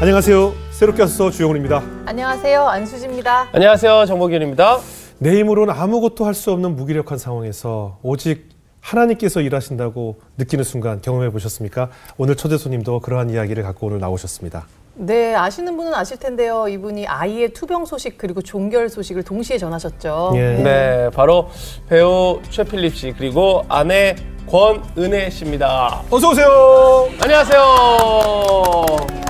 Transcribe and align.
안녕하세요. 0.00 0.54
새롭게 0.70 1.02
와서 1.02 1.30
주영훈입니다. 1.30 1.82
안녕하세요. 2.06 2.66
안수지입니다. 2.66 3.48
안녕하세요. 3.52 4.06
정복윤입니다. 4.06 4.78
내 5.18 5.38
힘으로는 5.38 5.74
아무것도 5.74 6.24
할 6.24 6.32
수 6.34 6.50
없는 6.52 6.74
무기력한 6.74 7.18
상황에서 7.18 7.98
오직 8.02 8.48
하나님께서 8.80 9.42
일하신다고 9.42 10.20
느끼는 10.38 10.64
순간 10.64 11.02
경험해 11.02 11.30
보셨습니까? 11.30 11.90
오늘 12.16 12.34
초대 12.34 12.56
손님도 12.56 13.00
그러한 13.00 13.28
이야기를 13.28 13.62
갖고 13.62 13.88
오늘 13.88 13.98
나오셨습니다. 14.00 14.66
네, 15.02 15.34
아시는 15.34 15.78
분은 15.78 15.94
아실 15.94 16.18
텐데요. 16.18 16.68
이분이 16.68 17.06
아이의 17.06 17.54
투병 17.54 17.86
소식 17.86 18.18
그리고 18.18 18.42
종결 18.42 18.90
소식을 18.90 19.22
동시에 19.22 19.56
전하셨죠. 19.56 20.32
예. 20.34 20.62
네, 20.62 21.10
바로 21.14 21.48
배우 21.88 22.38
최필립 22.50 22.94
씨 22.94 23.14
그리고 23.16 23.64
아내 23.70 24.14
권은혜 24.46 25.30
씨입니다. 25.30 26.02
어서 26.10 26.28
오세요. 26.28 27.08
안녕하세요. 27.18 27.62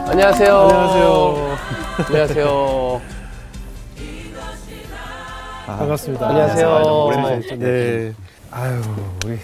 안녕하세요. 0.06 0.56
안녕하세요. 0.58 1.56
안녕하세요. 2.08 3.00
반갑습니다. 5.66 6.28
안녕하세요. 6.28 7.04
오랜만에 7.06 7.40
또 7.48 7.56
네. 7.56 8.12
아유, 8.50 8.80
우리 9.24 9.34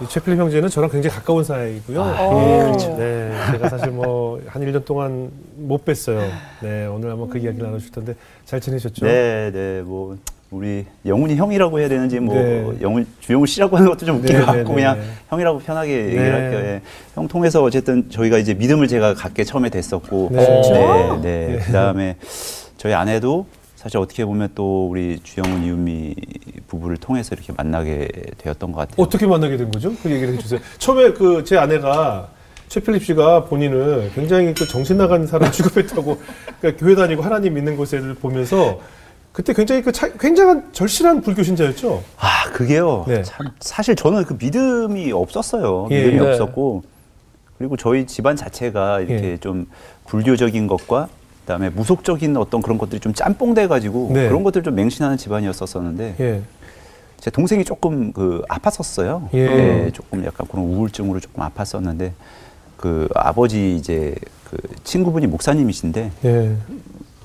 이 0.00 0.08
최필립 0.08 0.40
형제는 0.40 0.70
저랑 0.70 0.88
굉장히 0.88 1.14
가까운 1.14 1.44
사이고요. 1.44 2.00
예, 2.00 2.62
그렇죠. 2.64 2.96
네, 2.96 3.30
제가 3.52 3.68
사실 3.68 3.90
뭐 3.90 4.30
한 4.46 4.62
1년 4.62 4.84
동안 4.84 5.30
못 5.60 5.84
뵀어요. 5.84 6.28
네, 6.62 6.86
오늘 6.86 7.10
한번 7.10 7.28
그 7.28 7.38
이야기 7.38 7.58
를 7.58 7.66
나눠줄 7.66 7.90
텐데 7.92 8.14
잘 8.44 8.60
지내셨죠? 8.60 9.04
네, 9.04 9.50
네, 9.52 9.82
뭐 9.82 10.16
우리 10.50 10.84
영훈이 11.06 11.36
형이라고 11.36 11.78
해야 11.78 11.88
되는지 11.88 12.18
뭐 12.18 12.34
네. 12.34 12.66
영훈 12.80 13.06
주영훈 13.20 13.46
씨라고 13.46 13.76
하는 13.76 13.88
것도 13.90 14.06
좀 14.06 14.16
웃긴 14.16 14.36
네, 14.36 14.40
것 14.44 14.52
네, 14.52 14.58
같고 14.58 14.68
네, 14.70 14.74
그냥 14.74 14.98
네. 14.98 15.04
형이라고 15.28 15.58
편하게 15.60 15.96
네. 15.96 16.04
얘기를 16.06 16.34
할게요. 16.34 16.60
예. 16.60 16.80
형 17.14 17.28
통해서 17.28 17.62
어쨌든 17.62 18.10
저희가 18.10 18.38
이제 18.38 18.54
믿음을 18.54 18.88
제가 18.88 19.14
갖게 19.14 19.44
처음에 19.44 19.68
됐었고, 19.68 20.30
네. 20.32 21.20
네. 21.22 21.58
그다음에 21.58 22.16
저희 22.76 22.94
아내도 22.94 23.46
사실 23.76 23.98
어떻게 23.98 24.24
보면 24.24 24.50
또 24.54 24.88
우리 24.88 25.20
주영훈 25.22 25.62
이은미 25.64 26.14
부부를 26.66 26.96
통해서 26.96 27.34
이렇게 27.34 27.52
만나게 27.56 28.08
되었던 28.38 28.72
것 28.72 28.78
같아요. 28.80 28.96
어떻게 29.04 29.26
만나게 29.26 29.56
된 29.56 29.70
거죠? 29.70 29.92
그 30.02 30.10
얘기를 30.10 30.34
해주세요. 30.34 30.60
처음에 30.78 31.12
그 31.12 31.44
제 31.44 31.56
아내가 31.56 32.28
최필립 32.70 33.04
씨가 33.04 33.44
본인을 33.46 34.12
굉장히 34.14 34.54
그 34.54 34.66
정신 34.66 34.96
나간 34.96 35.26
사람 35.26 35.50
취급했다고 35.52 36.18
그러니까 36.60 36.80
교회 36.82 36.94
다니고 36.94 37.20
하나님 37.20 37.54
믿는 37.54 37.76
것을 37.76 38.14
보면서 38.14 38.78
그때 39.32 39.52
굉장히 39.52 39.82
그 39.82 39.90
차- 39.92 40.08
굉장한 40.12 40.72
절실한 40.72 41.20
불교 41.20 41.42
신자였죠. 41.42 42.02
아, 42.18 42.50
그게요. 42.52 43.04
네. 43.08 43.22
참 43.22 43.48
사실 43.58 43.96
저는 43.96 44.24
그 44.24 44.36
믿음이 44.40 45.10
없었어요. 45.12 45.88
예. 45.90 46.04
믿음이 46.06 46.20
네. 46.20 46.30
없었고 46.30 46.84
그리고 47.58 47.76
저희 47.76 48.06
집안 48.06 48.36
자체가 48.36 49.00
이렇게 49.00 49.32
예. 49.32 49.36
좀 49.36 49.66
불교적인 50.06 50.68
것과 50.68 51.08
그다음에 51.40 51.70
무속적인 51.70 52.36
어떤 52.36 52.62
그런 52.62 52.78
것들이 52.78 53.00
좀 53.00 53.12
짬뽕돼 53.12 53.66
가지고 53.66 54.10
네. 54.14 54.28
그런 54.28 54.44
것들 54.44 54.62
좀 54.62 54.76
맹신하는 54.76 55.16
집안이었었는데 55.16 56.14
예. 56.20 56.42
제 57.18 57.30
동생이 57.30 57.64
조금 57.64 58.12
그 58.12 58.42
아팠었어요. 58.48 59.28
예. 59.34 59.46
네, 59.46 59.90
조금 59.92 60.24
약간 60.24 60.46
그런 60.48 60.64
우울증으로 60.66 61.18
조금 61.18 61.42
아팠었는데 61.42 62.12
그 62.80 63.08
아버지 63.14 63.76
이제 63.76 64.14
그 64.44 64.56
친구분이 64.84 65.26
목사님이신데 65.26 66.12
예. 66.24 66.56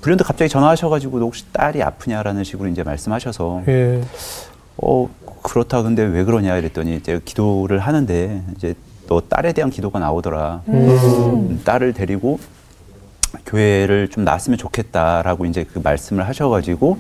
불현듯 0.02 0.28
갑자기 0.28 0.50
전화하셔가지고 0.50 1.20
너 1.20 1.26
혹시 1.26 1.46
딸이 1.54 1.82
아프냐라는 1.82 2.44
식으로 2.44 2.68
이제 2.68 2.84
말씀하셔서 2.84 3.64
예. 3.70 4.02
어 4.76 5.10
그렇다 5.42 5.82
근데 5.82 6.04
왜 6.04 6.26
그러냐 6.26 6.58
이랬더니 6.58 6.98
이제 6.98 7.22
기도를 7.24 7.80
하는데 7.80 8.44
이제 8.58 8.76
너 9.08 9.22
딸에 9.22 9.54
대한 9.54 9.70
기도가 9.70 10.00
나오더라 10.00 10.64
음, 10.68 11.62
딸을 11.64 11.94
데리고 11.94 12.38
교회를 13.46 14.10
좀 14.10 14.26
나왔으면 14.26 14.58
좋겠다라고 14.58 15.46
이제 15.46 15.64
그 15.64 15.80
말씀을 15.80 16.28
하셔가지고 16.28 16.98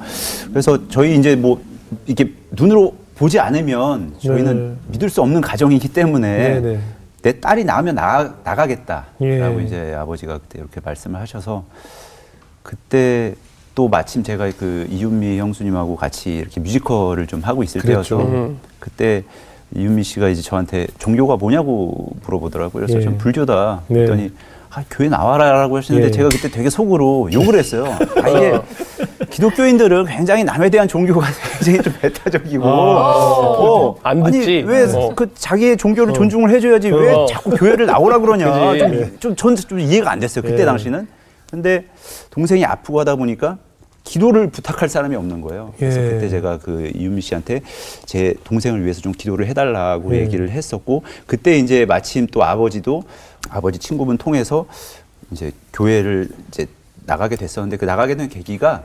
그래서 0.49 0.87
저희 0.87 1.17
이제 1.17 1.35
뭐 1.35 1.61
이렇게 2.05 2.31
눈으로 2.51 2.95
보지 3.15 3.39
않으면 3.39 4.13
저희는 4.19 4.69
네. 4.69 4.91
믿을 4.91 5.09
수 5.09 5.21
없는 5.21 5.41
가정이기 5.41 5.89
때문에 5.89 6.37
네, 6.37 6.59
네. 6.61 6.79
내 7.25 7.39
딸이 7.39 7.63
나으면 7.63 7.95
나, 7.95 8.35
나가겠다라고 8.43 9.15
예. 9.23 9.63
이제 9.65 9.95
아버지가 9.95 10.37
그때 10.37 10.59
이렇게 10.59 10.79
말씀을 10.79 11.19
하셔서 11.19 11.65
그때 12.61 13.33
또 13.73 13.87
마침 13.87 14.21
제가 14.21 14.51
그 14.59 14.85
이윤미 14.91 15.39
형수님하고 15.39 15.95
같이 15.95 16.35
이렇게 16.35 16.59
뮤지컬을 16.59 17.25
좀 17.25 17.41
하고 17.41 17.63
있을 17.63 17.81
그랬죠. 17.81 18.17
때여서 18.17 18.29
음. 18.29 18.59
그때 18.79 19.23
이윤미 19.73 20.03
씨가 20.03 20.29
이제 20.29 20.43
저한테 20.43 20.85
종교가 20.99 21.37
뭐냐고 21.37 22.15
물어보더라고요. 22.23 22.85
그래서 22.85 22.99
예. 22.99 23.03
좀 23.03 23.17
불교다. 23.17 23.81
네. 23.87 23.95
그랬더니 23.95 24.31
아, 24.75 24.83
교회 24.91 25.07
나와라라고 25.07 25.77
하시는데 25.77 26.07
예. 26.07 26.11
제가 26.11 26.27
그때 26.27 26.49
되게 26.49 26.69
속으로 26.69 27.29
욕을 27.31 27.57
했어요. 27.57 27.85
아, 28.21 28.29
이게 28.29 28.59
기독교인들은 29.29 30.05
굉장히 30.05 30.43
남에 30.43 30.69
대한 30.69 30.85
종교가 30.85 31.27
굉장히 31.59 31.81
좀 31.81 31.93
배타적이고 32.01 32.65
어, 32.65 33.95
안 34.03 34.25
아니, 34.25 34.39
듣지. 34.39 34.65
왜 34.67 34.83
어. 34.93 35.13
그 35.15 35.33
자기의 35.33 35.77
종교를 35.77 36.13
존중을 36.13 36.49
해줘야지 36.49 36.91
왜 36.91 37.13
어. 37.13 37.25
자꾸 37.25 37.51
교회를 37.51 37.85
나오라 37.85 38.19
그러냐 38.19 38.71
그지. 38.73 39.19
좀, 39.19 39.35
좀, 39.35 39.55
전좀 39.55 39.79
이해가 39.79 40.11
안 40.11 40.19
됐어요 40.19 40.43
그때 40.43 40.61
예. 40.61 40.65
당시는 40.65 41.07
근데 41.49 41.85
동생이 42.29 42.65
아프고 42.65 42.99
하다 42.99 43.15
보니까 43.15 43.57
기도를 44.03 44.49
부탁할 44.49 44.87
사람이 44.87 45.15
없는 45.15 45.41
거예요 45.41 45.73
그래서 45.77 46.01
예. 46.01 46.09
그때 46.11 46.29
제가 46.29 46.59
그 46.59 46.91
이윤미 46.95 47.21
씨한테 47.21 47.61
제 48.05 48.35
동생을 48.43 48.83
위해서 48.83 49.01
좀 49.01 49.11
기도를 49.11 49.47
해달라고 49.47 50.15
예. 50.15 50.21
얘기를 50.21 50.49
했었고 50.49 51.03
그때 51.25 51.57
이제 51.57 51.85
마침 51.85 52.27
또 52.27 52.43
아버지도 52.43 53.03
아버지 53.49 53.79
친구분 53.79 54.17
통해서 54.17 54.65
이제 55.31 55.51
교회를 55.73 56.29
이제 56.49 56.67
나가게 57.05 57.35
됐었는데 57.35 57.77
그 57.77 57.85
나가게 57.85 58.15
된 58.15 58.29
계기가 58.29 58.83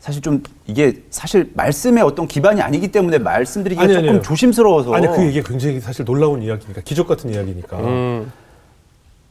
사실 0.00 0.20
좀 0.20 0.42
이게 0.66 1.02
사실 1.10 1.50
말씀의 1.54 2.02
어떤 2.02 2.26
기반이 2.28 2.60
아니기 2.60 2.88
때문에 2.88 3.18
말씀드리기가 3.18 3.84
아니, 3.84 3.94
조금 3.94 4.08
아니요. 4.08 4.22
조심스러워서 4.22 4.92
아니 4.94 5.06
그 5.06 5.24
얘기 5.24 5.42
굉장히 5.42 5.80
사실 5.80 6.04
놀라운 6.04 6.42
이야기니까 6.42 6.82
기적 6.82 7.08
같은 7.08 7.30
이야기니까. 7.30 7.78
음. 7.78 8.32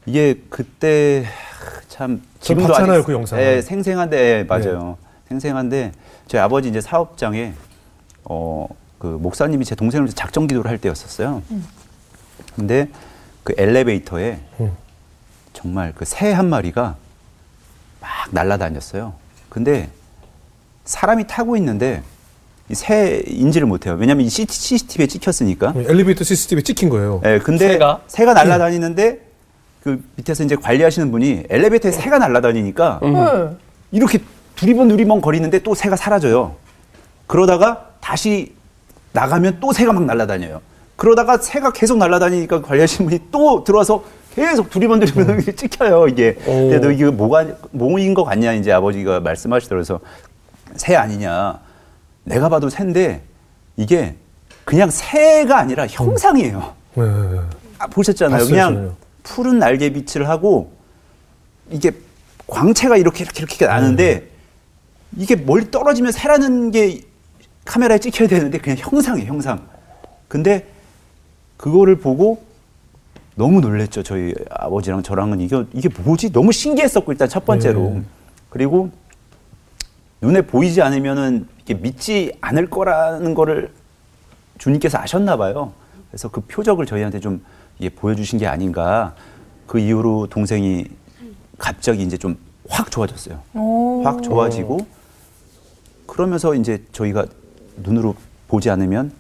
이게 0.06 0.42
그때 0.50 1.26
참저 1.88 2.22
지금도 2.42 2.68
봤잖아요, 2.74 2.98
아직 3.00 3.06
그 3.06 3.14
영상을. 3.14 3.44
예, 3.44 3.62
생생한데 3.62 4.40
예, 4.40 4.44
맞아요. 4.44 4.98
생생한데 5.30 5.92
저희 6.28 6.42
아버지 6.42 6.70
이제 6.70 6.82
사업장에 6.82 7.54
어 8.26 8.68
그 9.04 9.08
목사님이 9.08 9.66
제 9.66 9.76
동생을 9.76 10.06
위해서 10.06 10.16
작정 10.16 10.48
기도를 10.48 10.72
할 10.72 10.78
때였었어요. 10.78 11.44
근데 12.56 12.88
그 13.44 13.54
엘리베이터에 13.58 14.40
음. 14.60 14.72
정말 15.54 15.94
그 15.94 16.04
새 16.06 16.32
한 16.34 16.50
마리가 16.50 16.96
막 18.02 18.10
날아다녔어요. 18.32 19.14
근데 19.50 19.90
사람이 20.86 21.28
타고 21.28 21.56
있는데 21.58 22.02
이 22.70 22.76
새인지를 22.76 23.68
못해요. 23.68 23.96
왜냐하면 23.96 24.26
이 24.26 24.30
CCTV에 24.30 25.08
찍혔으니까. 25.08 25.74
엘리베이터 25.76 26.24
CCTV에 26.24 26.64
찍힌 26.64 26.90
거예요. 26.90 27.22
예, 27.26 27.40
근데 27.40 27.68
새가? 27.74 28.02
새가, 28.08 28.34
날아다니는데 28.34 29.22
그 29.84 30.04
밑에서 30.16 30.44
이제 30.44 30.56
관리하시는 30.56 31.12
분이 31.12 31.44
엘리베이터에 31.50 31.92
새가 31.92 32.18
날아다니니까 32.20 33.00
네. 33.04 33.58
이렇게 33.92 34.20
두리번 34.56 34.88
두리번 34.88 35.22
거리는데 35.22 35.60
또 35.60 35.76
새가 35.76 35.96
사라져요. 35.98 36.56
그러다가 37.28 37.90
다시 38.00 38.54
나가면 39.12 39.58
또 39.60 39.74
새가 39.74 39.92
막 39.94 40.06
날아다녀요. 40.06 40.62
그러다가 41.04 41.38
새가 41.38 41.74
계속 41.74 41.98
날아다니니까 41.98 42.62
관리하시는 42.62 43.10
분이 43.10 43.24
또 43.30 43.66
들어와서 43.66 44.06
계속 44.36 44.70
두리번 44.70 45.02
두리번 45.02 45.42
찍혀요 45.54 46.08
이게. 46.08 46.36
근데 46.46 46.80
너 46.80 46.92
이게 46.92 47.04
뭐가 47.10 47.46
뭐인 47.72 48.14
것 48.14 48.24
같냐 48.24 48.54
이제 48.54 48.72
아버지가 48.72 49.20
말씀하시더라고요. 49.20 49.84
그래서 49.84 50.00
새 50.78 50.96
아니냐. 50.96 51.60
내가 52.24 52.48
봐도 52.48 52.70
새인데 52.70 53.22
이게 53.76 54.16
그냥 54.64 54.90
새가 54.90 55.58
아니라 55.58 55.88
형상이에요. 55.88 56.74
네. 56.94 57.04
아, 57.80 57.88
보셨잖아요. 57.88 58.38
봤어요, 58.38 58.50
그냥 58.50 58.74
저는요. 58.74 58.96
푸른 59.24 59.60
날개 59.60 59.90
빛을 59.92 60.30
하고 60.30 60.72
이게 61.70 61.92
광채가 62.48 62.96
이렇게 62.96 63.26
이렇게 63.26 63.40
이렇게 63.44 63.66
나는데 63.68 64.30
이게 65.18 65.36
멀리 65.36 65.70
떨어지면 65.70 66.14
새라는 66.14 66.72
게 66.72 67.02
카메라에 67.66 67.98
찍혀야 68.00 68.30
되는데 68.30 68.58
그냥 68.58 68.78
형상이에요, 68.80 69.28
형상. 69.28 69.68
근데 70.30 70.72
그거를 71.64 71.96
보고 71.96 72.44
너무 73.36 73.62
놀랬죠. 73.62 74.04
저희 74.04 74.34
아버지랑 74.50 75.02
저랑은 75.02 75.40
이게 75.40 75.64
이게 75.72 75.88
뭐지? 75.88 76.34
너무 76.34 76.52
신기했었고 76.52 77.14
일단 77.14 77.30
첫 77.30 77.46
번째로. 77.46 77.80
네. 77.80 78.04
그리고 78.50 78.90
눈에 80.20 80.42
보이지 80.42 80.82
않으면은 80.82 81.48
이게 81.62 81.74
믿지 81.74 82.34
않을 82.42 82.70
거라는 82.70 83.34
거를 83.34 83.72
주님께서 84.58 84.98
아셨나 84.98 85.38
봐요. 85.38 85.72
그래서 86.12 86.28
그 86.28 86.42
표적을 86.42 86.86
저희한테 86.86 87.22
좀 87.22 87.42
이게 87.80 87.88
보여주신 87.88 88.40
게 88.40 88.46
아닌가. 88.46 89.16
그 89.66 89.80
이후로 89.80 90.28
동생이 90.28 90.88
갑자기 91.58 92.04
이제 92.04 92.18
좀 92.18 92.38
확 92.70 92.92
좋아졌어요. 92.92 93.42
확 94.04 94.22
좋아지고 94.22 94.86
그러면서 96.08 96.56
이제 96.56 96.84
저희가 96.92 97.26
눈으로 97.78 98.16
보지 98.48 98.70
않으면 98.70 99.12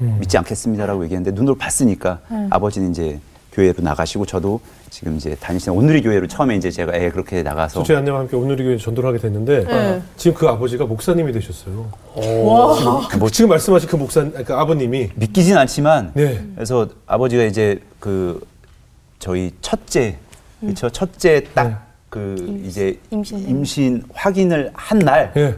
믿지 0.00 0.38
않겠습니다라고 0.38 1.04
얘기했는데 1.04 1.34
눈으로 1.38 1.54
봤으니까 1.56 2.20
아버지는 2.50 2.90
이제 2.90 3.18
교회로 3.52 3.82
나가시고 3.82 4.26
저도 4.26 4.60
지금 4.90 5.16
이제 5.16 5.34
다니시는 5.34 5.76
온누리 5.76 6.02
교회로 6.02 6.28
처음에 6.28 6.56
이제 6.56 6.70
제가 6.70 7.00
예, 7.00 7.10
그렇게 7.10 7.42
나가서 7.42 7.82
제 7.82 7.96
아내와 7.96 8.20
함께 8.20 8.36
오늘이 8.36 8.62
교회 8.64 8.76
전도를 8.76 9.08
하게 9.08 9.18
됐는데 9.18 9.64
네. 9.64 10.02
지금 10.16 10.36
그 10.38 10.46
아버지가 10.48 10.84
목사님이 10.86 11.32
되셨어요. 11.32 11.90
와. 12.14 13.08
그 13.08 13.18
뭐 13.18 13.28
지금 13.28 13.50
말씀하신 13.50 13.88
그 13.88 13.96
목사, 13.96 14.24
그 14.30 14.54
아버님이 14.54 15.10
믿기진 15.16 15.56
않지만 15.56 16.12
네. 16.14 16.44
그래서 16.54 16.88
아버지가 17.06 17.42
이제 17.44 17.80
그 17.98 18.40
저희 19.18 19.52
첫째 19.60 20.16
그렇죠 20.60 20.88
첫째 20.90 21.44
딱그 21.54 22.62
이제 22.64 22.98
임신. 23.10 23.38
임신 23.48 24.02
확인을 24.14 24.70
한 24.74 24.98
날 25.00 25.32
예. 25.36 25.54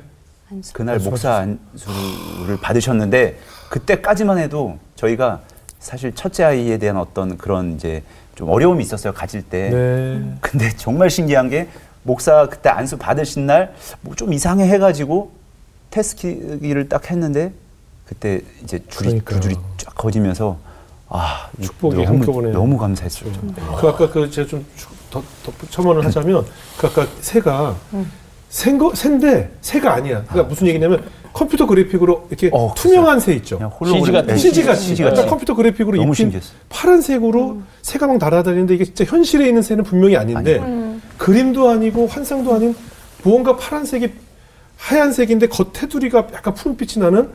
그날 0.73 0.99
목사 0.99 1.35
안수를 1.37 2.59
받으셨는데 2.61 3.39
그때까지만 3.71 4.39
해도 4.39 4.79
저희가 4.97 5.41
사실 5.79 6.15
첫째 6.15 6.45
아이에 6.45 6.79
대한 6.79 6.97
어떤 6.97 7.37
그런 7.39 7.75
이제 7.75 8.03
좀 8.35 8.49
어려움이 8.51 8.83
있었어요 8.83 9.13
가질 9.13 9.43
때. 9.43 9.71
네. 9.71 10.35
근데 10.41 10.71
정말 10.77 11.11
신기한 11.11 11.49
게 11.51 11.69
목사 12.03 12.47
그때 12.49 12.69
안수 12.69 12.97
받으신 12.99 13.47
날 13.47 13.75
뭐 14.03 14.15
좀 14.17 14.33
이상해 14.33 14.67
해가지고 14.69 15.31
테스트기를 15.91 16.89
딱 16.89 17.11
했는데 17.11 17.53
그때 18.07 18.41
이제 18.63 18.79
줄이 18.89 19.21
그러니까요. 19.21 19.41
두 19.41 19.49
줄이 19.49 19.57
쫙 19.77 19.95
거지면서 19.95 20.59
아 21.09 21.49
축복이 21.61 21.97
너무, 21.97 22.07
한꺼번에. 22.09 22.51
너무 22.53 22.79
감사했어요. 22.79 23.33
그 23.81 23.89
아까 23.89 24.11
그 24.11 24.31
제가 24.31 24.49
좀 24.49 24.65
더, 25.11 25.23
더 25.45 25.53
첨언을 25.71 26.05
하자면 26.07 26.45
그 26.79 26.87
아까 26.87 27.07
새가 27.21 27.77
새거 28.57 28.95
새인데 28.95 29.51
새가 29.63 29.95
아니야. 29.95 30.23
그러니까 30.29 30.43
무슨 30.51 30.67
얘기냐면 30.67 31.03
컴퓨터 31.33 31.65
그래픽으로 31.67 32.27
이렇게 32.29 32.51
어, 32.53 32.75
투명한 32.77 33.19
새 33.19 33.33
있죠. 33.37 33.59
CG 33.87 34.13
같은 34.13 34.27
네, 34.27 34.37
CG 34.37 34.63
같이. 34.63 34.95
그러니까. 34.95 35.25
컴퓨터 35.27 35.55
그래픽으로 35.55 35.97
너무 35.97 36.09
입힌 36.09 36.15
신기했어요. 36.27 36.53
파란색으로 36.69 37.63
새가 37.81 38.07
막 38.07 38.19
날아다니는데 38.19 38.75
이게 38.75 38.85
진짜 38.85 39.05
현실에 39.05 39.49
있는 39.49 39.63
새는 39.63 39.85
분명히 39.85 40.17
아닌데 40.19 40.61
그림도 41.17 41.71
아니고 41.71 42.07
환상도 42.09 42.55
아닌 42.55 42.77
무언가 43.23 43.57
파란색이 43.57 44.11
하얀색인데 44.77 45.47
겉 45.49 45.73
테두리가 45.73 46.27
약간 46.35 46.53
푸른빛이 46.53 47.03
나는 47.03 47.31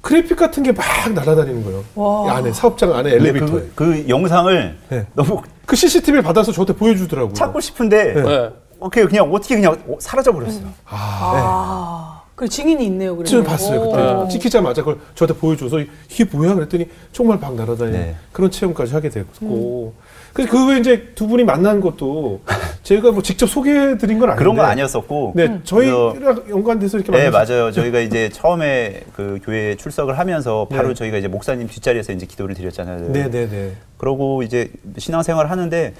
그래픽 0.00 0.38
같은 0.38 0.62
게 0.62 0.72
막 0.72 1.12
날아다니는 1.12 1.62
거예요. 1.62 1.84
와. 1.94 2.26
이 2.26 2.30
안에 2.38 2.52
사업장 2.54 2.94
안에 2.94 3.10
엘리베이터에. 3.12 3.50
그, 3.50 3.72
그 3.74 4.04
영상을 4.08 4.78
네. 4.88 5.06
너무 5.14 5.42
그 5.66 5.76
CCTV를 5.76 6.22
받아서 6.22 6.52
저한테 6.52 6.72
보여주더라고요. 6.72 7.34
찾고 7.34 7.60
싶은데 7.60 8.14
네. 8.14 8.22
네. 8.22 8.48
어떻게 8.80 9.04
그냥 9.06 9.32
어떻게 9.32 9.56
그냥 9.56 9.76
사라져 9.98 10.32
버렸어요. 10.32 10.66
아. 10.86 12.22
그 12.38 12.48
증인이 12.48 12.84
있네요, 12.86 13.16
그러면. 13.16 13.24
좀 13.24 13.42
봤어요 13.42 13.80
그때 13.80 14.00
오. 14.00 14.28
찍히자마자 14.28 14.82
그걸 14.82 14.98
저한테 15.16 15.40
보여줘서 15.40 15.80
이게 16.08 16.24
뭐야 16.24 16.54
그랬더니 16.54 16.88
정말 17.10 17.36
막 17.40 17.56
날아다니는 17.56 17.98
네. 18.00 18.14
그런 18.30 18.48
체험까지 18.48 18.94
하게 18.94 19.08
됐고 19.08 19.92
그래서 20.32 20.52
그 20.52 20.64
후에 20.64 20.78
이제 20.78 21.08
두 21.16 21.26
분이 21.26 21.42
만난 21.42 21.80
것도 21.80 22.42
제가 22.84 23.10
뭐 23.10 23.22
직접 23.22 23.48
소개해드린 23.48 24.20
건 24.20 24.28
아닌데 24.28 24.38
그런 24.40 24.54
건 24.54 24.66
아니었었고. 24.66 25.32
네 25.34 25.58
저희랑 25.64 26.44
연관돼서 26.48 26.98
이렇게 26.98 27.10
네 27.10 27.28
만났죠. 27.28 27.52
맞아요. 27.54 27.72
저희가 27.72 27.98
이제 27.98 28.28
처음에 28.28 29.02
그 29.16 29.40
교회에 29.42 29.74
출석을 29.74 30.16
하면서 30.16 30.68
바로 30.70 30.88
네. 30.88 30.94
저희가 30.94 31.16
이제 31.18 31.26
목사님 31.26 31.66
뒷자리에서 31.66 32.12
이제 32.12 32.24
기도를 32.24 32.54
드렸잖아요. 32.54 33.08
네네네 33.08 33.72
그러고 33.96 34.44
이제 34.44 34.70
신앙생활을 34.96 35.50
하는데 35.50 35.92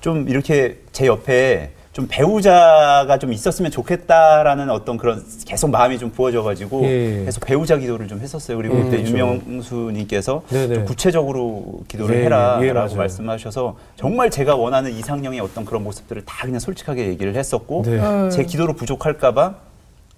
좀 0.00 0.28
이렇게 0.28 0.78
제 0.90 1.06
옆에 1.06 1.70
좀 1.94 2.08
배우자가 2.08 3.18
좀 3.20 3.32
있었으면 3.32 3.70
좋겠다라는 3.70 4.68
어떤 4.68 4.96
그런 4.96 5.24
계속 5.46 5.70
마음이 5.70 5.96
좀 6.00 6.10
부어져가지고 6.10 6.84
예. 6.86 7.22
계속 7.24 7.44
배우자 7.46 7.76
기도를 7.76 8.08
좀 8.08 8.18
했었어요. 8.18 8.56
그리고 8.56 8.74
음, 8.74 8.82
그때 8.82 8.96
그렇죠. 8.96 9.12
유명수님께서 9.12 10.42
네네. 10.48 10.74
좀 10.74 10.84
구체적으로 10.86 11.82
기도를 11.86 12.16
예, 12.16 12.24
해라라고 12.24 12.66
예, 12.66 12.72
맞아요. 12.72 12.96
말씀하셔서 12.96 13.76
정말 13.94 14.28
제가 14.28 14.56
원하는 14.56 14.90
이상형의 14.90 15.38
어떤 15.38 15.64
그런 15.64 15.84
모습들을 15.84 16.24
다 16.24 16.46
그냥 16.46 16.58
솔직하게 16.58 17.06
얘기를 17.06 17.36
했었고 17.36 17.84
네. 17.86 18.28
제 18.30 18.42
기도로 18.42 18.72
부족할까봐 18.72 19.54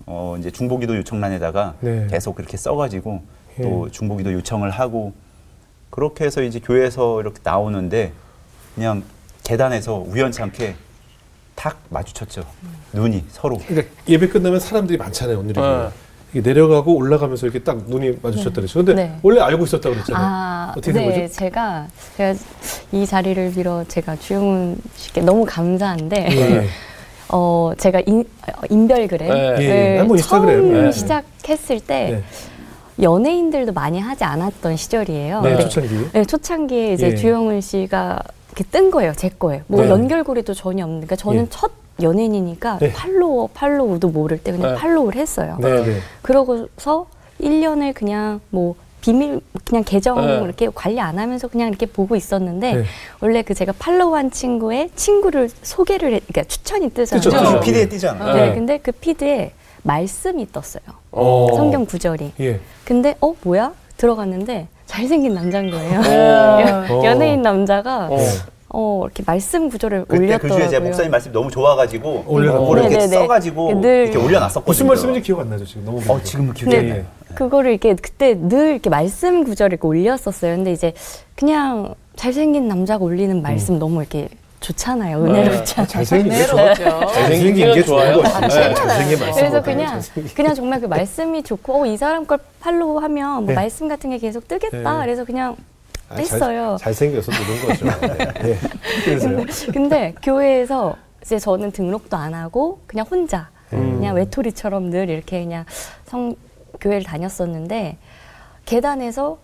어 0.06 0.36
이제 0.38 0.50
중보기도 0.50 0.96
요청란에다가 0.96 1.74
네. 1.80 2.06
계속 2.08 2.36
그렇게 2.36 2.56
써가지고 2.56 3.20
예. 3.58 3.62
또 3.62 3.90
중보기도 3.90 4.32
요청을 4.32 4.70
하고 4.70 5.12
그렇게 5.90 6.24
해서 6.24 6.40
이제 6.40 6.58
교회에서 6.58 7.20
이렇게 7.20 7.40
나오는데 7.42 8.12
그냥 8.74 9.02
계단에서 9.44 9.98
우연찮게 10.08 10.85
탁 11.56 11.80
마주쳤죠 11.88 12.44
눈이 12.92 13.24
서로 13.30 13.58
그러니까 13.66 13.92
예배 14.08 14.28
끝나면 14.28 14.60
사람들이 14.60 14.96
많잖아요 14.98 15.40
오늘이 15.40 15.60
네. 15.60 16.40
내려가고 16.40 16.94
올라가면서 16.94 17.46
이렇게 17.46 17.60
딱 17.60 17.78
눈이 17.88 18.18
마주쳤다 18.22 18.56
그랬죠 18.56 18.84
근데 18.84 18.94
네. 18.94 19.18
원래 19.22 19.40
알고 19.40 19.64
있었다고 19.64 19.94
그랬잖아요 19.94 20.24
아, 20.24 20.72
어떻게 20.76 20.92
된 20.92 21.08
네, 21.08 21.22
거죠? 21.22 21.34
제가 21.34 21.88
제가 22.16 22.38
이 22.92 23.06
자리를 23.06 23.52
빌어 23.52 23.84
제가 23.88 24.16
주영훈 24.16 24.76
씨께 24.94 25.22
너무 25.22 25.44
감사한데 25.44 26.28
예. 26.30 26.66
어 27.28 27.72
제가 27.76 28.02
인, 28.06 28.24
인별그램을 28.70 29.54
네. 29.58 29.98
한번 29.98 30.16
처음. 30.18 30.72
네. 30.72 30.92
시작했을 30.92 31.80
때 31.80 32.10
네. 32.10 32.22
연예인들도 33.02 33.72
많이 33.72 34.00
하지 34.00 34.24
않았던 34.24 34.76
시절이에요. 34.76 35.42
네, 35.42 35.58
초창기 35.58 36.10
네, 36.12 36.24
초창기에 36.24 36.92
이제 36.94 37.06
예. 37.08 37.14
주영훈 37.14 37.60
씨가 37.60 38.22
이렇게 38.56 38.64
뜬 38.70 38.90
거예요, 38.90 39.12
제 39.14 39.28
거예요. 39.28 39.62
뭐 39.66 39.82
네. 39.82 39.90
연결고리도 39.90 40.54
전혀 40.54 40.84
없는. 40.84 41.00
그러니까 41.00 41.16
저는 41.16 41.42
예. 41.42 41.46
첫 41.50 41.70
연예인이니까 42.02 42.78
네. 42.78 42.92
팔로워, 42.92 43.48
팔로우도 43.52 44.08
모를 44.08 44.38
때 44.38 44.50
그냥 44.52 44.72
네. 44.72 44.78
팔로우를 44.78 45.20
했어요. 45.20 45.58
네네 45.60 45.98
그러고서 46.22 47.06
1년을 47.40 47.94
그냥 47.94 48.40
뭐 48.50 48.74
비밀 49.02 49.40
그냥 49.64 49.84
계정 49.84 50.24
네. 50.26 50.42
이렇게 50.42 50.68
관리 50.74 50.98
안 51.00 51.18
하면서 51.18 51.48
그냥 51.48 51.68
이렇게 51.68 51.84
보고 51.86 52.16
있었는데 52.16 52.74
네. 52.74 52.84
원래 53.20 53.42
그 53.42 53.52
제가 53.54 53.72
팔로우한 53.78 54.30
친구의 54.30 54.90
친구를 54.96 55.50
소개를 55.62 56.14
해, 56.14 56.20
그러니까 56.20 56.44
추천이 56.44 56.90
뜨잖아요. 56.90 57.44
그쵸. 57.44 57.60
피드에 57.60 57.88
뜨잖아 57.88 58.34
네, 58.34 58.48
네. 58.48 58.54
근데 58.54 58.78
그 58.78 58.90
피드에 58.92 59.52
말씀이 59.82 60.50
떴어요. 60.50 60.82
어. 61.12 61.48
성경 61.54 61.84
구절이. 61.84 62.32
예. 62.40 62.60
근데 62.84 63.16
어 63.20 63.34
뭐야? 63.42 63.72
들어갔는데 63.96 64.68
잘생긴 64.86 65.34
남자인 65.34 65.70
거예요. 65.70 66.00
어. 66.90 67.04
연예인 67.04 67.42
남자가 67.42 68.08
어. 68.10 68.18
어 68.68 69.02
이렇게 69.04 69.22
말씀 69.26 69.68
구절을 69.68 70.04
그때 70.06 70.18
그 70.18 70.24
올렸더라고요. 70.24 70.58
주에 70.60 70.68
제가 70.68 70.84
목사님 70.84 71.10
말씀 71.10 71.30
이 71.30 71.34
너무 71.34 71.50
좋아가지고 71.50 72.24
올려놨구나. 72.26 72.60
그걸 72.66 72.78
이렇게 72.80 72.96
네네네. 72.96 73.14
써가지고 73.16 73.80
늘- 73.80 74.04
이렇게 74.08 74.18
올려놨었거든요 74.18 74.64
무슨 74.66 74.86
말씀인지 74.88 75.22
기억 75.22 75.40
안 75.40 75.50
나죠 75.50 75.64
지금 75.64 75.84
너무 75.84 76.00
어 76.08 76.20
지금 76.22 76.52
기억이 76.52 76.74
네. 76.76 76.80
안 76.82 76.88
나요 76.88 77.04
그거를 77.34 77.70
이렇게 77.72 77.94
그때 77.94 78.34
늘 78.34 78.72
이렇게 78.72 78.88
말씀 78.90 79.44
구절을 79.44 79.74
이렇게 79.74 79.86
올렸었어요. 79.86 80.56
근데 80.56 80.72
이제 80.72 80.94
그냥 81.36 81.94
잘생긴 82.16 82.66
남자가 82.68 83.04
올리는 83.04 83.40
말씀 83.42 83.78
너무 83.78 84.00
이렇게 84.00 84.28
좋잖아요. 84.66 85.22
은혜롭잖아요. 85.24 85.86
잘생긴 85.86 86.32
게 86.32 86.44
좋아 86.46 86.62
은혜롭죠. 86.62 87.12
잘생긴 87.12 87.54
게 87.54 87.82
좋아요. 87.84 88.16
네. 88.22 88.28
잘생긴 88.28 89.18
말씀 89.20 89.34
그래서 89.34 89.62
그냥 89.62 90.02
그냥 90.34 90.54
정말 90.56 90.80
그 90.80 90.86
말씀이 90.86 91.42
좋고 91.44 91.82
어, 91.82 91.86
이 91.86 91.96
사람 91.96 92.26
걸 92.26 92.38
팔로우 92.60 92.98
하면 92.98 93.34
뭐 93.44 93.46
네. 93.46 93.54
말씀 93.54 93.86
같은 93.86 94.10
게 94.10 94.18
계속 94.18 94.48
뜨겠다. 94.48 94.98
네. 94.98 95.04
그래서 95.04 95.24
그냥 95.24 95.56
아, 96.08 96.14
잘- 96.16 96.20
했어요. 96.20 96.76
잘 96.80 96.92
생겨서 96.94 97.30
누른 97.32 97.66
거죠 97.68 98.00
네. 98.18 98.32
네. 98.42 98.58
그래서요 99.04 99.44
근데 99.72 100.14
교회에서 100.22 100.96
이제 101.22 101.38
저는 101.38 101.70
등록도 101.70 102.16
안 102.16 102.34
하고 102.34 102.80
그냥 102.88 103.06
혼자 103.08 103.50
음. 103.72 103.98
그냥 103.98 104.16
외톨이처럼 104.16 104.90
늘 104.90 105.10
이렇게 105.10 105.42
그냥 105.42 105.64
성 106.06 106.34
교회를 106.80 107.04
다녔었는데 107.04 107.98
계단에서 108.64 109.38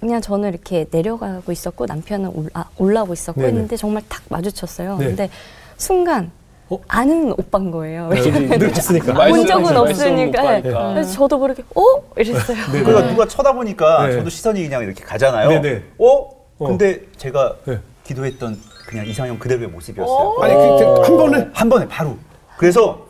그냥 0.00 0.20
저는 0.20 0.48
이렇게 0.50 0.86
내려가고 0.90 1.52
있었고 1.52 1.86
남편은 1.86 2.30
올라, 2.34 2.68
올라오고 2.78 3.12
있었고 3.12 3.40
네네. 3.40 3.52
했는데 3.52 3.76
정말 3.76 4.02
탁 4.08 4.22
마주쳤어요. 4.28 4.96
네. 4.98 5.06
근데 5.06 5.30
순간 5.76 6.30
어? 6.70 6.78
아는 6.88 7.32
오빠인 7.32 7.70
거예요. 7.70 8.08
네, 8.08 8.20
늘 8.58 8.70
봤으니까 8.70 9.12
말씀- 9.12 9.36
본 9.36 9.46
적은 9.46 9.76
없으니까. 9.76 10.60
그래서 10.62 11.12
저도 11.12 11.38
모르게 11.38 11.62
어 11.74 11.82
이랬어요. 12.16 12.56
네. 12.72 12.82
그러니까 12.82 13.08
누가 13.10 13.26
쳐다보니까 13.28 14.06
네. 14.06 14.12
저도 14.14 14.30
시선이 14.30 14.62
그냥 14.62 14.82
이렇게 14.82 15.04
가잖아요. 15.04 15.48
네네. 15.48 15.82
어? 15.98 16.06
어. 16.58 16.66
근데 16.66 17.02
제가 17.16 17.54
네. 17.66 17.78
기도했던 18.04 18.58
그냥 18.86 19.06
이상형 19.06 19.38
그대로의 19.38 19.68
모습이었어요. 19.68 20.36
아니 20.40 20.54
그, 20.54 20.60
그, 20.94 21.00
한 21.02 21.16
번에 21.16 21.48
한 21.52 21.68
번에 21.68 21.88
바로. 21.88 22.16
그래서 22.56 23.06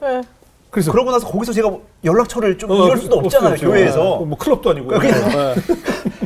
그래서 0.75 0.91
그러고 0.91 1.13
나서 1.13 1.29
거기서 1.29 1.53
제가 1.53 1.69
뭐 1.71 1.87
연락처를 2.05 2.59
좀 2.59 2.69
어, 2.73 2.87
이럴 2.87 2.99
수도 2.99 3.19
없잖아요 3.19 3.53
없죠. 3.53 3.67
교회에서 3.69 4.13
어, 4.15 4.25
뭐 4.25 4.37
클럽도 4.37 4.71
아니고 4.71 4.99
네. 4.99 5.09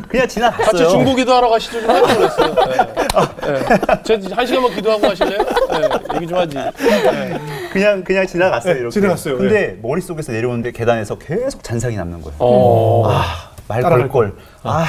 그냥 0.09 0.27
지나갔어요. 0.27 0.65
같이 0.65 0.89
중보 0.89 1.13
기도 1.13 1.31
하러 1.35 1.49
가시죠 1.49 1.79
좀 1.81 1.87
하려고 1.91 2.07
그랬어요. 2.07 2.55
네. 2.55 3.59
네. 4.03 4.23
제한 4.23 4.47
시간만 4.47 4.73
기도하고 4.73 5.01
가실래요? 5.03 5.37
네. 5.37 6.15
얘기 6.15 6.25
좀 6.27 6.39
하지. 6.39 6.55
네. 6.55 7.39
그냥 7.71 8.03
그냥 8.03 8.25
지나갔어요 8.25 8.73
네, 8.73 8.79
이렇게. 8.79 8.91
지나갔어요. 8.91 9.37
근데 9.37 9.77
머릿 9.83 10.03
속에서 10.03 10.31
내려오는데 10.31 10.71
계단에서 10.71 11.19
계속 11.19 11.63
잔상이 11.63 11.95
남는 11.95 12.23
거예요. 12.23 12.35
어. 12.39 13.03
아, 13.07 13.23
말 13.67 13.83
걸 13.83 14.09
걸. 14.09 14.33
아, 14.63 14.83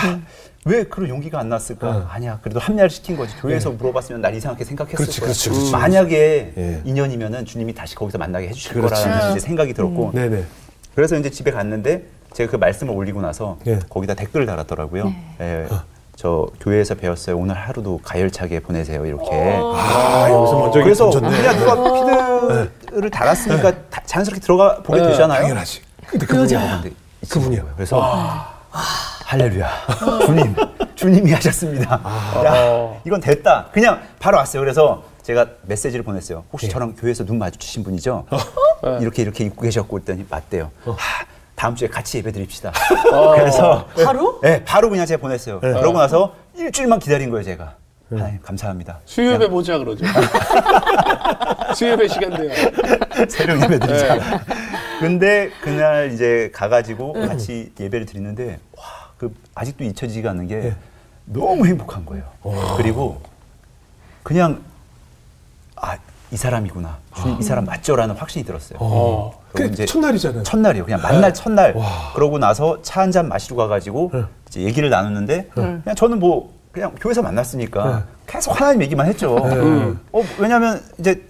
왜 0.66 0.84
그런 0.84 1.08
용기가 1.08 1.38
안 1.40 1.48
났을까? 1.48 1.88
어. 1.88 2.06
아니야. 2.10 2.38
그래도 2.42 2.60
합리화를 2.60 2.90
시킨 2.90 3.16
거지. 3.16 3.34
교회에서 3.36 3.70
물어봤으면 3.70 4.20
날 4.20 4.34
이상하게 4.34 4.64
생각했을 4.64 4.96
그렇지, 4.96 5.20
거야. 5.20 5.26
그렇지, 5.28 5.48
그렇지. 5.48 5.72
만약에 5.72 6.52
예. 6.56 6.82
인연이면은 6.84 7.46
주님이 7.46 7.74
다시 7.74 7.94
거기서 7.94 8.18
만나게 8.18 8.48
해주실 8.48 8.74
그렇지. 8.74 9.04
거라는 9.04 9.30
이제 9.30 9.40
생각이 9.40 9.72
들었고. 9.72 10.10
네네 10.12 10.44
그래서 10.94 11.16
이제 11.16 11.30
집에 11.30 11.50
갔는데 11.50 12.04
제가 12.34 12.50
그 12.50 12.56
말씀을 12.56 12.94
올리고 12.94 13.22
나서 13.22 13.58
예. 13.66 13.78
거기다 13.88 14.12
댓글을 14.14 14.44
달았더라고요. 14.44 15.14
예. 15.40 15.66
저 16.14 16.46
교회에서 16.60 16.94
배웠어요. 16.96 17.38
오늘 17.38 17.54
하루도 17.54 18.00
가열차게 18.04 18.60
보내세요. 18.60 19.06
이렇게. 19.06 19.30
아, 19.32 20.28
여기서 20.30 20.58
먼저 20.58 20.82
그래서 20.82 21.10
던졌네. 21.10 21.36
그냥 21.38 21.58
누가 21.58 22.68
피드를 22.82 23.10
달았으니까 23.10 23.72
다- 23.88 24.02
자연스럽게 24.04 24.40
들어가 24.42 24.82
보게 24.82 25.00
네, 25.00 25.08
되잖아요. 25.08 25.40
당연하지. 25.40 25.80
근데 26.06 26.26
그 26.26 26.34
그분이야. 26.34 26.82
그분이야. 27.30 27.64
그래서 27.74 27.98
할렐루야. 28.72 29.68
주님, 30.26 30.54
주님이 30.94 31.32
하셨습니다. 31.32 32.00
야, 32.44 33.00
이건 33.04 33.20
됐다. 33.20 33.66
그냥 33.72 34.00
바로 34.18 34.38
왔어요. 34.38 34.60
그래서 34.62 35.02
제가 35.22 35.46
메시지를 35.62 36.04
보냈어요. 36.04 36.44
혹시 36.52 36.68
저랑 36.68 36.94
교회에서 36.96 37.24
눈 37.24 37.38
마주치신 37.38 37.84
분이죠? 37.84 38.26
이렇게 39.00 39.22
이렇게 39.22 39.44
입고 39.44 39.62
계셨고 39.62 39.98
했더니 39.98 40.24
맞대요. 40.28 40.70
하, 40.84 41.24
다음 41.54 41.74
주에 41.74 41.88
같이 41.88 42.18
예배 42.18 42.32
드립시다. 42.32 42.72
그래서 43.36 43.86
바로? 44.04 44.40
네, 44.42 44.64
바로 44.64 44.88
그냥 44.88 45.06
제가 45.06 45.20
보냈어요. 45.20 45.60
그러고 45.60 45.98
나서 45.98 46.34
일주일만 46.56 46.98
기다린 47.00 47.30
거예요, 47.30 47.44
제가. 47.44 47.74
하나님 48.10 48.40
감사합니다. 48.42 48.98
수요예배 49.04 49.48
보자 49.48 49.78
그러죠. 49.78 50.04
수요예배 51.76 52.08
시간 52.08 52.30
돼요. 52.30 52.50
새벽 53.30 53.62
예배 53.62 53.78
드리자. 53.78 54.18
근데 55.00 55.50
그날 55.62 56.12
이제 56.12 56.50
가가지고 56.54 57.14
같이 57.14 57.72
예배를 57.80 58.06
드리는데 58.06 58.58
와, 58.76 58.84
그 59.18 59.34
아직도 59.54 59.84
잊혀지지가 59.84 60.30
않는 60.30 60.46
게 60.48 60.74
너무 61.24 61.66
행복한 61.66 62.04
거예요. 62.04 62.24
그리고 62.76 63.20
그냥 64.22 64.60
아, 65.76 65.96
이 66.30 66.36
사람이구나. 66.36 66.98
주님 67.16 67.40
이 67.40 67.42
사람 67.42 67.64
맞죠라는 67.64 68.14
확신이 68.14 68.44
들었어요. 68.44 68.78
어. 68.80 69.40
그 69.52 69.74
첫날이잖아요. 69.86 70.42
첫날이요. 70.44 70.84
그냥 70.84 71.00
만날 71.02 71.34
첫날. 71.34 71.74
그러고 72.14 72.38
나서 72.38 72.80
차 72.82 73.00
한 73.00 73.10
잔 73.10 73.28
마시러 73.28 73.56
가가지고 73.56 74.12
이제 74.48 74.60
얘기를 74.60 74.90
나눴는데 74.90 75.48
그냥 75.54 75.82
저는 75.96 76.20
뭐 76.20 76.52
그냥 76.72 76.94
교회에서 77.00 77.22
만났으니까 77.22 78.04
계속 78.26 78.60
하나님 78.60 78.82
얘기만 78.82 79.06
했죠. 79.06 79.36
어, 80.12 80.22
왜냐면 80.38 80.80
이제 80.98 81.20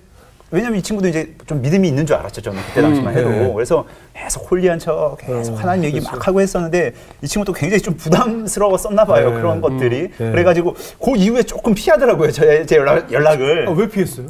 왜냐면 0.51 0.79
이 0.79 0.83
친구도 0.83 1.09
이제 1.09 1.33
좀 1.47 1.63
믿음이 1.63 1.87
있는 1.87 2.07
줄 2.07 2.17
알았죠. 2.17 2.41
저는 2.41 2.61
그때 2.69 2.83
당시만 2.83 3.17
해도. 3.17 3.29
네. 3.29 3.53
그래서 3.55 3.85
계속 4.15 4.51
홀리한 4.51 4.79
척 4.79 5.17
계속 5.21 5.55
하나님 5.55 5.85
얘기 5.85 6.01
막 6.01 6.27
하고 6.27 6.41
했었는데 6.41 6.93
이 7.23 7.27
친구도 7.29 7.53
굉장히 7.53 7.81
좀 7.83 7.97
부담스러웠었나 7.97 9.05
봐요. 9.05 9.31
네. 9.31 9.37
그런 9.37 9.61
것들이. 9.61 10.09
네. 10.09 10.31
그래가지고 10.31 10.75
그 11.03 11.17
이후에 11.17 11.45
조금 11.45 11.75
피하더라고요. 11.75 12.33
제, 12.33 12.67
제 12.67 12.77
연락, 12.77 13.13
연락을. 13.13 13.69
아, 13.69 13.73
왜 13.73 13.89
피했어요? 13.89 14.27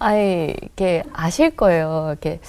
아니 0.00 0.54
이게 0.62 1.04
아실 1.12 1.54
거예요. 1.54 2.08
이렇게 2.08 2.40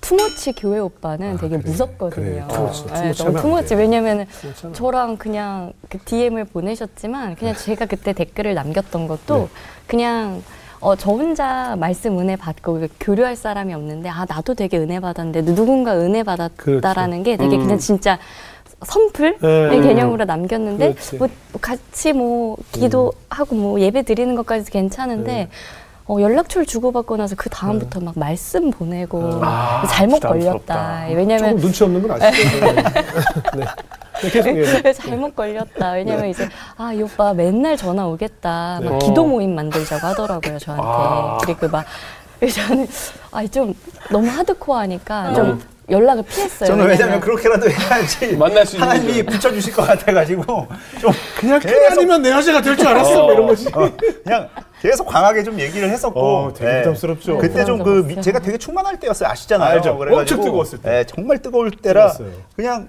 투머치 0.00 0.52
교회 0.54 0.78
오빠는 0.78 1.36
되게 1.36 1.58
무섭거든요. 1.58 2.42
아, 2.44 2.46
그래. 2.46 2.56
투머치, 2.56 2.86
네, 2.86 2.92
투머치 3.12 3.24
너무 3.24 3.40
투머치 3.40 3.74
하면 3.74 4.26
저랑 4.72 5.16
그냥 5.18 5.72
그 5.90 5.98
DM을 5.98 6.44
보내셨지만 6.46 7.36
그냥 7.36 7.54
제가 7.54 7.84
그때 7.86 8.12
댓글을 8.14 8.54
남겼던 8.54 9.08
것도 9.08 9.36
네. 9.36 9.48
그냥 9.86 10.42
어, 10.82 10.96
저 10.96 11.12
혼자 11.12 11.76
말씀 11.78 12.18
은혜 12.18 12.34
받고 12.34 12.88
교류할 12.98 13.36
사람이 13.36 13.72
없는데 13.72 14.08
아 14.08 14.26
나도 14.28 14.54
되게 14.54 14.78
은혜 14.78 14.98
받았는데 14.98 15.54
누군가 15.54 15.94
은혜 15.96 16.24
받았다라는 16.24 17.22
게 17.22 17.36
되게 17.36 17.56
그냥 17.56 17.78
진짜 17.78 18.18
선풀 18.82 19.38
네. 19.40 19.48
의 19.48 19.80
개념으로 19.80 20.24
남겼는데 20.24 20.94
그렇지. 20.94 21.16
뭐 21.18 21.28
같이 21.60 22.12
뭐 22.12 22.56
기도하고 22.72 23.54
뭐 23.54 23.80
예배 23.80 24.02
드리는 24.02 24.34
것까지 24.34 24.72
괜찮은데 24.72 25.32
네. 25.32 25.48
어, 26.08 26.20
연락처를 26.20 26.66
주고받고 26.66 27.16
나서 27.16 27.36
그 27.36 27.48
다음부터 27.48 28.00
막 28.00 28.18
말씀 28.18 28.72
보내고 28.72 29.40
아, 29.40 29.86
잘못. 29.88 30.18
걸렸다. 30.18 31.06
왜냐면 31.10 31.56
눈치 31.58 31.84
없는 31.84 32.02
건 32.02 32.20
아시죠? 32.20 32.58
네. 33.54 33.64
네. 34.30 34.82
네. 34.82 34.92
잘못 34.92 35.34
걸렸다. 35.34 35.92
왜냐면 35.92 36.28
이제 36.28 36.48
아, 36.76 36.92
이 36.92 37.02
오빠 37.02 37.32
맨날 37.34 37.76
전화 37.76 38.06
오겠다. 38.06 38.80
막 38.82 38.92
네. 38.92 38.98
기도 39.06 39.24
모임 39.26 39.54
만들자고 39.54 40.06
하더라고요, 40.06 40.58
저한테. 40.58 40.86
아. 40.86 41.38
그리고 41.44 41.68
막 41.68 41.84
그래서 42.38 42.60
저는 42.66 42.86
아, 43.30 43.46
좀 43.46 43.74
너무 44.10 44.28
하드코어하니까 44.28 45.34
좀 45.34 45.62
연락을 45.90 46.22
피했어요. 46.24 46.68
저는 46.68 46.86
왜냐면 46.86 47.20
그렇게라도 47.20 47.68
해야지 47.68 48.34
만날 48.38 48.64
수 48.64 48.76
있는 48.76 48.88
하나님이. 48.88 49.22
붙여주실 49.24 49.72
것 49.74 49.82
같아가지고 49.86 50.66
좀 51.00 51.10
그냥 51.38 51.58
계속- 51.60 51.92
아니면 51.92 52.22
내 52.22 52.30
여자가 52.30 52.60
될 52.62 52.76
줄 52.76 52.86
알았어. 52.88 53.22
뭐 53.24 53.32
이런 53.32 53.46
거지. 53.46 53.68
어, 53.74 53.90
그냥 54.24 54.48
계속 54.80 55.04
강하게 55.06 55.44
좀 55.44 55.60
얘기를 55.60 55.88
했었고 55.90 56.20
어, 56.20 56.52
되게 56.54 56.78
부담스럽죠. 56.80 57.38
그때 57.38 57.64
좀 57.64 57.82
그. 57.82 58.20
제가 58.20 58.38
되게 58.40 58.58
충만할 58.58 58.98
때였어요 58.98 59.28
아시잖아요 59.28 59.74
알죠. 59.74 59.90
엄청 60.10 60.40
뜨거웠을 60.40 60.78
때. 60.80 60.90
네, 60.90 61.04
정말 61.04 61.38
뜨거울 61.38 61.70
때라 61.70 62.10
뜨거웠어요. 62.12 62.40
그냥 62.56 62.88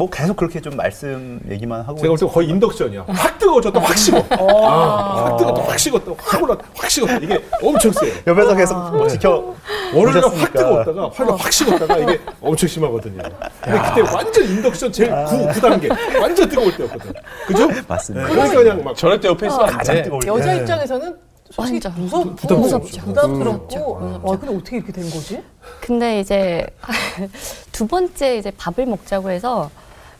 뭐 0.00 0.08
계속 0.08 0.34
그렇게 0.34 0.62
좀 0.62 0.74
말씀 0.78 1.38
얘기만 1.50 1.82
하고 1.82 1.98
제가 1.98 2.08
볼 2.14 2.18
때 2.18 2.26
거의 2.26 2.48
인덕션이야. 2.48 3.04
확 3.06 3.38
뜨거워졌다, 3.38 3.78
확 3.80 3.98
식어. 3.98 4.16
아, 4.30 5.24
확 5.26 5.36
뜨거웠다, 5.36 5.62
확 5.70 5.78
식었다, 5.78 6.12
확 6.16 6.42
올라, 6.42 6.56
확 6.74 6.90
식었다. 6.90 7.16
이게 7.18 7.38
엄청 7.62 7.92
세요. 7.92 8.14
옆에서 8.26 8.56
계속 8.56 8.96
뭐 8.96 9.06
지켜 9.06 9.54
월요일에 9.94 10.20
확 10.20 10.30
보셨으니까. 10.30 10.52
뜨거웠다가 10.58 11.10
화가 11.14 11.36
확 11.36 11.52
식었다가 11.52 11.98
이게 11.98 12.18
엄청 12.40 12.66
심하거든요. 12.66 13.22
근데 13.60 13.78
그때 13.88 14.00
완전 14.14 14.44
인덕션 14.44 14.90
제일 14.90 15.10
구, 15.10 15.36
9단계. 15.48 16.18
완전 16.18 16.48
뜨거울 16.48 16.74
때였거든. 16.78 17.12
그죠? 17.46 17.68
맞습니다. 17.86 18.26
네, 18.26 18.32
그러니까 18.32 18.58
그냥 18.62 18.82
막 18.84 18.96
저럴 18.96 19.20
때 19.20 19.28
옆에 19.28 19.48
있으면 19.48 19.68
안 19.68 19.76
가장 19.76 19.96
돼. 19.96 20.02
뜨거울 20.04 20.22
때 20.22 20.28
여자 20.30 20.54
입장에서는 20.54 21.16
솔직히 21.50 21.80
완전 21.84 22.02
무섭고 22.04 22.34
부담스럽죠. 22.36 23.00
부담스럽고 23.02 24.20
와 24.22 24.36
근데 24.38 24.56
어떻게 24.56 24.76
이렇게 24.78 24.92
된 24.92 25.04
거지? 25.10 25.42
근데 25.82 26.20
이제 26.20 26.64
두 27.72 27.86
번째 27.86 28.38
이제 28.38 28.50
밥을 28.56 28.86
먹자고 28.86 29.30
해서 29.30 29.68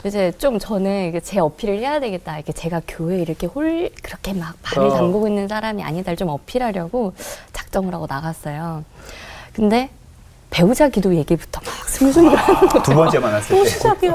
이제 0.04 0.32
좀 0.38 0.58
저는 0.58 1.20
제 1.22 1.40
어필을 1.40 1.78
해야 1.78 2.00
되겠다. 2.00 2.36
이렇게 2.36 2.52
제가 2.52 2.80
교회 2.88 3.18
이렇게 3.20 3.46
홀 3.46 3.90
그렇게 4.02 4.32
막 4.32 4.54
발을 4.62 4.88
어. 4.88 4.94
담그고 4.94 5.28
있는 5.28 5.46
사람이 5.48 5.82
아니다를 5.82 6.16
좀 6.16 6.28
어필하려고 6.28 7.12
작정을 7.52 7.92
하고 7.94 8.06
나갔어요. 8.08 8.84
근데 9.52 9.90
배우자 10.48 10.88
기도 10.88 11.14
얘기부터 11.14 11.60
막 11.64 11.88
슬슬 11.88 12.22
두 12.82 12.94
번째 12.94 13.18
만났을 13.18 13.56
또때 13.56 13.68
시작이야. 13.70 14.12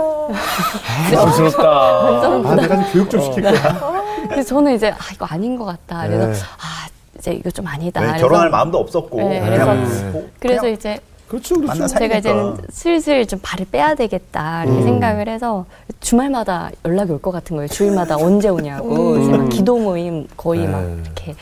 부담스럽다. 1.09 1.69
완전 1.69 2.45
아, 2.47 2.55
내가 2.55 2.75
좀 2.75 2.91
교육 2.91 3.09
좀 3.09 3.21
시킬 3.21 3.43
거야. 3.43 3.93
그래서 4.29 4.49
저는 4.49 4.75
이제 4.75 4.89
아 4.89 4.97
이거 5.13 5.25
아닌 5.25 5.55
것 5.55 5.65
같다. 5.65 6.07
그래서 6.07 6.27
네. 6.27 6.33
아 6.57 6.87
이제 7.19 7.31
이거 7.31 7.51
좀 7.51 7.67
아니다. 7.67 8.01
네, 8.01 8.19
결혼할 8.19 8.49
마음도 8.49 8.79
없었고 8.79 9.17
네, 9.17 9.39
그냥 9.39 9.85
그래서- 9.85 10.03
뭐 10.11 10.29
그래서 10.39 10.61
그냥 10.61 10.75
이제 10.75 10.99
그렇죠, 11.27 11.55
그렇죠. 11.55 11.87
제가 11.87 12.17
이제 12.17 12.29
사니까. 12.29 12.57
슬슬 12.69 13.25
좀 13.25 13.39
발을 13.41 13.65
빼야 13.71 13.95
되겠다 13.95 14.63
이렇게 14.65 14.83
생각을 14.83 15.27
해서 15.27 15.65
주말마다 15.99 16.69
연락이 16.85 17.11
올 17.11 17.19
것 17.19 17.31
같은 17.31 17.55
거예요. 17.55 17.67
주일마다 17.67 18.15
언제 18.17 18.49
오냐고 18.49 19.17
이제 19.17 19.31
막 19.31 19.49
기도 19.49 19.77
모임 19.77 20.27
거의 20.37 20.67
막 20.67 20.81
네. 20.81 21.01
이렇게 21.03 21.35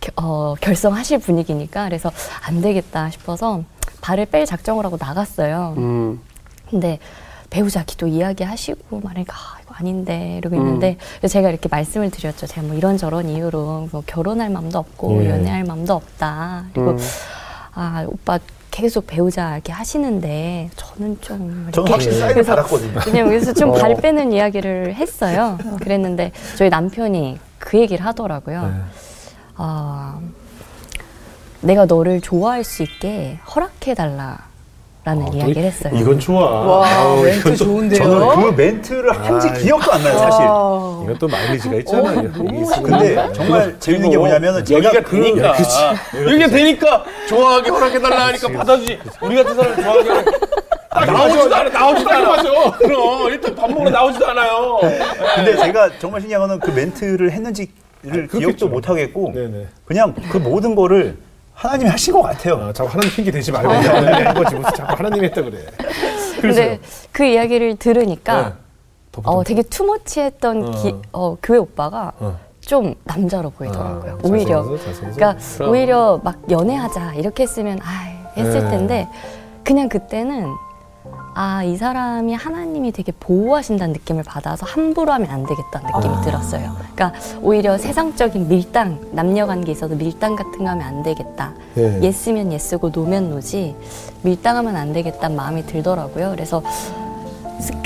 겨- 0.00 0.12
어, 0.16 0.54
결성하실 0.60 1.18
분위기니까 1.18 1.84
그래서 1.86 2.10
안 2.46 2.60
되겠다 2.60 3.10
싶어서 3.10 3.62
발을 4.00 4.26
뺄 4.26 4.46
작정을 4.46 4.84
하고 4.84 4.96
나갔어요. 5.00 5.74
음. 5.78 6.20
근데 6.70 6.98
배우자 7.50 7.84
기도 7.84 8.06
이야기하시고 8.06 9.00
말하니까 9.00 9.34
아, 9.36 9.58
이거 9.62 9.74
아닌데 9.74 10.36
이러고 10.38 10.56
있는데 10.56 10.96
그래서 11.18 11.32
제가 11.34 11.50
이렇게 11.50 11.68
말씀을 11.68 12.10
드렸죠. 12.10 12.46
제가 12.46 12.66
뭐 12.66 12.76
이런저런 12.76 13.28
이유로 13.28 13.88
뭐 13.92 14.02
결혼할 14.06 14.48
마음도 14.48 14.78
없고 14.78 15.22
예. 15.24 15.30
연애할 15.30 15.64
마음도 15.64 15.94
없다. 15.94 16.64
그리고 16.72 16.92
음. 16.92 16.98
아 17.74 18.04
오빠 18.08 18.38
계속 18.72 19.06
배우자 19.06 19.52
이렇게 19.52 19.70
하시는데 19.70 20.70
저는 20.74 21.18
좀 21.20 21.38
저는 21.38 21.68
이렇게 21.68 21.92
확실히 21.92 22.18
사인을 22.18 22.42
받았거든요. 22.42 23.00
왜냐면 23.06 23.28
그래서 23.28 23.52
좀 23.52 23.68
어. 23.68 23.74
발 23.74 23.94
빼는 23.94 24.32
이야기를 24.32 24.94
했어요. 24.94 25.58
그랬는데 25.80 26.32
저희 26.56 26.70
남편이 26.70 27.38
그 27.58 27.78
얘기를 27.78 28.04
하더라고요. 28.04 28.62
네. 28.62 28.72
아, 29.56 30.18
내가 31.60 31.84
너를 31.84 32.22
좋아할 32.22 32.64
수 32.64 32.82
있게 32.82 33.38
허락해 33.54 33.94
달라 33.94 34.38
라는 35.04 35.32
이야기를 35.32 35.62
했어요. 35.64 35.92
이건 35.96 36.20
좋아. 36.20 36.48
와 36.78 36.86
아우, 36.88 37.22
멘트 37.24 37.38
이건 37.40 37.52
또, 37.56 37.64
좋은데요. 37.64 38.02
저는 38.04 38.36
그 38.54 38.62
멘트를 38.62 39.10
한지 39.12 39.48
아이. 39.48 39.60
기억도 39.62 39.92
안 39.92 40.02
나요 40.04 40.16
사실 40.18 40.44
와. 40.44 41.00
이건 41.02 41.18
또 41.18 41.26
마일리지가 41.26 41.74
있잖아요. 41.78 42.18
어, 42.20 42.22
이게 42.22 42.60
있으면. 42.60 42.82
근데 42.84 43.32
정말 43.32 43.80
재밌는 43.80 44.10
게 44.10 44.16
뭐냐면은 44.16 44.64
제가 44.64 44.84
여기가 44.84 45.02
그 45.02 45.20
되니까 45.20 45.54
여기가 46.14 46.46
되니까 46.48 47.04
좋아하게 47.28 47.70
허락해달라 47.70 48.26
하니까 48.28 48.48
받아주지 48.48 48.98
우리 49.22 49.34
같은 49.34 49.54
사람 49.56 49.74
좋아하게 49.74 50.08
허락- 50.08 50.26
아, 50.94 51.04
나오지도 51.06 51.56
않아 51.56 51.70
나오지도 51.70 52.10
않아 52.10 52.72
그럼 52.78 53.28
일단 53.30 53.54
밥 53.56 53.70
먹으러 53.70 53.90
나오지도 53.90 54.26
않아요 54.28 54.78
근데 55.34 55.56
제가 55.56 55.90
정말 55.98 56.20
신기한 56.20 56.42
거는 56.42 56.60
그 56.60 56.70
멘트를 56.70 57.32
했는지를. 57.32 58.28
기억도 58.30 58.68
못 58.68 58.88
하겠고. 58.88 59.32
그냥 59.84 60.14
그 60.30 60.36
모든 60.36 60.74
거를 60.76 61.16
하나님이 61.54 61.90
하신 61.90 62.12
것 62.14 62.22
같아요. 62.22 62.54
아, 62.56 62.72
자꾸 62.72 62.90
하나님 62.90 63.10
핑계 63.14 63.30
대지 63.30 63.52
말고 63.52 63.70
하나님 63.70 64.26
한 64.26 64.34
거지 64.34 64.54
무슨 64.54 64.72
자꾸 64.74 64.94
하나님 64.96 65.24
했다 65.24 65.42
그래. 65.42 65.58
근데 66.40 66.80
그 67.12 67.24
이야기를 67.24 67.76
들으니까 67.76 68.48
네. 68.48 68.54
더 69.12 69.22
어, 69.24 69.44
되게 69.44 69.62
투머치했던 69.62 70.68
어. 70.68 70.70
기- 70.82 70.94
어, 71.12 71.36
교회 71.42 71.58
오빠가 71.58 72.12
어. 72.18 72.38
좀 72.60 72.94
남자로 73.04 73.50
보이더라고요. 73.50 74.12
아, 74.12 74.18
오히려. 74.28 74.62
잘생겨서, 74.62 74.84
잘생겨서. 74.84 75.14
그러니까 75.16 75.38
그럼. 75.56 75.70
오히려 75.70 76.20
막 76.24 76.38
연애하자 76.50 77.14
이렇게 77.14 77.42
했으면 77.42 77.78
아 77.82 78.32
했을 78.36 78.64
네. 78.64 78.70
텐데 78.70 79.08
그냥 79.64 79.88
그때는 79.88 80.46
아, 81.34 81.64
이 81.64 81.76
사람이 81.76 82.34
하나님이 82.34 82.92
되게 82.92 83.10
보호하신다는 83.18 83.94
느낌을 83.94 84.22
받아서 84.22 84.66
함부로 84.66 85.12
하면 85.12 85.30
안 85.30 85.44
되겠다는 85.46 85.90
느낌이 85.96 86.22
들었어요. 86.24 86.76
그러니까 86.94 87.12
오히려 87.40 87.78
세상적인 87.78 88.48
밀당, 88.48 89.00
남녀 89.12 89.46
관계에 89.46 89.72
있어서 89.72 89.94
밀당 89.94 90.36
같은 90.36 90.58
거 90.58 90.68
하면 90.68 90.86
안 90.86 91.02
되겠다. 91.02 91.54
예. 91.78 92.00
예스면 92.02 92.52
예스고 92.52 92.90
노면 92.90 93.30
노지 93.30 93.74
밀당하면 94.22 94.76
안 94.76 94.92
되겠다는 94.92 95.34
마음이 95.34 95.64
들더라고요. 95.64 96.30
그래서 96.32 96.62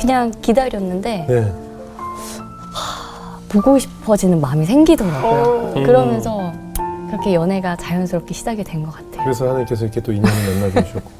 그냥 0.00 0.32
기다렸는데 0.42 1.26
네. 1.28 1.52
보고 3.48 3.78
싶어지는 3.78 4.40
마음이 4.40 4.66
생기더라고요. 4.66 5.84
그러면서 5.84 6.52
그렇게 7.08 7.32
연애가 7.34 7.76
자연스럽게 7.76 8.34
시작이 8.34 8.64
된 8.64 8.84
것 8.84 8.90
같아요. 8.90 9.22
그래서 9.22 9.46
하나님께서 9.48 9.84
이렇게 9.84 10.00
또 10.00 10.12
인연을 10.12 10.54
만나게 10.60 10.80
해주셨고 10.80 11.10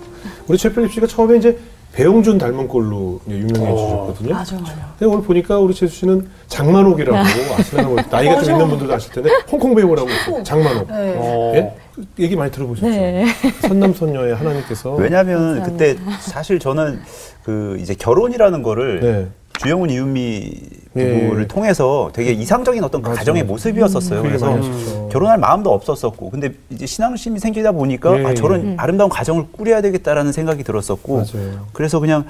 우리 0.48 0.58
최필립 0.58 0.92
씨가 0.92 1.06
처음에 1.06 1.36
이제 1.36 1.56
배용준 1.96 2.36
닮은 2.36 2.68
꼴로 2.68 3.20
이제 3.26 3.38
유명해 3.38 3.74
주셨거든요. 3.74 4.34
맞아, 4.34 4.54
맞아. 4.56 4.94
근데 4.98 5.06
오늘 5.06 5.24
보니까 5.24 5.58
우리 5.58 5.72
최수 5.72 5.96
씨는 5.96 6.28
장만옥이라고 6.46 7.16
아시나요? 7.54 7.88
뭐 7.88 7.96
나이가 8.10 8.42
좀 8.42 8.52
있는 8.52 8.68
분들도 8.68 8.92
아실 8.92 9.12
텐데 9.12 9.30
홍콩 9.50 9.74
배우라고. 9.74 10.06
장만옥. 10.42 10.88
네. 10.88 11.14
어. 11.16 11.52
예? 11.54 11.74
그 11.94 12.04
얘기 12.18 12.36
많이 12.36 12.52
들어보셨죠? 12.52 12.86
네. 12.86 13.24
선남선녀의 13.62 14.34
하나님께서 14.34 14.94
왜냐하면. 14.94 15.62
그때 15.62 15.96
사실 16.20 16.58
저는 16.58 17.00
그 17.44 17.78
이제 17.80 17.94
결혼이라는 17.94 18.62
거를 18.62 19.00
네. 19.00 19.26
주영훈 19.58 19.90
이은미 19.90 20.52
예. 20.96 21.20
부부를 21.20 21.48
통해서 21.48 22.10
되게 22.12 22.32
이상적인 22.32 22.82
어떤 22.84 23.02
그 23.02 23.08
맞아, 23.08 23.20
가정의. 23.20 23.44
모습이었었어요. 23.44 24.22
그 24.22 24.28
얘기 24.28 24.38
그래서 24.38 24.56
하셨죠. 24.56 25.08
결혼할 25.10 25.38
마음도 25.38 25.72
없었었고, 25.72 26.30
근데 26.30 26.54
이제 26.70 26.86
신앙심이 26.86 27.38
생기다 27.38 27.72
보니까 27.72 28.18
예, 28.20 28.24
아, 28.24 28.34
저런 28.34 28.72
예. 28.72 28.74
아름다운 28.78 29.10
가정을 29.10 29.46
꾸려야 29.52 29.80
되겠다라는 29.82 30.32
생각이 30.32 30.62
들었었고, 30.62 31.16
맞아요. 31.16 31.66
그래서 31.72 32.00
그냥 32.00 32.24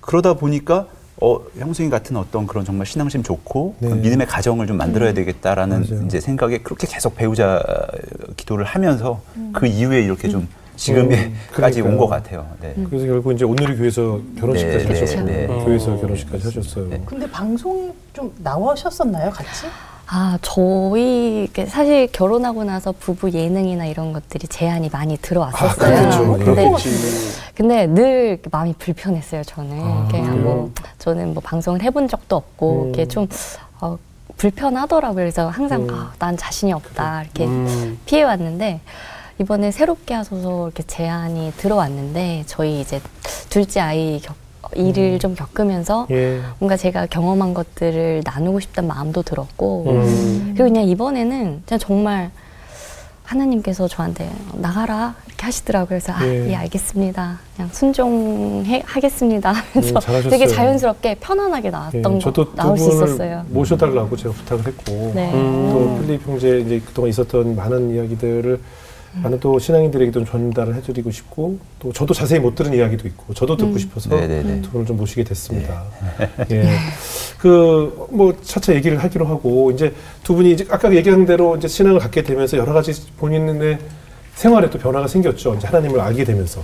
그러다 0.00 0.34
보니까 0.34 0.86
어, 1.18 1.40
형수님 1.58 1.90
같은 1.90 2.16
어떤 2.16 2.46
그런 2.46 2.64
정말 2.66 2.86
신앙심 2.86 3.22
좋고 3.22 3.76
네. 3.78 3.88
그 3.88 3.94
믿음의 3.94 4.26
가정을 4.26 4.66
좀 4.66 4.76
만들어야 4.76 5.14
되겠다라는 5.14 5.86
맞아요. 5.88 6.04
이제 6.04 6.20
생각에 6.20 6.58
그렇게 6.58 6.86
계속 6.86 7.16
배우자 7.16 7.62
기도를 8.36 8.66
하면서 8.66 9.22
그 9.54 9.66
이후에 9.66 10.02
이렇게 10.02 10.28
좀 10.28 10.46
지금에까지 10.76 11.80
그러니까요. 11.80 11.84
온것 11.84 12.08
같아요. 12.10 12.46
네. 12.60 12.74
그래서 12.88 13.06
결국 13.06 13.32
이제 13.32 13.44
오늘의 13.44 13.76
교회에서 13.76 14.20
결혼식까지 14.38 14.84
네, 14.86 15.00
하셨고 15.00 15.22
네, 15.22 15.46
네. 15.46 15.64
교회에서 15.64 15.96
결혼식까지 16.00 16.44
하셨어요. 16.44 16.88
네. 16.88 17.02
근데 17.04 17.30
방송이 17.30 17.92
좀 18.12 18.32
나오셨었나요, 18.38 19.30
같이? 19.30 19.66
아, 20.08 20.38
저희 20.40 21.48
사실 21.66 22.06
결혼하고 22.12 22.62
나서 22.62 22.92
부부 22.92 23.32
예능이나 23.32 23.86
이런 23.86 24.12
것들이 24.12 24.46
제한이 24.46 24.88
많이 24.92 25.16
들어왔었어요. 25.16 25.96
아, 25.96 26.00
그렇죠. 26.00 26.32
근데. 26.38 26.70
근데 27.56 27.86
늘 27.86 28.38
마음이 28.50 28.74
불편했어요, 28.78 29.42
저는. 29.42 29.80
아? 29.80 30.08
뭐 30.36 30.70
저는 30.98 31.34
뭐 31.34 31.42
방송을 31.42 31.82
해본 31.82 32.06
적도 32.08 32.36
없고 32.36 32.82
음. 32.82 32.88
이렇게 32.88 33.08
좀 33.08 33.26
어, 33.80 33.98
불편하더라고요. 34.36 35.16
그래서 35.16 35.48
항상 35.48 35.82
음. 35.82 35.90
아, 35.90 36.12
난 36.18 36.36
자신이 36.36 36.72
없다 36.72 37.22
이렇게 37.22 37.46
음. 37.46 37.98
피해 38.06 38.22
왔는데 38.22 38.80
이번에 39.40 39.70
새롭게 39.70 40.14
하소서 40.14 40.66
이렇게 40.66 40.82
제안이 40.82 41.52
들어왔는데 41.56 42.44
저희 42.46 42.80
이제 42.80 43.00
둘째 43.50 43.80
아이 43.80 44.20
겪, 44.22 44.36
일을 44.74 45.18
좀 45.18 45.34
겪으면서 45.34 46.06
예. 46.10 46.40
뭔가 46.58 46.76
제가 46.76 47.06
경험한 47.06 47.54
것들을 47.54 48.22
나누고 48.24 48.60
싶다는 48.60 48.88
마음도 48.88 49.22
들었고 49.22 49.84
음. 49.86 50.54
그리고 50.56 50.64
그냥 50.64 50.84
이번에는 50.84 51.62
그냥 51.64 51.78
정말 51.78 52.30
하나님께서 53.22 53.88
저한테 53.88 54.30
나가라 54.54 55.14
이렇게 55.26 55.44
하시더라고요. 55.44 55.88
그래서 55.88 56.12
아, 56.12 56.24
예. 56.26 56.50
예, 56.50 56.54
알겠습니다. 56.54 57.38
그냥 57.54 57.70
순종하겠습니다 57.72 59.52
하면서 59.52 59.90
음, 59.90 60.00
잘하셨어요. 60.00 60.30
되게 60.30 60.46
자연스럽게 60.46 61.16
편안하게 61.20 61.70
나왔던 61.70 62.16
예. 62.16 62.18
거 62.20 62.46
나올 62.54 62.78
수 62.78 62.88
있었어요. 62.88 63.44
모셔달라고 63.50 64.16
제가 64.16 64.34
부탁을 64.34 64.66
했고 64.66 65.12
네. 65.14 65.30
또 65.32 65.98
필립 66.00 66.26
형제 66.26 66.60
이제 66.60 66.80
그동안 66.86 67.10
있었던 67.10 67.54
많은 67.54 67.94
이야기들을 67.94 68.60
많은 69.22 69.40
또 69.40 69.58
신앙인들에게 69.58 70.10
좀 70.12 70.24
전달을 70.24 70.74
해드리고 70.76 71.10
싶고 71.10 71.58
또 71.78 71.92
저도 71.92 72.12
자세히 72.12 72.38
못 72.38 72.54
들은 72.54 72.74
이야기도 72.74 73.08
있고 73.08 73.32
저도 73.34 73.56
듣고 73.56 73.78
싶어서 73.78 74.10
네네네. 74.10 74.62
두 74.62 74.70
분을 74.70 74.86
좀 74.86 74.96
모시게 74.96 75.24
됐습니다. 75.24 75.84
예. 76.50 76.68
그, 77.38 78.06
뭐, 78.10 78.34
차차 78.42 78.74
얘기를 78.74 78.96
하기로 78.98 79.26
하고, 79.26 79.70
이제 79.70 79.92
두 80.22 80.34
분이 80.34 80.52
이제 80.52 80.66
아까 80.70 80.92
얘기한 80.94 81.26
대로 81.26 81.56
이제 81.56 81.68
신앙을 81.68 82.00
갖게 82.00 82.22
되면서 82.22 82.56
여러 82.56 82.72
가지 82.72 82.92
본인의 83.18 83.78
생활에 84.34 84.68
또 84.70 84.78
변화가 84.78 85.06
생겼죠. 85.06 85.54
이제 85.54 85.66
하나님을 85.66 86.00
알게 86.00 86.24
되면서. 86.24 86.62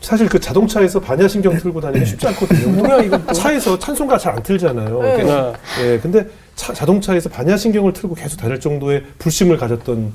사실 0.00 0.28
그 0.28 0.40
자동차에서 0.40 1.00
반야신경 1.00 1.58
틀고 1.58 1.80
다니기 1.80 2.06
쉽지 2.06 2.26
않거든요. 2.28 2.70
뭐야, 2.82 3.02
이거 3.02 3.32
차에서 3.32 3.78
찬송가 3.78 4.18
잘 4.18 4.32
안 4.34 4.42
틀잖아요. 4.42 5.02
네. 5.02 5.12
그러니까 5.16 5.52
예, 5.82 5.98
근데 5.98 6.26
차, 6.56 6.72
자동차에서 6.72 7.28
반야신경을 7.28 7.92
틀고 7.92 8.14
계속 8.14 8.36
다닐 8.38 8.58
정도의 8.58 9.04
불심을 9.18 9.56
가졌던 9.58 10.12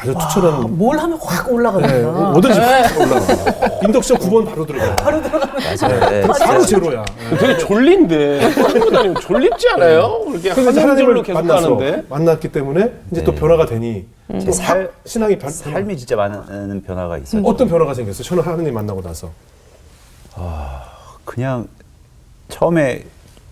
아주 0.00 0.14
추천한 0.14 0.54
아, 0.54 0.66
뭘 0.68 0.98
하면 0.98 1.18
확 1.20 1.46
네, 1.46 1.52
올라가는구나. 1.52 2.30
뭐든지 2.30 2.58
확 2.60 3.00
올라가. 3.00 3.78
인덕션 3.84 4.16
9번 4.18 4.46
바로 4.48 4.64
들어가. 4.66 4.96
바로 4.96 5.20
맞아요. 5.20 6.10
네. 6.10 6.20
바로 6.22 6.64
제로야. 6.64 7.04
되게 7.40 7.58
졸린데 7.58 8.40
다니면 8.92 9.14
졸립지 9.20 9.68
않아요? 9.74 10.20
하늘들로 10.24 10.80
하나님을 10.80 11.22
계속 11.22 11.32
만나서 11.44 11.76
가는데 11.76 12.04
만났기 12.08 12.48
때문에 12.52 12.92
이제 13.10 13.24
또 13.24 13.32
네. 13.32 13.38
변화가 13.40 13.66
되니 13.66 14.06
또제 14.30 14.52
살- 14.52 14.80
확 14.82 14.92
신앙이 15.04 15.38
변, 15.38 15.50
삶이 15.50 15.96
진짜 15.96 16.14
많은 16.16 16.82
변화가 16.86 17.18
있었죠. 17.18 17.46
어떤 17.46 17.68
변화가 17.68 17.94
생겼어요? 17.94 18.22
저는 18.22 18.42
하나님 18.44 18.74
만나고 18.74 19.02
나서 19.02 19.30
그냥 21.24 21.66
처음에 22.48 23.04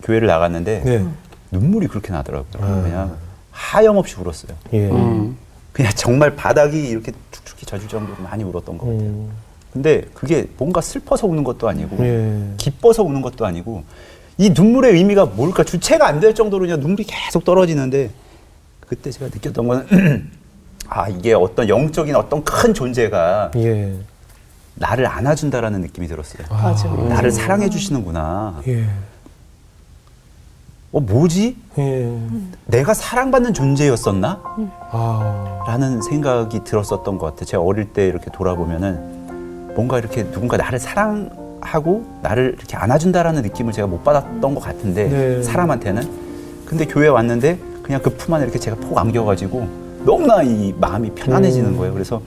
교회를 0.03 0.27
나갔는데 0.27 0.81
네. 0.85 1.05
눈물이 1.51 1.87
그렇게 1.87 2.11
나더라고요. 2.11 2.63
아. 2.63 2.81
그냥 2.83 3.15
하염없이 3.51 4.15
울었어요. 4.19 4.51
예. 4.73 4.89
음. 4.89 5.37
그냥 5.77 5.91
정말 5.95 6.35
바닥이 6.35 6.89
이렇게 6.89 7.11
축축히 7.31 7.67
젖을 7.67 7.87
정도로 7.87 8.17
많이 8.23 8.43
울었던 8.43 8.79
것 8.79 8.85
같아요. 8.87 8.99
음. 8.99 9.29
근데 9.71 10.01
그게 10.15 10.47
뭔가 10.57 10.81
슬퍼서 10.81 11.27
우는 11.27 11.43
것도 11.43 11.69
아니고 11.69 11.97
예. 12.03 12.53
기뻐서 12.57 13.03
우는 13.03 13.21
것도 13.21 13.45
아니고 13.45 13.83
이 14.39 14.49
눈물의 14.49 14.93
의미가 14.93 15.25
뭘까 15.25 15.63
주체가 15.63 16.07
안 16.07 16.19
될 16.19 16.33
정도로 16.33 16.63
그냥 16.65 16.79
눈물이 16.79 17.03
계속 17.03 17.45
떨어지는데 17.45 18.09
그때 18.87 19.11
제가 19.11 19.27
느꼈던 19.27 19.67
거는 19.67 20.31
아 20.89 21.07
이게 21.09 21.33
어떤 21.33 21.69
영적인 21.69 22.15
어떤 22.15 22.43
큰 22.43 22.73
존재가 22.73 23.51
예. 23.57 23.93
나를 24.73 25.05
안아준다라는 25.05 25.81
느낌이 25.81 26.07
들었어요. 26.07 26.47
맞아. 26.49 26.87
나를 26.87 27.29
사랑해 27.31 27.69
주시는구나. 27.69 28.61
예. 28.67 28.85
어 30.93 30.99
뭐지? 31.01 31.57
예. 31.79 32.17
내가 32.65 32.93
사랑받는 32.93 33.53
존재였었나? 33.53 34.41
아. 34.91 35.63
라는 35.67 36.01
생각이 36.01 36.63
들었었던 36.63 37.17
것 37.17 37.25
같아요. 37.27 37.45
제가 37.45 37.61
어릴 37.63 37.91
때 37.91 38.07
이렇게 38.07 38.31
돌아보면은 38.31 39.73
뭔가 39.75 39.99
이렇게 39.99 40.23
누군가 40.31 40.55
나를 40.57 40.79
사랑하고 40.79 42.05
나를 42.21 42.55
이렇게 42.57 42.77
안아준다라는 42.77 43.41
느낌을 43.43 43.73
제가 43.73 43.87
못 43.87 44.03
받았던 44.03 44.41
것 44.55 44.59
같은데 44.61 45.09
네. 45.09 45.43
사람한테는 45.43 46.09
근데 46.65 46.85
교회 46.85 47.07
왔는데 47.09 47.59
그냥 47.83 48.01
그 48.01 48.09
품 48.11 48.33
안에 48.33 48.43
이렇게 48.45 48.57
제가 48.59 48.77
폭 48.77 48.97
안겨가지고 48.97 49.67
너무나 50.05 50.41
이 50.41 50.73
마음이 50.79 51.11
편안해지는 51.11 51.71
음. 51.71 51.77
거예요. 51.77 51.93
그래서 51.93 52.21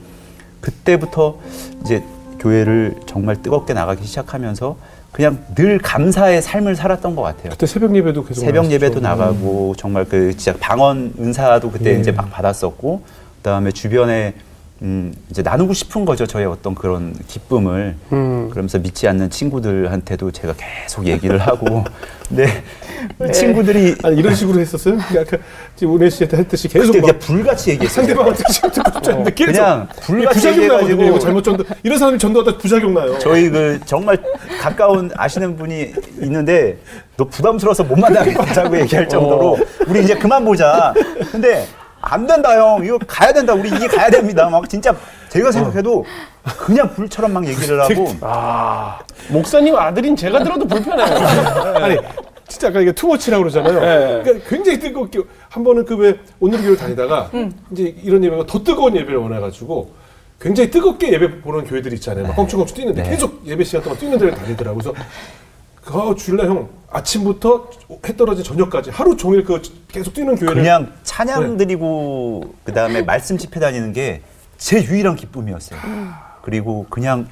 그때부터 0.61 1.37
이제 1.83 2.03
교회를 2.39 2.95
정말 3.07 3.41
뜨겁게 3.41 3.73
나가기 3.73 4.05
시작하면서 4.05 4.75
그냥 5.11 5.39
늘 5.55 5.77
감사의 5.77 6.41
삶을 6.41 6.75
살았던 6.75 7.15
것 7.15 7.21
같아요. 7.21 7.49
그때 7.49 7.65
새벽 7.65 7.95
예배도 7.95 8.23
계속 8.23 8.41
새벽. 8.41 8.71
예배도 8.71 9.01
나가고 9.01 9.75
정말 9.77 10.05
그 10.05 10.35
진짜 10.37 10.57
방언 10.59 11.13
은사도 11.19 11.69
그때 11.71 11.95
예. 11.95 11.99
이제 11.99 12.11
막 12.11 12.31
받았었고 12.31 13.01
그다음에 13.37 13.71
주변에 13.71 14.33
음 14.83 15.13
이제 15.29 15.43
나누고 15.43 15.73
싶은 15.73 16.05
거죠 16.05 16.25
저의 16.25 16.47
어떤 16.47 16.73
그런 16.73 17.13
기쁨을 17.27 17.95
음. 18.11 18.49
그러면서 18.49 18.79
믿지 18.79 19.07
않는 19.07 19.29
친구들한테도 19.29 20.31
제가 20.31 20.55
계속 20.57 21.05
얘기를 21.05 21.37
하고 21.37 21.83
근데 22.27 22.63
이 23.27 23.31
친구들이 23.31 23.95
아니 24.03 24.17
이런 24.17 24.33
식으로 24.33 24.59
했었어요? 24.59 24.97
아까 25.19 25.37
지금 25.75 25.95
은혜 25.97 26.09
씨한테 26.09 26.37
했듯이 26.37 26.67
계속 26.67 26.93
그냥 26.93 27.19
불같이 27.19 27.71
얘기했어요. 27.71 28.05
상대방한테 28.05 28.43
지금 28.51 28.71
듣고 28.71 28.91
싶지 28.93 29.09
않은데 29.11 29.33
계속 29.33 29.51
그냥 29.51 29.87
불같이. 30.01 30.47
얘기해가지고 30.47 31.03
이거 31.03 31.19
잘못 31.19 31.43
전도 31.43 31.63
이런 31.83 31.97
사람이 31.99 32.17
전도하다 32.19 32.57
부작용 32.57 32.93
나요. 32.93 33.17
저희 33.19 33.49
그 33.49 33.79
정말 33.85 34.17
가까운 34.61 35.11
아시는 35.15 35.57
분이 35.57 35.93
있는데 36.21 36.77
너 37.17 37.25
부담스러워서 37.25 37.83
못 37.83 37.97
만나겠다고 37.99 38.77
얘기할 38.81 39.09
정도로 39.09 39.59
우리 39.87 40.03
이제 40.03 40.15
그만 40.15 40.45
보자. 40.45 40.93
근데 41.31 41.65
안 42.01 42.25
된다 42.27 42.57
형 42.59 42.83
이거 42.83 42.97
가야 43.07 43.31
된다 43.31 43.53
우리 43.53 43.69
이게 43.69 43.87
가야 43.87 44.09
됩니다. 44.09 44.49
막 44.49 44.67
진짜 44.69 44.95
제가 45.29 45.51
생각해도 45.51 46.03
그냥 46.57 46.93
불처럼 46.93 47.33
막 47.33 47.45
얘기를 47.47 47.79
하고 47.79 48.07
아 48.21 48.99
목사님 49.29 49.75
아들인 49.75 50.15
제가 50.15 50.43
들어도 50.43 50.65
불편해요. 50.67 51.05
아니 51.77 51.97
진짜 52.47 52.67
아까 52.67 52.81
이게 52.81 52.91
투머치라고 52.91 53.43
그러잖아요. 53.43 53.79
네. 53.79 54.23
그러니까 54.23 54.49
굉장히 54.49 54.79
뜨겁게 54.79 55.19
한 55.49 55.63
번은 55.63 55.85
그 55.85 55.95
왜 55.95 56.17
오늘 56.39 56.57
교회를 56.57 56.77
다니다가 56.77 57.29
이제 57.71 57.95
이런 58.03 58.23
예배가 58.23 58.45
더 58.47 58.63
뜨거운 58.63 58.95
예배를 58.95 59.17
원해가지고 59.17 59.91
굉장히 60.41 60.71
뜨겁게 60.71 61.13
예배 61.13 61.41
보는 61.41 61.65
교회들 61.65 61.93
있잖아요. 61.93 62.25
막 62.27 62.35
껑충껑충 62.35 62.75
뛰는데 62.75 63.03
네. 63.03 63.09
계속 63.11 63.41
예배 63.45 63.63
시간 63.63 63.83
동안 63.83 63.99
뛰는 63.99 64.17
데를 64.17 64.33
다니더라고요. 64.33 64.93
그래서 65.83 66.11
아, 66.11 66.15
주일날 66.15 66.47
형 66.47 66.67
아침부터 66.91 67.69
해 68.07 68.15
떨어진 68.15 68.43
저녁까지 68.43 68.89
하루 68.91 69.15
종일 69.17 69.43
그 69.43 69.61
계속 69.87 70.13
뛰는 70.13 70.35
교회를 70.35 70.61
그냥 70.61 70.93
찬양 71.03 71.57
드리고 71.57 72.55
그다음에 72.63 73.01
말씀 73.01 73.37
집회 73.37 73.59
다니는 73.59 73.93
게 73.93 74.21
제 74.61 74.83
유일한 74.83 75.15
기쁨이었어요. 75.15 75.79
그리고 76.43 76.85
그냥 76.87 77.27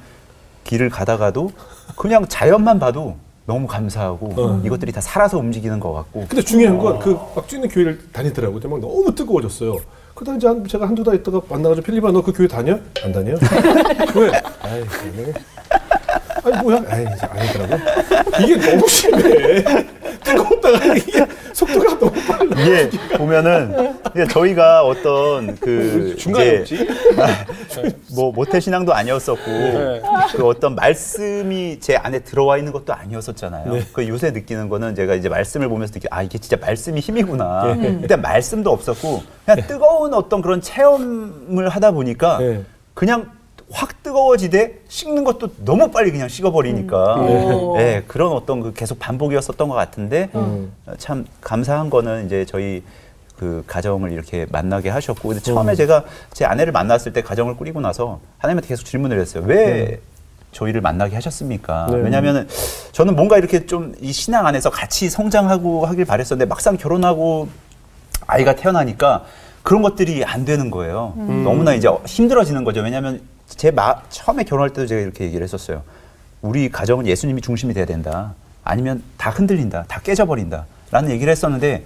길을 0.64 0.90
가다가도 0.90 1.52
그냥 1.96 2.26
자연만 2.26 2.80
봐도 2.80 3.16
너무 3.46 3.68
감사하고 3.68 4.34
어. 4.36 4.62
이것들이 4.64 4.90
다 4.90 5.00
살아서 5.00 5.38
움직이는 5.38 5.78
것 5.78 5.92
같고 5.92 6.26
근데 6.28 6.42
중요한 6.42 6.76
건 6.76 6.98
그막 6.98 7.46
뛰는 7.46 7.68
교회를 7.68 8.00
다니더라고요. 8.12 8.68
막 8.68 8.80
너무 8.80 9.14
뜨거워졌어요. 9.14 9.76
그러다 10.14 10.36
이제 10.36 10.48
한, 10.48 10.66
제가 10.66 10.88
한두 10.88 11.04
달 11.04 11.14
있다가 11.14 11.40
만나가지고 11.48 11.84
필리pa 11.86 12.10
너그 12.10 12.32
교회 12.32 12.48
다녀? 12.48 12.76
안 13.04 13.12
다녀? 13.12 13.34
왜? 14.16 14.32
아이, 14.62 14.84
네. 15.16 15.32
아니 16.44 16.62
뭐야? 16.62 16.78
이제 16.78 17.26
아니더라고. 17.26 17.76
이게 18.42 18.56
너무 18.70 18.88
심해. 18.88 19.64
뜨거웠다가 20.24 20.94
이게 20.96 21.26
속도가 21.52 21.98
너무 21.98 22.12
빨라. 22.26 22.60
이게 22.62 22.90
보면은 23.16 23.94
이제 24.14 24.26
저희가 24.26 24.84
어떤 24.84 25.56
그 25.56 26.14
중간에 26.18 26.62
이제 26.62 26.86
뭐 28.14 28.32
모태 28.32 28.60
신앙도 28.60 28.92
아니었었고 28.92 29.50
네. 29.50 30.02
그 30.32 30.46
어떤 30.46 30.74
말씀이 30.74 31.78
제 31.80 31.96
안에 31.96 32.20
들어와 32.20 32.58
있는 32.58 32.72
것도 32.72 32.92
아니었었잖아요. 32.92 33.72
네. 33.72 33.82
그 33.92 34.06
요새 34.08 34.30
느끼는 34.30 34.68
거는 34.68 34.94
제가 34.94 35.14
이제 35.14 35.28
말씀을 35.28 35.68
보면서 35.68 35.94
느끼 35.94 36.06
아 36.10 36.22
이게 36.22 36.38
진짜 36.38 36.56
말씀이 36.60 37.00
힘이구나. 37.00 37.76
일단 38.02 38.20
말씀도 38.20 38.70
없었고 38.70 39.22
그냥 39.44 39.66
뜨거운 39.66 40.14
어떤 40.14 40.42
그런 40.42 40.60
체험을 40.60 41.68
하다 41.68 41.92
보니까 41.92 42.38
네. 42.38 42.62
그냥 42.94 43.30
확 43.72 44.02
뜨거워지되 44.02 44.80
식는 44.88 45.22
것도 45.24 45.50
너무 45.64 45.90
빨리 45.90 46.10
그냥 46.10 46.28
식어버리니까 46.28 47.14
오. 47.16 47.76
네, 47.76 48.02
그런 48.06 48.32
어떤 48.32 48.60
그 48.60 48.72
계속 48.72 48.98
반복이었었던 48.98 49.68
것 49.68 49.74
같은데 49.74 50.28
음. 50.34 50.72
어, 50.86 50.92
참 50.98 51.24
감사한 51.40 51.88
거는 51.90 52.26
이제 52.26 52.44
저희 52.44 52.82
그 53.38 53.62
가정을 53.66 54.12
이렇게 54.12 54.46
만나게 54.50 54.90
하셨고 54.90 55.28
근데 55.28 55.42
처음에 55.42 55.74
제가 55.74 56.04
제 56.32 56.44
아내를 56.44 56.72
만났을 56.72 57.12
때 57.12 57.22
가정을 57.22 57.56
꾸리고 57.56 57.80
나서 57.80 58.20
하나님한테 58.38 58.68
계속 58.68 58.84
질문을 58.84 59.18
했어요 59.20 59.44
왜 59.46 60.00
저희를 60.52 60.80
만나게 60.80 61.14
하셨습니까? 61.14 61.86
네. 61.90 61.96
왜냐하면 61.98 62.48
저는 62.92 63.14
뭔가 63.14 63.38
이렇게 63.38 63.66
좀 63.66 63.94
이 64.00 64.12
신앙 64.12 64.46
안에서 64.46 64.68
같이 64.68 65.08
성장하고 65.08 65.86
하길 65.86 66.04
바랬었는데 66.04 66.48
막상 66.48 66.76
결혼하고 66.76 67.48
아이가 68.26 68.56
태어나니까 68.56 69.24
그런 69.62 69.82
것들이 69.82 70.24
안 70.24 70.44
되는 70.44 70.70
거예요. 70.70 71.12
너무나 71.16 71.74
이제 71.74 71.88
힘들어지는 72.06 72.64
거죠. 72.64 72.80
왜냐하면 72.80 73.20
제 73.56 73.70
마, 73.70 74.02
처음에 74.08 74.44
결혼할 74.44 74.70
때도 74.70 74.86
제가 74.86 75.00
이렇게 75.00 75.24
얘기를 75.24 75.42
했었어요. 75.42 75.82
우리 76.42 76.70
가정은 76.70 77.06
예수님이 77.06 77.40
중심이 77.40 77.74
돼야 77.74 77.84
된다. 77.84 78.34
아니면 78.64 79.02
다 79.16 79.30
흔들린다. 79.30 79.84
다 79.88 80.00
깨져버린다. 80.00 80.66
라는 80.90 81.10
얘기를 81.10 81.30
했었는데 81.30 81.84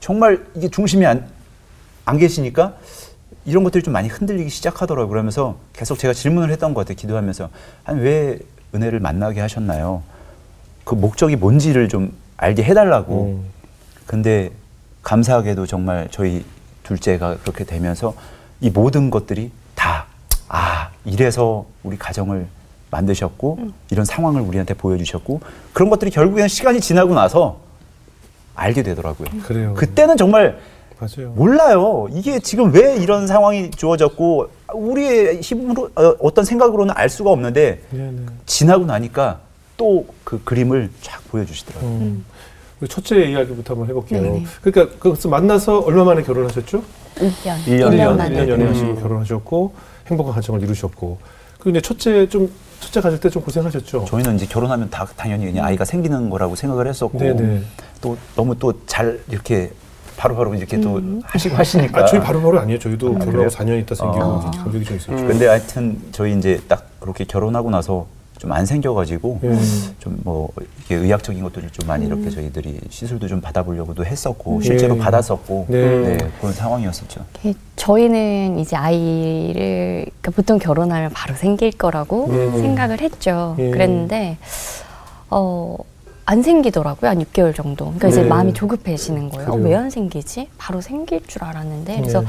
정말 0.00 0.44
이게 0.54 0.68
중심이 0.68 1.06
안, 1.06 1.28
안 2.04 2.18
계시니까 2.18 2.76
이런 3.44 3.64
것들이 3.64 3.82
좀 3.82 3.92
많이 3.92 4.08
흔들리기 4.08 4.50
시작하더라고요. 4.50 5.08
그러면서 5.08 5.58
계속 5.72 5.98
제가 5.98 6.12
질문을 6.14 6.50
했던 6.50 6.74
것 6.74 6.80
같아요. 6.80 6.96
기도하면서. 6.96 7.48
아니, 7.84 8.00
왜 8.00 8.38
은혜를 8.74 9.00
만나게 9.00 9.40
하셨나요? 9.40 10.02
그 10.84 10.94
목적이 10.94 11.36
뭔지를 11.36 11.88
좀 11.88 12.12
알게 12.36 12.62
해달라고. 12.64 13.24
음. 13.24 13.44
근데 14.06 14.50
감사하게도 15.02 15.66
정말 15.66 16.08
저희 16.10 16.44
둘째가 16.82 17.38
그렇게 17.38 17.64
되면서 17.64 18.14
이 18.60 18.70
모든 18.70 19.10
것들이 19.10 19.50
다, 19.74 20.06
아, 20.48 20.81
이래서 21.04 21.66
우리 21.82 21.96
가정을 21.98 22.46
만드셨고, 22.90 23.58
이런 23.90 24.04
상황을 24.04 24.40
우리한테 24.42 24.74
보여주셨고, 24.74 25.40
그런 25.72 25.90
것들이 25.90 26.10
결국에는 26.10 26.48
시간이 26.48 26.80
지나고 26.80 27.14
나서 27.14 27.58
알게 28.54 28.82
되더라고요. 28.82 29.28
그래요. 29.44 29.74
그때는 29.74 30.16
정말 30.16 30.58
맞아요. 30.98 31.30
몰라요. 31.32 32.06
이게 32.12 32.38
지금 32.38 32.72
왜 32.72 32.96
이런 32.96 33.26
상황이 33.26 33.70
주어졌고, 33.70 34.48
우리의 34.74 35.40
힘으로, 35.40 35.90
어, 35.96 36.14
어떤 36.20 36.44
생각으로는 36.44 36.94
알 36.96 37.08
수가 37.08 37.30
없는데, 37.30 37.82
네, 37.90 37.98
네. 37.98 38.26
지나고 38.46 38.84
나니까 38.84 39.40
또 39.76 40.04
그 40.32 40.42
그림을 40.44 40.88
쫙 41.02 41.20
보여주시더라고요. 41.30 41.90
음. 41.90 42.24
우리 42.80 42.88
첫째 42.88 43.22
이야기부터 43.22 43.74
한번 43.74 43.88
해볼게요. 43.90 44.22
네네. 44.22 44.44
그러니까 44.62 44.96
그것을 44.98 45.28
만나서 45.28 45.80
얼마 45.80 46.04
만에 46.04 46.22
결혼하셨죠? 46.22 46.82
1년. 47.16 47.68
일 47.68 47.76
년, 47.78 47.92
일 47.92 47.98
1년, 47.98 48.02
년 48.02 48.16
만에. 48.16 48.34
1년 48.36 48.48
연애하시고 48.48 48.88
음. 48.88 49.00
결혼하셨고 49.02 49.74
행복한 50.12 50.34
가정을 50.34 50.62
이루셨고 50.62 51.18
그리고 51.58 51.70
이제 51.70 51.80
첫째 51.80 52.28
좀 52.28 52.50
첫째 52.80 53.00
가질 53.00 53.20
때 53.20 53.28
좀 53.30 53.42
고생하셨죠? 53.42 54.04
저희는 54.06 54.36
이제 54.36 54.46
결혼하면 54.46 54.90
다 54.90 55.06
당연히 55.16 55.46
그냥 55.46 55.64
아이가 55.64 55.84
생기는 55.84 56.28
거라고 56.30 56.54
생각을 56.56 56.86
했었고 56.86 57.18
네네. 57.18 57.62
또 58.00 58.16
너무 58.36 58.58
또 58.58 58.72
잘 58.86 59.20
이렇게 59.30 59.70
바로바로 60.16 60.54
이렇게 60.54 60.80
또 60.80 61.00
하시고 61.24 61.56
하시니까 61.56 62.02
아, 62.02 62.04
저희 62.06 62.20
바로바로 62.20 62.60
아니에요. 62.60 62.78
저희도 62.78 63.06
아, 63.08 63.10
결혼하고 63.10 63.30
그래요? 63.32 63.48
4년 63.48 63.80
있다 63.80 63.94
생기고 63.94 64.22
아. 64.22 64.48
이제 64.50 64.58
간격이 64.58 64.84
좀 64.84 64.96
있었죠. 64.96 65.16
근데 65.26 65.46
하여튼 65.46 65.98
저희 66.12 66.36
이제 66.36 66.60
딱 66.68 66.86
그렇게 67.00 67.24
결혼하고 67.24 67.70
나서 67.70 68.06
좀 68.42 68.52
안 68.52 68.66
생겨가지고 68.66 69.40
예. 69.44 69.58
좀뭐 70.00 70.52
이렇게 70.76 70.96
의학적인 70.96 71.42
것들을 71.44 71.70
좀 71.70 71.86
많이 71.86 72.06
이렇게 72.06 72.28
저희들이 72.28 72.80
시술도 72.90 73.28
좀 73.28 73.40
받아보려고도 73.40 74.04
했었고 74.04 74.60
실제로 74.62 74.96
예. 74.96 74.98
받았었고 74.98 75.66
네. 75.68 75.98
네. 76.00 76.18
그런 76.40 76.52
상황이었었죠. 76.52 77.24
저희는 77.76 78.58
이제 78.58 78.74
아이를 78.74 80.06
그러니까 80.06 80.30
보통 80.32 80.58
결혼하면 80.58 81.10
바로 81.10 81.36
생길 81.36 81.70
거라고 81.70 82.26
음. 82.26 82.60
생각을 82.60 83.00
했죠. 83.00 83.54
예. 83.58 83.70
그랬는데 83.70 84.38
어. 85.30 85.76
안 86.24 86.40
생기더라고요. 86.40 87.10
한 87.10 87.18
6개월 87.18 87.52
정도. 87.54 87.86
그러니까 87.86 88.08
이제 88.08 88.22
네. 88.22 88.28
마음이 88.28 88.54
조급해지는 88.54 89.28
거예요. 89.30 89.50
그래요. 89.50 89.66
왜안 89.66 89.90
생기지? 89.90 90.48
바로 90.56 90.80
생길 90.80 91.20
줄 91.26 91.42
알았는데. 91.42 91.96
그래서 91.96 92.20
네. 92.20 92.26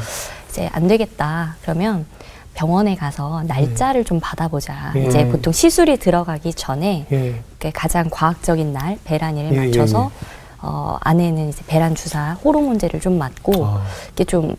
이제 0.50 0.70
안 0.74 0.88
되겠다. 0.88 1.58
그러면 1.62 2.08
병원에 2.54 2.96
가서 2.96 3.44
날짜를 3.44 4.04
좀 4.04 4.20
받아보자. 4.22 4.94
예. 4.96 5.06
이제 5.06 5.28
보통 5.28 5.52
시술이 5.52 5.98
들어가기 5.98 6.54
전에 6.54 7.06
예. 7.12 7.42
그 7.60 7.72
가장 7.74 8.10
과학적인 8.10 8.74
날 8.74 8.98
배란일을 9.04 9.52
예, 9.54 9.56
예, 9.56 9.66
맞춰서 9.68 10.12
예. 10.14 10.44
어, 10.62 10.98
아내는 11.02 11.50
이제 11.50 11.64
배란 11.68 11.96
주사 11.96 12.34
호르몬제를 12.44 13.00
좀 13.02 13.18
맞고 13.18 13.66
아. 13.66 13.84
이렇게 14.08 14.24
좀 14.24 14.56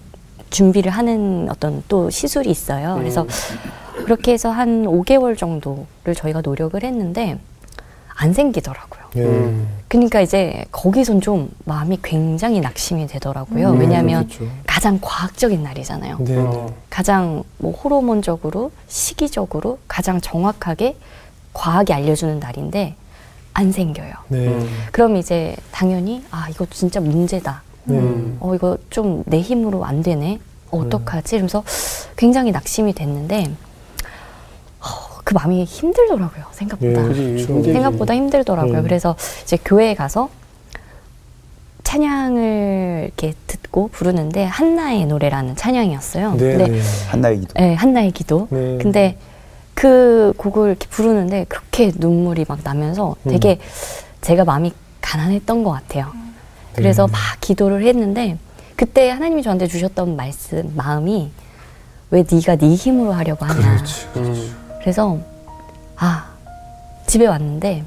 준비를 0.51 0.93
하는 0.93 1.49
어떤 1.51 1.83
또 1.89 2.11
시술이 2.11 2.51
있어요. 2.51 2.97
그래서 2.99 3.27
그렇게 4.05 4.33
해서 4.33 4.51
한 4.51 4.85
5개월 4.85 5.37
정도를 5.37 6.15
저희가 6.15 6.43
노력을 6.43 6.81
했는데 6.83 7.39
안 8.17 8.33
생기더라고요. 8.33 9.04
예. 9.17 9.23
음. 9.23 9.69
그러니까 9.89 10.21
이제 10.21 10.65
거기선 10.73 11.21
좀 11.21 11.51
마음이 11.65 11.99
굉장히 12.03 12.61
낙심이 12.61 13.07
되더라고요. 13.07 13.71
음, 13.71 13.79
왜냐하면 13.79 14.27
그렇죠. 14.27 14.51
가장 14.67 14.99
과학적인 15.01 15.63
날이잖아요. 15.63 16.19
네. 16.21 16.37
어. 16.37 16.73
가장 16.91 17.45
뭐 17.59 17.73
호르몬적으로 17.73 18.73
시기적으로 18.89 19.79
가장 19.87 20.21
정확하게 20.21 20.97
과학이 21.53 21.93
알려주는 21.93 22.41
날인데 22.41 22.97
안 23.53 23.71
생겨요. 23.71 24.13
네. 24.29 24.49
음. 24.49 24.69
그럼 24.91 25.17
이제 25.17 25.55
당연히 25.71 26.25
아 26.33 26.49
이거 26.51 26.67
진짜 26.71 26.99
문제다. 27.01 27.63
음. 27.91 28.37
어 28.41 28.55
이거 28.55 28.77
좀 28.91 29.23
내 29.27 29.41
힘으로 29.41 29.85
안 29.85 30.03
되네. 30.03 30.41
어, 30.73 30.79
어떡하지? 30.79 31.37
이러면서 31.37 31.63
굉장히 32.17 32.51
낙심이 32.51 32.95
됐는데 32.95 33.45
어, 33.45 33.64
그 35.25 35.33
마음이 35.35 35.65
힘들더라고요. 35.65 36.45
생각보다. 36.53 37.09
예, 37.09 37.13
그렇죠. 37.45 37.63
생각보다 37.63 38.15
힘들더라고요. 38.15 38.79
음. 38.79 38.83
그래서 38.83 39.17
이제 39.43 39.57
교회에 39.65 39.95
가서 39.95 40.29
찬양을 41.83 43.05
이렇게 43.07 43.35
듣고 43.47 43.89
부르는데 43.89 44.45
한나의 44.45 45.07
노래라는 45.07 45.57
찬양이었어요. 45.57 46.35
네. 46.35 46.39
근데 46.39 46.67
네. 46.69 46.81
한나의 47.09 47.41
기도. 47.41 47.55
네, 47.55 47.75
한나의 47.75 48.11
기도. 48.11 48.49
네. 48.51 48.79
근데 48.81 49.17
그 49.75 50.33
곡을 50.37 50.69
이렇게 50.71 50.87
부르는데 50.89 51.45
그렇게 51.49 51.91
눈물이 51.95 52.45
막 52.49 52.61
나면서 52.63 53.17
되게 53.25 53.59
제가 54.21 54.45
마음이 54.45 54.73
가난했던 55.01 55.65
것 55.65 55.71
같아요. 55.71 56.13
그래서 56.75 57.07
네. 57.07 57.13
막 57.13 57.21
기도를 57.41 57.87
했는데 57.87 58.39
그때 58.77 59.11
하나님이 59.11 59.43
저한테 59.43 59.67
주셨던 59.67 60.17
말씀 60.17 60.73
마음이 60.75 61.31
왜 62.11 62.25
네가 62.31 62.57
네 62.57 62.75
힘으로 62.75 63.13
하려고 63.13 63.45
하냐. 63.47 63.77
그렇지. 63.77 64.07
음. 64.17 64.64
그래서 64.85 65.17
아 65.97 66.27
집에 67.07 67.27
왔는데 67.27 67.85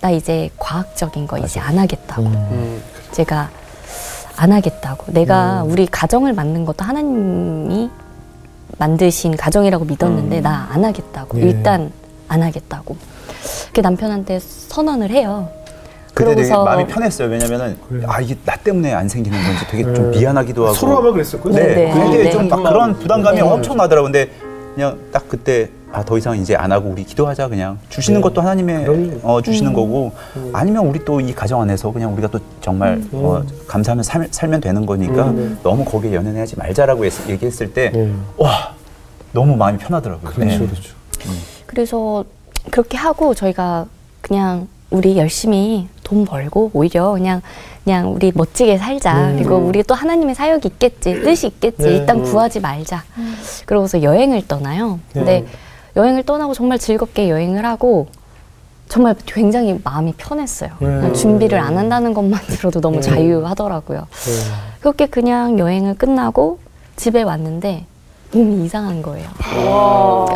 나 0.00 0.10
이제 0.10 0.48
과학적인 0.56 1.26
거 1.26 1.36
이제 1.38 1.58
안 1.58 1.76
하겠다고. 1.76 2.22
음. 2.22 2.32
음. 2.32 2.82
제가 3.10 3.50
안 4.36 4.52
하겠다고. 4.52 5.12
내가 5.12 5.64
우리 5.64 5.86
가정을 5.86 6.34
만든 6.34 6.64
것도 6.64 6.84
하나님이 6.84 7.90
만드신 8.78 9.36
가정이라고 9.36 9.84
믿었는데 9.84 10.40
나안 10.40 10.84
하겠다고. 10.84 11.38
네. 11.38 11.42
일단 11.42 11.90
안 12.28 12.44
하겠다고. 12.44 12.96
그 13.74 13.80
남편한테 13.80 14.38
선언을 14.38 15.10
해요. 15.10 15.48
그때 16.14 16.36
되게 16.36 16.48
마음이 16.50 16.86
편했어요. 16.86 17.28
왜냐면은 17.30 17.76
그래요. 17.88 18.06
아 18.08 18.20
이게 18.20 18.36
나 18.44 18.54
때문에 18.54 18.94
안 18.94 19.08
생기는 19.08 19.36
건지 19.42 19.66
되게 19.68 19.82
좀 19.82 20.12
네. 20.12 20.18
미안하기도 20.18 20.66
하고 20.66 20.74
서로 20.74 20.98
아마 20.98 21.10
그랬었거든요. 21.10 21.60
네, 21.60 21.74
네, 21.74 21.92
그게 21.92 22.22
네. 22.22 22.30
좀막 22.30 22.50
같은 22.50 22.70
그런. 22.70 22.98
부담감이 23.00 23.36
네. 23.38 23.42
엄청 23.42 23.76
나더라고요. 23.76 24.12
근데 24.12 24.30
그냥 24.76 24.96
딱 25.10 25.28
그때 25.28 25.70
아 25.92 26.02
더 26.04 26.18
이상 26.18 26.36
이제 26.38 26.54
안 26.54 26.70
하고 26.70 26.90
우리 26.90 27.02
기도하자 27.04 27.48
그냥 27.48 27.78
주시는 27.88 28.20
것도 28.20 28.40
하나님의. 28.40 29.20
어, 29.22 29.40
주시는 29.42 29.72
거고 29.72 30.12
아니면 30.52 30.86
우리 30.86 31.02
또 31.04 31.18
이 31.20 31.32
가정 31.34 31.60
안에서 31.62 31.90
그냥 31.92 32.12
우리가 32.12 32.28
또 32.28 32.38
정말 32.60 33.02
어, 33.12 33.42
감사하면 33.66 34.02
살, 34.04 34.28
살면 34.30 34.60
되는 34.60 34.84
거니까 34.86 35.32
너무 35.62 35.84
거기에 35.84 36.14
연연하지 36.14 36.56
말자라고 36.56 37.04
했- 37.04 37.28
얘기했을 37.28 37.72
때 37.72 37.90
음. 37.94 38.24
와 38.36 38.74
너무 39.32 39.56
마음이 39.56 39.78
편하더라고요. 39.78 40.30
그렇죠, 40.30 40.58
네. 40.60 40.66
그렇죠. 40.66 40.94
그래서 41.66 42.24
그렇게 42.70 42.96
하고 42.96 43.34
저희가 43.34 43.86
그냥 44.20 44.68
우리 44.90 45.16
열심히 45.18 45.88
돈 46.04 46.24
벌고 46.24 46.70
오히려 46.72 47.12
그냥 47.12 47.42
그냥 47.84 48.12
우리 48.12 48.30
멋지게 48.34 48.76
살자. 48.78 49.32
그리고 49.34 49.56
우리 49.56 49.82
또 49.82 49.94
하나님의 49.94 50.34
사역이 50.34 50.68
있겠지, 50.68 51.14
뜻이 51.22 51.46
있겠지. 51.46 51.82
네. 51.82 51.96
일단 51.96 52.22
구하지 52.22 52.60
말자. 52.60 53.04
그러고서 53.66 54.02
여행을 54.02 54.46
떠나요. 54.46 54.98
근데 55.12 55.40
네. 55.40 55.46
여행을 55.98 56.22
떠나고 56.22 56.54
정말 56.54 56.78
즐겁게 56.78 57.28
여행을 57.28 57.64
하고 57.66 58.06
정말 58.88 59.14
굉장히 59.26 59.78
마음이 59.82 60.14
편했어요. 60.16 60.70
그냥 60.78 61.12
준비를 61.12 61.58
안 61.58 61.76
한다는 61.76 62.14
것만 62.14 62.40
들어도 62.48 62.80
너무 62.80 63.00
자유하더라고요. 63.02 63.98
네. 64.08 64.32
그렇게 64.80 65.06
그냥 65.06 65.58
여행을 65.58 65.98
끝나고 65.98 66.60
집에 66.96 67.22
왔는데 67.22 67.84
몸이 68.32 68.64
이상한 68.64 69.02
거예요. 69.02 69.28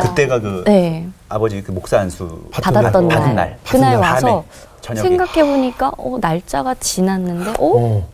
그때가 0.01 0.39
그 0.41 0.63
네. 0.67 1.07
아버지 1.29 1.63
그 1.63 1.71
목사 1.71 1.99
안수 1.99 2.43
받았던 2.51 3.07
받은 3.07 3.07
날. 3.07 3.35
날. 3.35 3.57
그날 3.67 3.95
와서. 3.97 4.43
생각해 4.81 5.45
보니까 5.45 5.93
어, 5.97 6.17
날짜가 6.19 6.75
지났는데 6.75 7.51
어? 7.51 7.55
어. 7.59 8.07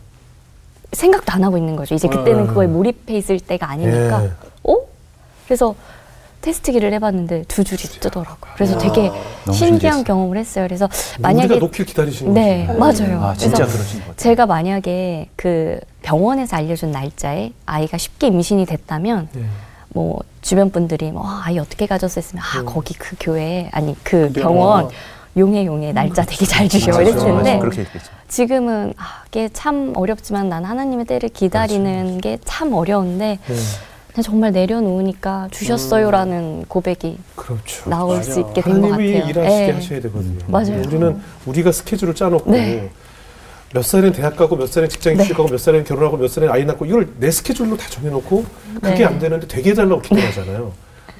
생각도 0.92 1.32
안 1.32 1.42
하고 1.42 1.58
있는 1.58 1.74
거죠. 1.74 1.96
이제 1.96 2.06
그때는 2.06 2.46
그거에 2.46 2.68
몰입해 2.68 3.16
있을 3.16 3.40
때가 3.40 3.70
아니니까. 3.70 4.24
예. 4.24 4.30
어? 4.64 4.76
그래서 5.46 5.74
테스트기를 6.40 6.92
해봤는데 6.94 7.44
두 7.48 7.64
줄이 7.64 7.82
뜨더라고요. 7.82 8.52
그래서 8.54 8.78
되게 8.78 9.10
신기한. 9.52 10.04
경험을 10.04 10.38
했어요. 10.38 10.64
그래서 10.66 10.86
우리가 11.18 11.28
만약에 11.28 11.56
놓길 11.58 11.84
기다리시는 11.86 12.32
네 12.34 12.66
거지. 12.66 13.02
맞아요. 13.02 13.22
아 13.22 13.34
진짜 13.34 13.66
그러신 13.66 14.04
것. 14.06 14.16
제가 14.16 14.46
만약에 14.46 15.28
그 15.36 15.78
병원에서 16.02 16.56
알려준 16.56 16.92
날짜에 16.92 17.52
아이가 17.66 17.98
쉽게 17.98 18.28
임신이 18.28 18.64
됐다면 18.66 19.28
네. 19.32 19.42
뭐 19.90 20.18
주변 20.40 20.70
분들이 20.70 21.10
뭐 21.10 21.26
아, 21.28 21.42
아이 21.44 21.58
어떻게 21.58 21.86
가졌었으면 21.86 22.42
음. 22.42 22.58
아 22.60 22.64
거기 22.64 22.94
그 22.94 23.16
교회 23.20 23.68
아니 23.72 23.94
그 24.02 24.32
병원 24.32 24.88
용해 25.36 25.66
용해 25.66 25.92
날짜 25.92 26.22
되게 26.24 26.44
잘 26.46 26.68
주셔 26.68 26.90
맞아, 26.90 27.02
이랬을. 27.02 27.18
텐데. 27.18 27.60
지금은 28.28 28.94
아, 28.96 29.22
이게 29.28 29.48
참 29.52 29.92
어렵지만 29.94 30.48
난 30.48 30.64
하나님의 30.64 31.04
때를 31.04 31.28
기다리는 31.28 32.18
게 32.20 32.38
참 32.44 32.72
어려운데 32.72 33.38
네. 33.46 33.54
그냥 34.12 34.22
정말 34.24 34.52
내려놓으니까 34.52 35.48
주셨어요라는 35.52 36.64
고백이 36.66 37.18
그렇죠. 37.36 37.88
나올 37.88 38.22
수 38.24 38.40
있게 38.40 38.60
된것 38.60 38.90
하나님이 38.92 39.12
같아요. 39.14 39.30
일하시게 39.30 39.66
네. 39.66 39.70
하셔야 39.72 40.00
되거든요. 40.00 40.38
맞아요. 40.48 40.82
우리는 40.86 41.20
우리가 41.46 41.72
스케줄을 41.72 42.14
짜놓고 42.14 42.50
네. 42.50 42.90
몇 43.72 43.84
살엔 43.84 44.12
대학 44.12 44.36
가고 44.36 44.56
몇 44.56 44.66
살엔 44.68 44.88
직장 44.88 45.16
네. 45.16 45.22
취직하고 45.22 45.48
몇 45.48 45.58
살엔 45.58 45.84
결혼하고 45.84 46.16
몇 46.16 46.28
살엔 46.28 46.50
아이 46.50 46.64
낳고 46.64 46.86
이걸 46.86 47.08
내 47.18 47.30
스케줄로 47.30 47.76
다 47.76 47.88
정해놓고 47.88 48.44
그게 48.82 48.94
네. 48.96 49.04
안 49.04 49.18
되는데 49.20 49.46
되게 49.46 49.70
해달라고 49.70 50.02
기도하잖아요. 50.02 50.72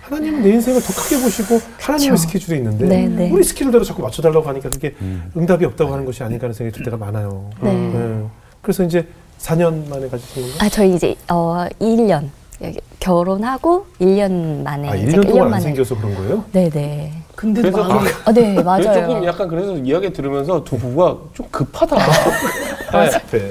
하나님은 0.03 0.43
내 0.43 0.51
인생을 0.51 0.83
더 0.83 0.93
크게 0.93 1.23
보시고 1.23 1.61
하나님의 1.79 2.17
그쵸. 2.17 2.27
스케줄이 2.27 2.59
있는데 2.59 2.85
네, 2.85 3.07
네. 3.07 3.31
우리 3.31 3.45
스케줄대로 3.45 3.85
자꾸 3.85 4.03
맞춰달라고 4.03 4.49
하니까 4.49 4.69
그게 4.69 4.97
응답이 5.37 5.65
없다고 5.65 5.93
하는 5.93 6.05
것이 6.05 6.25
아닌가 6.25 6.47
하는 6.47 6.55
생각이 6.55 6.77
들 6.77 6.85
때가 6.85 6.97
많아요. 6.97 7.49
네. 7.61 7.73
네. 7.73 8.25
그래서 8.61 8.83
이제 8.83 9.07
4년 9.39 9.89
만에 9.89 10.09
가지신 10.09 10.43
건가요? 10.43 10.59
아 10.61 10.69
저희 10.69 10.97
이제 10.97 11.15
어 11.31 11.67
1년 11.81 12.29
결혼하고 12.99 13.87
1년 14.01 14.63
만에 14.63 14.89
아, 14.91 14.95
이제 14.95 15.17
1년 15.17 15.25
1년 15.25 15.29
동안 15.29 15.45
안 15.45 15.51
만에 15.53 15.63
생겨서 15.63 15.97
그런 15.97 16.15
거예요? 16.15 16.45
네네 16.53 17.13
근데도 17.35 17.73
그래서 17.73 17.89
마음이 17.89 18.09
아, 18.27 18.33
네 18.33 18.43
그래서 18.43 18.63
맞아요 18.63 18.93
조금 18.93 19.25
약간 19.25 19.49
그래서 19.49 19.75
이야기 19.77 20.13
들으면서 20.13 20.63
두 20.63 20.77
부부가 20.77 21.17
좀 21.33 21.47
급하다. 21.51 21.97
네. 22.91 23.49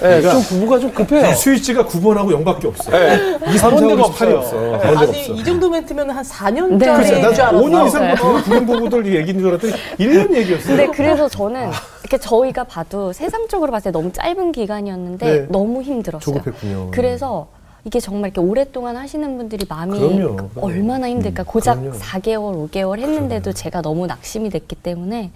네, 0.00 0.22
좀 0.22 0.42
부부가 0.42 0.78
좀 0.78 0.90
급해요. 0.92 1.34
스위치가 1.34 1.84
9번하고 1.84 2.42
0밖에 2.42 2.64
없어. 2.64 2.90
네. 2.90 3.38
2, 3.52 3.58
3, 3.58 3.70
4, 3.70 3.76
그런 3.76 3.88
데가 3.88 4.02
5, 4.02 4.06
8이 4.06 4.10
없어요. 4.10 4.38
없어. 4.38 4.78
데가 4.78 5.00
아니 5.00 5.08
없어. 5.08 5.32
이 5.34 5.44
정도 5.44 5.70
멘트면 5.70 6.10
한 6.10 6.24
4년짜리 6.24 6.78
네. 6.78 7.04
줄난 7.04 7.24
알았어. 7.26 7.52
5년 7.52 7.86
이상 7.86 8.14
부른 8.44 8.66
부부들 8.66 9.14
얘기인 9.14 9.38
줄 9.38 9.48
알았더니 9.50 9.72
1년 10.00 10.34
얘기였어요. 10.34 10.76
근데 10.76 10.86
그래서 10.86 11.28
저는 11.28 11.70
이렇게 12.02 12.18
저희가 12.18 12.64
봐도 12.64 13.12
세상적으로 13.12 13.70
봤을 13.70 13.92
때 13.92 13.98
너무 13.98 14.10
짧은 14.10 14.52
기간이었는데 14.52 15.26
네. 15.26 15.46
너무 15.50 15.82
힘들었어요. 15.82 16.36
조급했군요. 16.38 16.90
그래서 16.90 17.48
이게 17.88 18.00
정말 18.00 18.28
이렇게 18.28 18.46
오랫동안 18.46 18.98
하시는 18.98 19.38
분들이 19.38 19.64
마음이 19.66 19.98
그럼요, 19.98 20.36
그럼요. 20.36 20.50
얼마나 20.60 21.08
힘들까. 21.08 21.42
고작 21.44 21.80
그럼요. 21.80 21.98
4개월, 21.98 22.70
5개월 22.70 22.98
했는데도 22.98 23.54
제가 23.54 23.80
너무 23.80 24.06
낙심이 24.06 24.50
됐기 24.50 24.76
때문에 24.76 25.30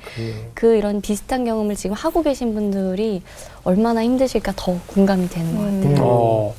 그 0.52 0.76
이런 0.76 1.00
비슷한 1.00 1.46
경험을 1.46 1.76
지금 1.76 1.96
하고 1.96 2.22
계신 2.22 2.52
분들이 2.52 3.22
얼마나 3.64 4.04
힘드실까 4.04 4.52
더 4.54 4.78
공감이 4.86 5.30
되는 5.30 5.56
것 5.56 5.62
같아요. 5.62 6.06
어. 6.06 6.54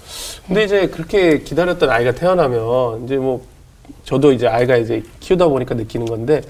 근데 0.47 0.63
이제 0.63 0.87
그렇게 0.87 1.43
기다렸던 1.43 1.91
아이가 1.91 2.11
태어나면 2.15 3.05
이제 3.05 3.17
뭐 3.17 3.43
저도 4.03 4.31
이제 4.31 4.47
아이가 4.47 4.77
이제 4.77 5.03
키우다 5.19 5.47
보니까 5.47 5.75
느끼는 5.75 6.07
건데 6.07 6.41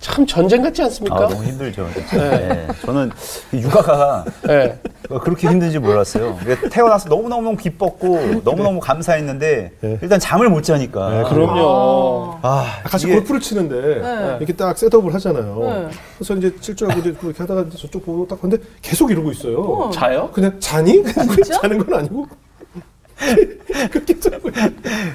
참 0.00 0.26
전쟁 0.26 0.62
같지 0.62 0.82
않습니까? 0.82 1.16
아, 1.16 1.28
너무 1.28 1.42
힘들죠. 1.42 1.88
네. 2.12 2.66
저는 2.84 3.10
이 3.52 3.58
육아가 3.58 4.24
네. 4.46 4.78
그렇게 5.22 5.48
힘든지 5.48 5.78
몰랐어요. 5.78 6.38
태어나서 6.70 7.08
너무너무 7.08 7.56
기뻤고 7.56 8.42
너무너무 8.44 8.78
감사했는데 8.78 9.72
네. 9.80 9.98
일단 10.02 10.20
잠을 10.20 10.48
못 10.48 10.62
자니까. 10.62 11.10
네, 11.10 11.22
그럼요. 11.28 12.38
아, 12.42 12.66
같이 12.84 13.06
이게 13.06 13.16
골프를 13.16 13.40
치는데 13.40 14.00
네. 14.00 14.36
이렇게 14.38 14.52
딱 14.52 14.76
셋업을 14.76 15.12
하잖아요. 15.14 15.58
네. 15.60 15.88
그래서 16.18 16.34
이제 16.34 16.54
칠줄하고 16.60 17.00
이제 17.00 17.12
그렇게 17.12 17.38
하다가 17.38 17.62
이제 17.62 17.78
저쪽 17.78 18.04
보고 18.04 18.26
딱 18.28 18.40
봤는데 18.40 18.62
계속 18.82 19.10
이러고 19.10 19.32
있어요. 19.32 19.60
어. 19.60 19.90
자요? 19.90 20.30
그냥 20.32 20.54
자니? 20.60 21.02
그냥 21.02 21.42
자는 21.42 21.78
건 21.78 21.98
아니고 22.00 22.26
그렇게 23.90 24.20
자고. 24.20 24.50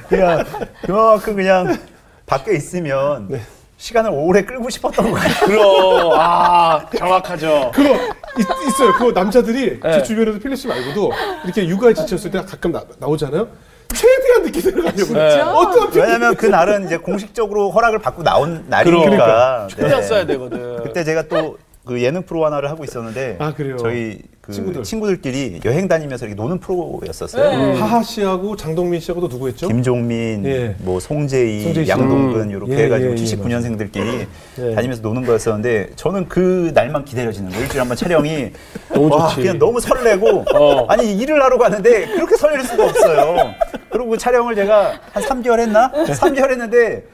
그냥 0.09 0.43
그만큼 0.81 1.35
그냥 1.35 1.77
밖에 2.25 2.55
있으면 2.55 3.27
네. 3.29 3.41
시간을 3.81 4.11
오래 4.13 4.43
끌고 4.43 4.69
싶었던 4.69 5.11
거예요. 5.11 5.27
그럼 5.43 6.11
아 6.13 6.85
정확하죠. 6.95 7.71
그거 7.73 7.89
있, 8.37 8.45
있어요. 8.67 8.93
그거 8.93 9.11
남자들이 9.11 9.79
네. 9.79 9.91
제 9.93 10.03
주변에도 10.03 10.37
필립 10.37 10.55
씨 10.55 10.67
말고도 10.67 11.11
이렇게 11.45 11.67
육아에 11.67 11.91
지쳤을 11.95 12.29
때 12.29 12.43
가끔 12.43 12.71
나, 12.71 12.83
나오잖아요. 12.99 13.47
최대한 13.91 14.43
늦게 14.43 14.61
들어가려고. 14.61 15.13
네. 15.13 15.99
왜냐면 15.99 16.35
그 16.35 16.45
날은 16.45 16.85
이제 16.85 16.97
공식적으로 16.97 17.71
허락을 17.71 17.97
받고 17.97 18.21
나온 18.21 18.65
날이니까. 18.67 19.01
그러니까. 19.03 19.67
최대한 19.71 20.01
네. 20.01 20.07
써야 20.07 20.25
되거든. 20.27 20.83
그때 20.83 21.03
제가 21.03 21.23
또 21.23 21.57
그 21.85 22.01
예능 22.03 22.21
프로 22.23 22.45
하나를 22.45 22.69
하고 22.69 22.83
있었는데 22.83 23.37
아, 23.39 23.53
그래요? 23.53 23.75
저희 23.77 24.19
그 24.39 24.51
친구들. 24.53 24.83
친구들. 24.83 25.21
끼리 25.21 25.59
여행 25.65 25.87
다니면서 25.87 26.25
이렇게 26.27 26.39
노는 26.39 26.59
프로였었어요. 26.59 27.49
네. 27.49 27.79
하하 27.79 28.03
씨하고 28.03 28.55
장동민 28.55 28.99
씨하고도 28.99 29.29
누구 29.29 29.47
했죠? 29.47 29.67
김종민, 29.67 30.45
예. 30.45 30.75
뭐 30.79 30.99
송재희, 30.99 31.63
송재희 31.63 31.85
씨. 31.85 31.91
양동근 31.91 32.41
음. 32.41 32.51
이렇게 32.51 32.73
예, 32.73 32.83
해가지고 32.85 33.11
예, 33.11 33.15
예, 33.17 33.23
79년생들끼리 33.23 34.27
예. 34.59 34.75
다니면서 34.75 35.01
노는 35.01 35.25
거였었는데 35.25 35.91
저는 35.95 36.27
그 36.29 36.71
날만 36.73 37.05
기다려지는 37.05 37.49
거예요. 37.49 37.63
일주일에 37.63 37.79
한 37.79 37.87
번 37.87 37.97
촬영이 37.97 38.51
너무 38.93 39.15
와, 39.15 39.27
좋지. 39.29 39.41
그냥 39.41 39.57
너무 39.59 39.79
설레고 39.79 40.45
어. 40.55 40.85
아니 40.87 41.15
일을 41.17 41.41
하러 41.41 41.57
가는데 41.57 42.05
그렇게 42.07 42.35
설렐 42.35 42.63
수가 42.63 42.85
없어요. 42.85 43.53
그리고 43.89 44.09
그 44.11 44.17
촬영을 44.17 44.53
제가 44.55 44.99
한 45.13 45.23
3개월 45.23 45.59
했나? 45.59 45.91
3개월 45.91 46.51
했는데 46.51 47.05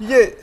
이게 0.00 0.36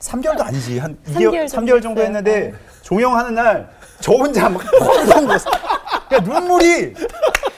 3개월도 0.00 0.40
아니지 0.46 0.78
한 0.78 0.96
2개월, 1.08 1.44
3개월 1.44 1.48
정도 1.48 1.72
3개월 1.72 1.82
정도. 1.82 2.02
했는데 2.02 2.54
종영하는 2.82 3.34
날 3.34 3.78
저 4.00 4.12
혼자 4.12 4.48
막 4.48 4.62
펑펑 4.78 5.24
울었어. 5.28 5.50
그냥 6.08 6.24
눈물이 6.24 6.94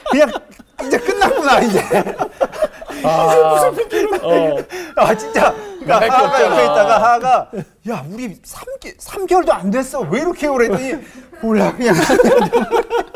그냥 0.09 0.31
이제 0.83 0.97
끝났구나 0.97 1.59
이제. 1.59 1.79
어. 3.03 4.57
아 4.95 5.15
진짜 5.15 5.53
그러니까 5.79 6.17
하하가. 6.17 6.43
옆에 6.43 6.63
있다가 6.63 7.01
하하가 7.01 7.51
야 7.89 8.03
우리 8.09 8.41
3개, 8.41 8.97
3개월도 8.97 9.51
안 9.51 9.69
됐어 9.69 9.99
왜 10.01 10.21
이렇게 10.21 10.47
오래 10.47 10.65
했더니 10.65 10.95
몰라 11.41 11.71
그냥 11.75 11.93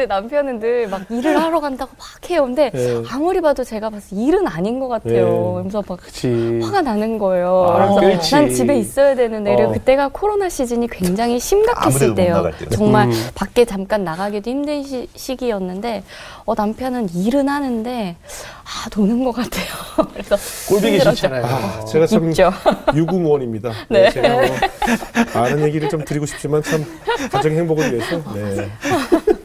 근데 0.00 0.06
남편은 0.06 0.58
늘 0.60 0.80
막 0.90 1.02
일을 1.10 1.40
하러 1.40 1.60
간다고 1.60 1.90
막 1.98 2.30
해요. 2.30 2.44
근데 2.44 2.70
네. 2.70 3.02
아무리 3.10 3.40
봐도 3.40 3.62
제가 3.62 3.90
봐서 3.90 4.06
일은 4.16 4.46
아닌 4.46 4.80
것 4.80 4.88
같아요. 4.88 5.56
네. 5.56 5.62
그래서 5.62 5.84
막 5.86 6.00
그치. 6.00 6.58
화가 6.62 6.80
나는 6.80 7.18
거예요. 7.18 7.66
아, 7.68 7.74
그래서 7.76 8.00
그렇지. 8.00 8.34
난 8.34 8.50
집에 8.50 8.78
있어야 8.78 9.14
되는데 9.14 9.62
어. 9.62 9.72
그때가 9.72 10.08
코로나 10.08 10.48
시즌이 10.48 10.88
굉장히 10.88 11.34
아무데도 11.34 11.44
심각했을 11.44 12.08
못 12.08 12.14
때요. 12.14 12.50
정말 12.72 13.08
음. 13.08 13.28
밖에 13.34 13.64
잠깐 13.66 14.02
나가기도 14.04 14.50
힘든 14.50 14.82
시, 14.82 15.06
시기였는데 15.14 16.02
어, 16.46 16.54
남편은 16.56 17.10
일은 17.14 17.48
하는데 17.48 18.16
아 18.64 18.88
노는 18.96 19.22
것 19.24 19.32
같아요. 19.32 19.66
그래서 20.14 20.36
꼴보기. 20.68 20.98
싫잖아요. 21.00 21.44
아, 21.44 21.84
제가 21.84 22.06
참 22.06 22.30
있죠. 22.30 22.50
유구무원입니다. 22.94 23.70
네. 23.90 24.10
제가 24.10 24.28
뭐 24.28 24.42
많은 25.34 25.60
얘기를 25.64 25.88
좀 25.90 26.04
드리고 26.04 26.24
싶지만 26.26 26.62
참 26.62 26.84
가정 27.30 27.52
행복을 27.52 27.92
위해서 27.92 28.16
네. 28.34 28.70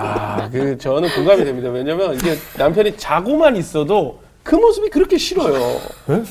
아, 0.00 0.48
그 0.50 0.78
저는 0.78 1.08
공감이 1.14 1.44
됩니다. 1.44 1.68
왜냐면 1.68 2.14
이게 2.14 2.36
남편이 2.56 2.96
자고만 2.96 3.56
있어도 3.56 4.18
그 4.42 4.54
모습이 4.54 4.88
그렇게 4.88 5.18
싫어요. 5.18 5.78
네? 6.06 6.22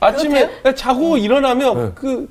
아침에 0.00 0.50
자고 0.76 1.16
일어나면 1.16 1.76
네. 1.76 1.92
그 1.94 2.28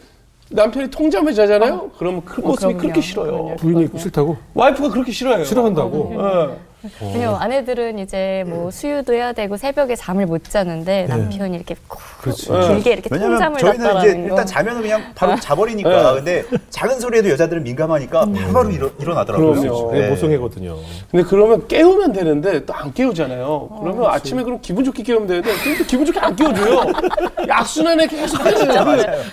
남편이 0.50 0.90
통잠을 0.92 1.34
자잖아요. 1.34 1.92
그러면 1.98 2.24
그 2.24 2.42
모습이 2.42 2.74
그럼요. 2.74 2.78
그렇게 2.82 3.02
싫어요. 3.02 3.56
부인이 3.58 3.90
싫다고? 3.98 4.38
와이프가 4.54 4.90
그렇게 4.90 5.12
싫어해요. 5.12 5.44
싫어한다고? 5.44 6.14
예. 6.16 6.73
왜냐면 7.02 7.36
아내들은 7.42 8.00
이제 8.00 8.44
뭐 8.48 8.70
수유도 8.72 9.14
해야 9.14 9.32
되고 9.34 9.58
새벽에 9.58 9.96
잠을 9.96 10.26
못 10.26 10.44
자는데 10.50 11.06
남편이 11.08 11.56
이렇게 11.56 11.76
콕 11.88 12.00
그렇지. 12.22 12.48
길게 12.50 12.92
이렇게 12.94 13.10
통잠을 13.10 13.60
저희는 13.60 13.98
이제 14.00 14.14
거. 14.14 14.20
일단 14.30 14.46
자면은 14.46 14.82
그냥 14.82 15.02
바로 15.16 15.36
자버리니까. 15.40 16.14
근데 16.16 16.44
작은 16.70 17.00
소리에도 17.00 17.30
여자들은 17.30 17.64
민감하니까 17.64 18.26
바로바로 18.26 18.70
일어, 18.72 18.90
일어나더라고요. 19.00 19.52
그럼요. 19.62 19.92
네, 19.94 20.00
네. 20.02 20.10
모성애거든요. 20.10 20.78
근데 21.12 21.26
그러면 21.28 21.68
깨우면 21.68 22.12
되는데 22.14 22.66
또 22.66 22.74
안 22.74 22.92
깨우잖아요. 22.94 23.70
그러면 23.82 24.06
아침에 24.12 24.44
그럼 24.44 24.60
기분 24.62 24.84
좋게 24.84 25.04
깨우면 25.04 25.28
되는데 25.28 25.50
근데 25.64 25.84
기분 25.86 26.06
좋게 26.06 26.20
안 26.20 26.36
깨워줘요. 26.36 26.84
약순환에 27.48 28.08
계속. 28.08 28.40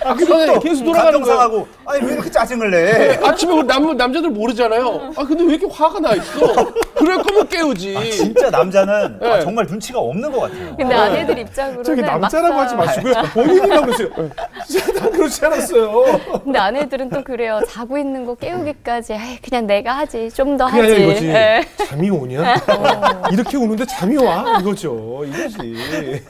악순환에 0.05 0.59
계속 0.59 0.83
돌아가는 0.85 1.21
거예요. 1.21 1.37
상하고 1.37 1.67
아니 1.85 2.05
왜 2.05 2.13
이렇게 2.13 2.29
짜증을 2.31 2.71
내? 2.71 3.19
아침에 3.23 3.51
우리 3.53 3.67
남, 3.67 3.97
남자들 3.97 4.29
모르잖아요. 4.29 5.11
아 5.15 5.23
근데 5.25 5.43
왜 5.43 5.55
이렇게 5.55 5.67
화가 5.73 5.99
나 5.99 6.13
있어? 6.15 6.71
그럴 6.95 7.21
거면 7.23 7.40
깨우지. 7.47 8.11
진짜 8.11 8.49
남자는 8.49 9.19
아, 9.21 9.37
네. 9.37 9.41
정말 9.41 9.65
눈치가 9.65 9.99
없는 9.99 10.31
것 10.31 10.41
같아요. 10.41 10.75
근데 10.75 10.95
아내들 10.95 11.37
입장으로는 11.39 11.83
저기 11.83 12.01
남자라고 12.01 12.53
하지 12.59 12.75
마시고요. 12.75 13.13
본인이라고 13.33 13.85
그러세요. 13.87 14.09
진짜 14.67 14.93
난 14.93 15.11
그렇지 15.11 15.45
않았어요. 15.45 16.03
근데 16.43 16.59
아내들은 16.59 17.09
또 17.09 17.23
그래요. 17.23 17.59
자고 17.67 17.97
있는 17.97 18.25
거 18.25 18.35
깨우기까지 18.35 19.13
아이, 19.13 19.37
그냥 19.41 19.67
내가 19.67 19.97
하지. 19.97 20.29
좀 20.31 20.57
더 20.57 20.65
하지. 20.65 21.01
이거지. 21.03 21.27
예. 21.29 21.61
잠이 21.87 22.09
오냐? 22.09 22.55
이렇게 23.31 23.55
우는데 23.57 23.85
잠이 23.85 24.17
와? 24.17 24.57
이거죠. 24.59 25.23
이거지. 25.25 26.23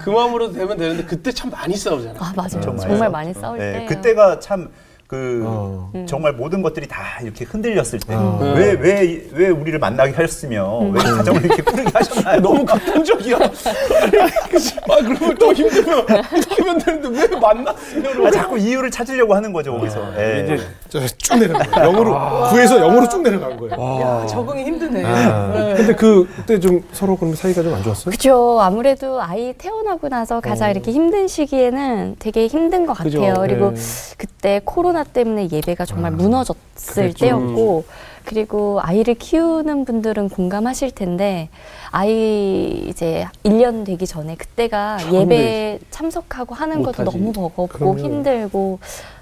그 0.00 0.10
마음으로 0.10 0.52
되면 0.52 0.76
되는데 0.76 1.04
그때 1.04 1.30
참 1.30 1.50
많이 1.50 1.76
싸우잖아. 1.76 2.14
아 2.18 2.32
맞아요. 2.36 2.60
정말. 2.60 2.88
정말, 2.88 3.10
많이 3.10 3.32
싸울 3.34 3.58
네, 3.58 3.72
때. 3.72 3.84
그때가 3.94 4.40
참 4.40 4.70
그 5.12 5.42
어. 5.44 5.92
정말 6.08 6.32
모든 6.32 6.62
것들이 6.62 6.88
다 6.88 7.18
이렇게 7.22 7.44
흔들렸을 7.44 8.00
때 8.06 8.14
왜 8.54 8.72
왜왜 8.72 9.48
우리를 9.50 9.78
만나게 9.78 10.12
하셨으며 10.12 10.78
왜 10.90 11.02
가정을 11.02 11.44
이렇게 11.44 11.62
꾸르게 11.62 11.90
하셨나요? 11.92 12.40
너무. 12.40 12.64
그치? 14.50 14.74
아 14.78 14.96
그러면 15.02 15.34
또 15.38 15.52
힘들면 15.52 16.06
하면 16.08 16.78
되는데 16.78 17.08
왜 17.20 17.38
만났으면 17.38 18.26
아, 18.26 18.30
자꾸 18.30 18.56
이유를 18.58 18.90
찾으려고 18.90 19.34
하는 19.34 19.52
거죠 19.52 19.72
거기서. 19.72 20.14
예. 20.18 20.44
이제 20.44 20.56
저 20.56 20.81
쭉 21.00 21.38
내려간 21.38 21.70
거예요. 21.70 21.90
영으로 21.92 22.48
구에서 22.50 22.78
영으로 22.78 23.08
쭉 23.08 23.22
내려간 23.22 23.56
거예요. 23.56 24.00
야, 24.00 24.26
적응이 24.26 24.64
힘드네. 24.64 25.04
아, 25.04 25.74
근데 25.76 25.94
그 25.94 26.28
그때 26.36 26.60
좀 26.60 26.84
서로 26.92 27.16
그럼 27.16 27.34
사이가 27.34 27.62
좀 27.62 27.72
안 27.72 27.82
좋았어요? 27.82 28.10
그죠. 28.12 28.58
아무래도 28.60 29.20
아이 29.22 29.54
태어나고 29.54 30.08
나서 30.08 30.40
가장 30.40 30.70
이렇게 30.70 30.92
힘든 30.92 31.26
시기에는 31.28 32.16
되게 32.18 32.46
힘든 32.46 32.84
것 32.86 32.94
그죠. 32.98 33.20
같아요. 33.20 33.34
그리고 33.40 33.72
네. 33.72 33.80
그때 34.18 34.60
코로나 34.64 35.04
때문에 35.04 35.48
예배가 35.50 35.84
정말 35.86 36.12
무너졌을 36.12 36.94
그랬죠. 36.94 37.24
때였고, 37.24 37.84
그리고 38.24 38.78
아이를 38.82 39.14
키우는 39.14 39.84
분들은 39.84 40.28
공감하실 40.28 40.92
텐데, 40.92 41.48
아이 41.90 42.84
이제 42.86 43.26
1년 43.44 43.84
되기 43.84 44.06
전에 44.06 44.36
그때가 44.36 44.98
예배 45.12 45.80
참석하고 45.90 46.54
하는 46.54 46.82
것도 46.82 47.02
못하지. 47.02 47.18
너무 47.18 47.32
버겁고 47.32 47.66
그럼요. 47.68 47.98
힘들고, 47.98 48.78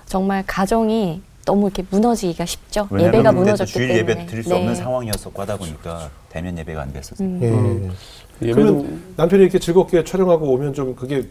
정말 0.06 0.42
가정이 0.46 1.22
너무 1.50 1.66
이렇게 1.66 1.84
무너지기가 1.90 2.46
쉽죠. 2.46 2.88
예배가 2.96 3.32
무너졌기 3.32 3.72
주일 3.72 3.88
때문에. 3.88 4.12
예배 4.12 4.26
드릴 4.26 4.44
수 4.44 4.50
네. 4.50 4.56
없는 4.56 4.76
상황이었었고 4.76 5.42
하다 5.42 5.56
보니까 5.56 6.08
대면 6.28 6.56
예배가 6.58 6.80
안 6.82 6.92
됐었어요. 6.92 7.26
음. 7.26 7.92
예. 8.40 8.48
예배도 8.48 8.72
그러면 8.74 9.02
남편이 9.16 9.42
이렇게 9.42 9.58
즐겁게 9.58 10.04
촬영하고 10.04 10.46
오면 10.52 10.74
좀 10.74 10.94
그게 10.94 11.24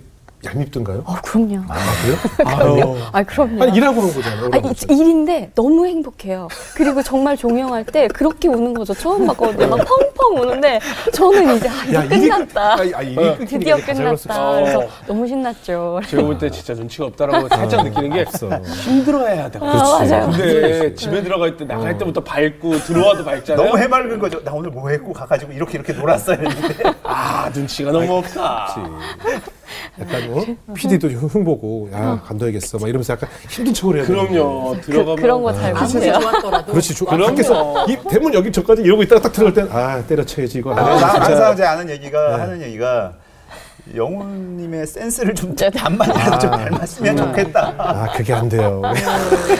얄밉던가요? 0.45 1.03
어, 1.05 1.15
그럼요. 1.23 1.59
아, 1.67 1.75
그래요? 2.01 2.97
아, 3.11 3.23
그럼요. 3.23 3.63
아니 3.63 3.77
일하고 3.77 3.99
오는 4.01 4.13
거잖아요. 4.13 4.49
아, 4.53 4.57
이- 4.57 4.93
일인데 4.93 5.51
너무 5.55 5.85
행복해요. 5.85 6.47
그리고 6.75 7.03
정말 7.03 7.35
종영할 7.35 7.85
때 7.85 8.07
그렇게 8.07 8.47
우는 8.47 8.73
거죠. 8.73 8.93
처음 8.93 9.27
봤거든요. 9.27 9.67
막 9.67 9.77
펑펑 9.85 10.41
우는데 10.41 10.79
저는 11.13 11.57
이제 11.57 11.67
아, 11.69 11.83
이제 12.03 12.15
일이 12.15 12.29
끝났다. 12.29 12.61
아, 12.73 12.77
아, 12.95 13.01
일이 13.01 13.15
끊기니까 13.15 13.45
드디어 13.45 13.77
이제 13.77 13.85
가져갈 13.85 14.17
수 14.17 14.27
끝났다. 14.27 14.49
없어. 14.49 14.59
그래서 14.79 14.87
너무 15.07 15.27
신났죠. 15.27 15.99
제가 16.07 16.23
볼 16.23 16.37
때 16.39 16.49
진짜 16.49 16.73
눈치가 16.73 17.05
없다라고 17.05 17.47
살짝 17.49 17.83
느끼는 17.83 18.09
게 18.11 18.21
없어. 18.21 18.49
힘들어해야 18.85 19.51
돼. 19.51 19.59
아, 19.61 19.65
맞아요. 19.99 20.29
근데 20.31 20.95
집에 20.95 21.21
들어갈 21.21 21.57
때 21.57 21.65
나갈 21.65 21.97
때부터 21.97 22.23
밝고 22.23 22.77
들어와도 22.79 23.25
밝잖아요. 23.25 23.65
너무 23.65 23.77
해맑은 23.77 24.19
거죠. 24.19 24.41
나 24.43 24.53
오늘 24.53 24.69
뭐 24.69 24.89
했고 24.89 25.11
가가지고 25.11 25.51
이렇게 25.51 25.77
이렇게 25.77 25.91
놀았어요. 25.93 26.37
했는데 26.37 26.75
아 27.03 27.49
눈치가 27.53 27.91
너무 27.91 28.17
없다. 28.19 28.75
약간 29.99 30.29
어? 30.31 30.73
PD도 30.73 31.07
흥보고 31.09 31.89
야 31.93 32.21
간둬야겠어. 32.25 32.79
막 32.79 32.87
이러면서 32.87 33.13
약간 33.13 33.29
힘든 33.49 33.73
척을 33.73 33.97
해야 33.97 34.05
돼. 34.05 34.13
그럼요. 34.13 34.75
들어가면 34.81 35.15
그, 35.15 35.25
런 35.25 35.41
거잘 35.43 35.75
아무리 35.75 35.93
못해요. 35.93 36.65
그렇지. 36.65 36.95
조, 36.95 37.05
아, 37.07 37.11
그럼요. 37.11 37.27
밖에서 37.27 37.85
이 37.87 37.97
대문 38.09 38.33
여기 38.33 38.51
저까지 38.51 38.81
이러고 38.81 39.03
있다가 39.03 39.21
딱 39.21 39.31
들어갈 39.33 39.53
땐아 39.53 40.05
때려쳐야지 40.05 40.59
이거. 40.59 40.73
나 40.73 40.81
아, 40.81 40.95
항상 40.95 41.55
제 41.55 41.63
아는 41.63 41.89
얘기가 41.89 42.39
하는 42.39 42.61
얘기가 42.61 43.13
영훈님의 43.95 44.85
센스를 44.85 45.33
좀 45.33 45.55
반만이라도 45.55 46.39
좀 46.39 46.51
닮았으면 46.51 47.17
좋겠다. 47.17 47.73
아 47.77 48.11
그게 48.13 48.33
안 48.33 48.47
돼요. 48.47 48.81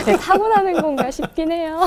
네, 0.06 0.16
타고나는 0.16 0.80
건가 0.80 1.10
싶긴 1.10 1.50
해요. 1.50 1.80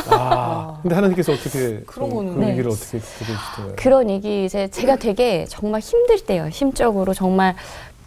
근데 0.82 0.96
하나님께서 0.96 1.32
어떻게 1.32 1.80
그런 1.86 2.10
좀 2.10 2.18
거는. 2.18 2.34
그 2.36 2.40
네. 2.40 2.50
얘기를 2.52 2.70
어떻게 2.70 3.00
들으시던가요? 3.00 3.76
그런 3.78 4.10
얘기 4.10 4.46
이제 4.46 4.68
제가 4.70 4.98
되게 4.98 5.46
정말 5.48 5.80
힘들 5.82 6.20
때요. 6.20 6.50
심적으로 6.52 7.14
정말 7.14 7.56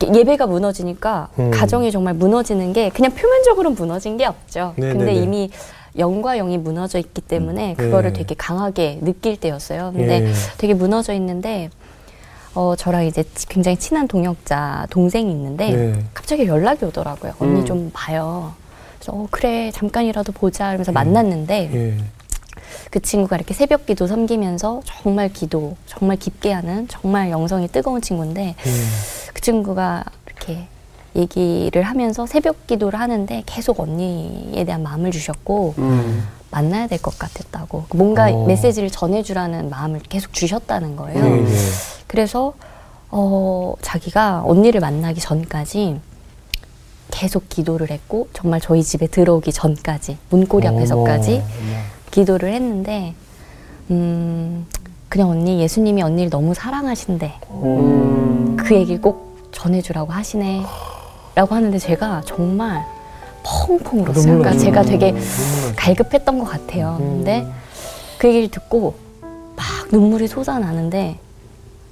예배가 0.03 0.47
무너지니까 0.47 1.29
음. 1.39 1.51
가정이 1.51 1.91
정말 1.91 2.15
무너지는 2.15 2.73
게 2.73 2.91
그냥 2.91 3.13
표면적으로 3.13 3.71
무너진 3.71 4.17
게 4.17 4.27
없죠. 4.27 4.75
네, 4.77 4.91
근데 4.91 5.07
네, 5.07 5.15
네. 5.15 5.23
이미 5.23 5.51
영과 5.99 6.37
영이 6.37 6.59
무너져 6.59 6.99
있기 6.99 7.23
때문에 7.23 7.75
그거를 7.75 8.13
네. 8.13 8.19
되게 8.21 8.35
강하게 8.35 8.99
느낄 9.03 9.37
때였어요. 9.39 9.93
근데 9.95 10.27
예. 10.27 10.33
되게 10.59 10.75
무너져 10.75 11.15
있는데 11.15 11.71
어 12.55 12.75
저랑 12.77 13.07
이제 13.07 13.25
굉장히 13.49 13.77
친한 13.79 14.07
동역자 14.09 14.89
동생이 14.91 15.31
있는데 15.31 15.71
네. 15.71 16.05
갑자기 16.13 16.47
연락이 16.47 16.85
오더라고요. 16.85 17.35
언니 17.39 17.61
음. 17.61 17.65
좀 17.65 17.91
봐요. 17.93 18.53
그래서 18.99 19.13
어 19.13 19.27
그래 19.31 19.71
잠깐이라도 19.73 20.33
보자 20.33 20.69
이러면서 20.69 20.93
만났는데 20.93 21.71
예. 21.73 21.95
그 22.91 23.01
친구가 23.01 23.37
이렇게 23.37 23.55
새벽 23.55 23.87
기도 23.87 24.07
섬기면서 24.07 24.83
정말 24.85 25.29
기도, 25.33 25.77
정말 25.87 26.17
깊게 26.17 26.53
하는 26.53 26.87
정말 26.89 27.31
영성이 27.31 27.69
뜨거운 27.69 28.01
친구인데 28.01 28.55
예. 28.59 28.71
그 29.35 29.41
친구가 29.41 30.05
이렇게 30.27 30.67
얘기를 31.15 31.83
하면서 31.83 32.27
새벽 32.27 32.67
기도를 32.67 33.01
하는데 33.01 33.43
계속 33.47 33.81
언니에 33.81 34.65
대한 34.65 34.83
마음을 34.83 35.11
주셨고 35.11 35.75
음. 35.79 36.27
만나야 36.51 36.87
될 36.87 36.99
것 37.01 37.19
같았다고 37.19 37.85
뭔가 37.95 38.31
어. 38.31 38.47
메시지를 38.47 38.91
전해주라는 38.91 39.69
마음을 39.71 40.01
계속 40.01 40.33
주셨다는 40.33 40.97
거예요. 40.97 41.25
예, 41.25 41.43
예. 41.43 41.47
그래서 42.07 42.55
어, 43.11 43.75
자기가 43.83 44.43
언니를 44.47 44.81
만나기 44.81 45.21
전까지 45.21 46.01
계속 47.11 47.49
기도를 47.49 47.91
했고 47.91 48.29
정말 48.33 48.61
저희 48.61 48.83
집에 48.83 49.07
들어오기 49.07 49.53
전까지 49.53 50.19
문고리 50.31 50.67
앞에서까지 50.67 51.35
어머, 51.37 51.45
기도를 52.17 52.55
했는데 52.55 53.13
음 53.91 54.67
그냥 55.11 55.29
언니 55.29 55.61
예수님이 55.61 56.01
언니를 56.01 56.31
너무 56.31 56.55
사랑하신대 56.55 57.41
음. 57.51 58.57
그 58.59 58.75
얘기를 58.75 59.03
꼭 59.03 59.51
전해주라고 59.53 60.13
하시네 60.13 60.63
라고 61.35 61.55
하는데 61.55 61.79
제가 61.79 62.23
정말 62.25 62.83
펑펑 63.45 64.01
울었어요 64.01 64.39
그러니까. 64.39 64.57
제가 64.57 64.83
되게 64.83 65.13
나죠. 65.13 65.27
갈급했던 65.77 66.39
것 66.39 66.47
같아요 66.47 66.97
근데 66.99 67.47
그 68.17 68.29
얘기를 68.29 68.49
듣고 68.49 68.95
막 69.55 69.67
눈물이 69.93 70.27
솟아나는데 70.27 71.19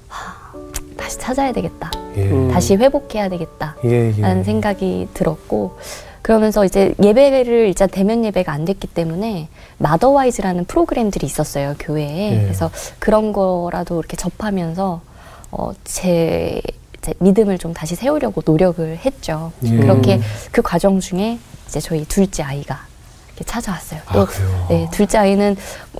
하, 0.08 0.58
다시 0.96 1.18
찾아야 1.18 1.52
되겠다 1.52 1.90
예. 2.16 2.30
음. 2.30 2.50
다시 2.50 2.76
회복해야 2.76 3.28
되겠다 3.28 3.76
예, 3.84 4.10
예. 4.16 4.20
라는 4.22 4.42
생각이 4.42 5.08
들었고 5.12 5.76
그러면서 6.24 6.64
이제 6.64 6.94
예배를 7.02 7.68
일단 7.68 7.86
대면 7.86 8.24
예배가 8.24 8.50
안 8.50 8.64
됐기 8.64 8.86
때문에 8.86 9.48
마더와이즈라는 9.76 10.64
프로그램들이 10.64 11.26
있었어요 11.26 11.74
교회에 11.78 12.32
예. 12.32 12.42
그래서 12.44 12.70
그런 12.98 13.34
거라도 13.34 13.98
이렇게 13.98 14.16
접하면서 14.16 15.02
어, 15.50 15.72
제 15.84 16.62
이제 16.98 17.12
믿음을 17.18 17.58
좀 17.58 17.74
다시 17.74 17.94
세우려고 17.94 18.40
노력을 18.42 18.96
했죠 19.04 19.52
예. 19.64 19.76
그렇게 19.76 20.18
그 20.50 20.62
과정 20.62 20.98
중에 20.98 21.38
이제 21.68 21.78
저희 21.78 22.06
둘째 22.06 22.42
아이가 22.42 22.86
이렇게 23.28 23.44
찾아왔어요 23.44 24.00
또 24.10 24.20
아, 24.22 24.24
그래요? 24.24 24.66
네, 24.70 24.88
둘째 24.92 25.18
아이는 25.18 25.56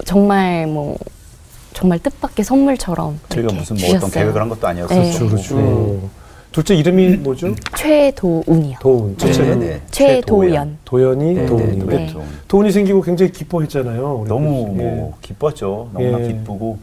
정말 0.07 0.67
뭐 0.67 0.97
정말 1.75 1.99
뜻밖의 1.99 2.47
선물처럼 2.47 3.21
저희가 3.29 3.53
무슨 3.53 3.77
뭐 3.77 3.89
어떤 3.89 4.01
주셨어요. 4.01 4.11
계획을 4.11 4.41
한 4.41 4.49
것도 4.49 4.67
아니었어요. 4.69 5.03
네. 5.03 5.13
그렇죠, 5.13 5.29
그렇죠. 5.29 5.57
음. 5.59 6.11
둘째 6.55 6.77
이름이 6.77 7.17
뭐죠? 7.17 7.53
최도운이요 7.77 8.79
도운. 8.81 9.19
첫째는 9.19 9.59
네, 9.59 9.67
네. 9.71 9.81
최도연 9.91 10.79
도연이 10.85 11.35
네, 11.35 11.47
도운이. 11.47 11.79
네, 11.79 11.85
네. 11.85 12.13
도운. 12.13 12.25
도운이 12.47 12.71
생기고 12.71 13.03
굉장히 13.03 13.33
기뻐했잖아요. 13.33 14.27
너무 14.29 14.69
예. 14.79 14.83
뭐 14.83 15.15
기뻤죠. 15.21 15.91
너무나 15.93 16.21
예. 16.21 16.29
기쁘고 16.29 16.79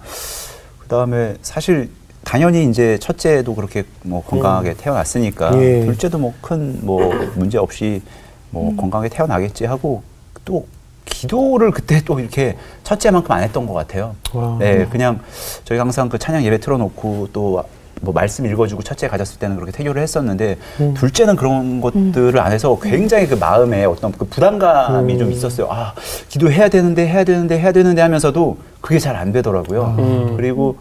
그다음에 0.80 1.36
사실 1.42 1.90
당연히 2.26 2.66
이제 2.70 2.98
첫째도 2.98 3.56
그렇게 3.56 3.86
뭐 4.04 4.22
건강하게 4.22 4.74
태어났으니까 4.74 5.58
예. 5.64 5.86
둘째도 5.86 6.18
뭐 6.18 6.34
큰뭐 6.42 7.14
문제 7.36 7.58
없이 7.58 8.02
뭐 8.50 8.76
건강하게 8.76 9.08
태어나겠지 9.08 9.64
하고 9.64 10.04
또 10.44 10.68
기도를 11.06 11.72
그때 11.72 12.02
또 12.04 12.20
이렇게 12.20 12.58
첫째만큼 12.84 13.32
안 13.32 13.42
했던 13.42 13.66
것 13.66 13.74
같아요. 13.74 14.18
와. 14.34 14.58
네, 14.60 14.86
그냥 14.88 15.22
저희 15.64 15.78
항상 15.78 16.10
그 16.10 16.20
찬양 16.20 16.44
예배 16.44 16.60
틀어놓고 16.60 17.30
또 17.32 17.64
뭐 18.02 18.14
말씀 18.14 18.46
읽어주고 18.46 18.82
첫째 18.84 19.08
가졌을 19.08 19.40
때는 19.40 19.56
그렇게 19.56 19.72
태교를 19.72 20.02
했었는데 20.02 20.58
음. 20.80 20.94
둘째는 20.96 21.36
그런 21.36 21.82
것들을 21.82 22.40
안 22.40 22.52
해서 22.52 22.78
굉장히 22.82 23.28
그 23.28 23.36
마음에 23.36 23.86
어떤 23.86 24.12
그 24.12 24.26
부담감이 24.26 25.14
음. 25.14 25.20
좀 25.20 25.32
있었어요. 25.32 25.68
아 25.70 25.94
기도해야 26.28 26.68
되는데 26.70 27.08
해야 27.08 27.24
되는데 27.24 27.60
해야 27.60 27.72
되는데 27.72 28.02
하면서도 28.02 28.58
그게 28.82 29.00
잘 29.00 29.16
안 29.16 29.32
되더라고요. 29.32 29.96
음. 30.00 30.38
그리고 30.38 30.78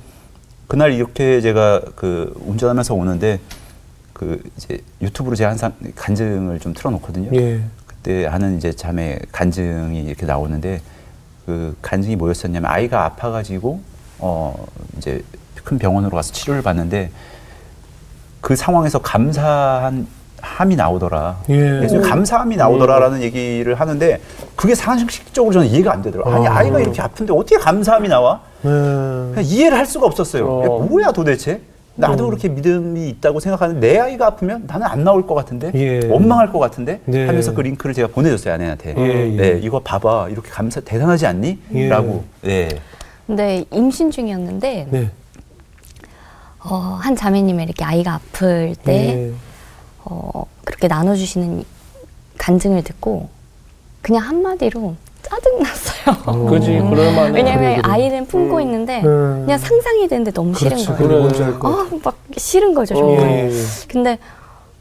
그날 0.66 0.92
이렇게 0.92 1.40
제가 1.40 1.82
그 1.96 2.32
운전하면서 2.46 2.94
오는데 2.94 3.40
그 4.14 4.40
이제 4.56 4.78
유튜브로 5.02 5.34
제가 5.36 5.50
항상 5.50 5.72
간증을 5.96 6.60
좀 6.60 6.72
틀어놓거든요. 6.72 7.30
예. 7.34 7.60
그때 7.86 8.24
하는 8.26 8.56
이제 8.56 8.72
자매 8.72 9.18
간증이 9.32 10.04
이렇게 10.04 10.24
나오는데 10.26 10.80
그 11.44 11.76
간증이 11.82 12.16
뭐였었냐면 12.16 12.70
아이가 12.70 13.04
아파가지고 13.04 13.80
어 14.20 14.64
이제 14.96 15.22
큰 15.64 15.78
병원으로 15.78 16.10
가서 16.16 16.32
치료를 16.32 16.62
받는데 16.62 17.10
그 18.40 18.56
상황에서 18.56 19.00
감사한 19.00 20.06
함이 20.40 20.76
나오더라. 20.76 21.38
예. 21.50 21.86
감사함이 22.02 22.56
나오더라라는 22.56 23.22
얘기를 23.22 23.74
하는데 23.74 24.20
그게 24.56 24.74
상식적으로 24.74 25.52
저는 25.52 25.66
이해가 25.68 25.92
안 25.92 26.02
되더라고요. 26.02 26.34
아니 26.34 26.48
아. 26.48 26.56
아이가 26.56 26.80
이렇게 26.80 27.02
아픈데 27.02 27.32
어떻게 27.32 27.56
감사함이 27.56 28.08
나와? 28.08 28.40
네. 28.62 28.70
그냥 28.70 29.44
이해를 29.44 29.76
할 29.76 29.86
수가 29.86 30.06
없었어요. 30.06 30.46
어. 30.46 30.64
야, 30.64 30.88
뭐야 30.88 31.12
도대체? 31.12 31.60
나도 31.96 32.24
음. 32.24 32.28
그렇게 32.30 32.48
믿음이 32.48 33.08
있다고 33.10 33.40
생각하는데 33.40 33.86
내 33.86 33.98
아이가 33.98 34.28
아프면 34.28 34.64
나는 34.66 34.86
안 34.86 35.04
나올 35.04 35.26
것 35.26 35.34
같은데 35.34 35.70
예. 35.74 36.06
원망할 36.06 36.50
것 36.50 36.58
같은데 36.58 37.00
네. 37.04 37.26
하면서 37.26 37.52
그 37.52 37.60
링크를 37.60 37.94
제가 37.94 38.08
보내줬어요 38.08 38.54
아내한테. 38.54 38.94
예, 38.96 39.02
예. 39.02 39.36
네 39.36 39.60
이거 39.62 39.80
봐봐 39.80 40.28
이렇게 40.30 40.48
감사 40.50 40.80
대단하지 40.80 41.26
않니? 41.26 41.58
예. 41.74 41.88
라고. 41.88 42.24
네. 42.42 42.68
근데 43.26 43.64
임신 43.70 44.10
중이었는데 44.10 44.88
네. 44.90 45.10
어, 46.62 46.98
한 47.00 47.16
자매님이 47.16 47.62
이렇게 47.64 47.84
아이가 47.84 48.14
아플 48.14 48.74
때 48.84 48.92
예. 48.92 49.32
어, 50.04 50.44
그렇게 50.64 50.88
나눠주시는 50.88 51.64
간증을 52.38 52.84
듣고 52.84 53.28
그냥 54.02 54.22
한마디로 54.26 54.94
짜증났어요. 55.22 56.46
그지 56.48 56.66
그럴만해. 56.78 57.30
왜냐면 57.30 57.58
그래, 57.58 57.76
그래. 57.76 57.82
아이는 57.84 58.26
품고 58.26 58.60
있는데 58.62 59.02
음. 59.02 59.42
그냥 59.44 59.58
상상이 59.58 60.08
되는데 60.08 60.30
너무 60.32 60.54
싫은 60.54 60.70
그렇지. 60.70 60.86
거예요. 60.86 61.28
그래. 61.28 61.44
아, 61.62 61.88
막 62.02 62.18
싫은 62.36 62.74
거죠, 62.74 62.94
어. 62.94 62.98
정말. 62.98 63.30
예, 63.30 63.50
예. 63.50 63.62
근데 63.88 64.18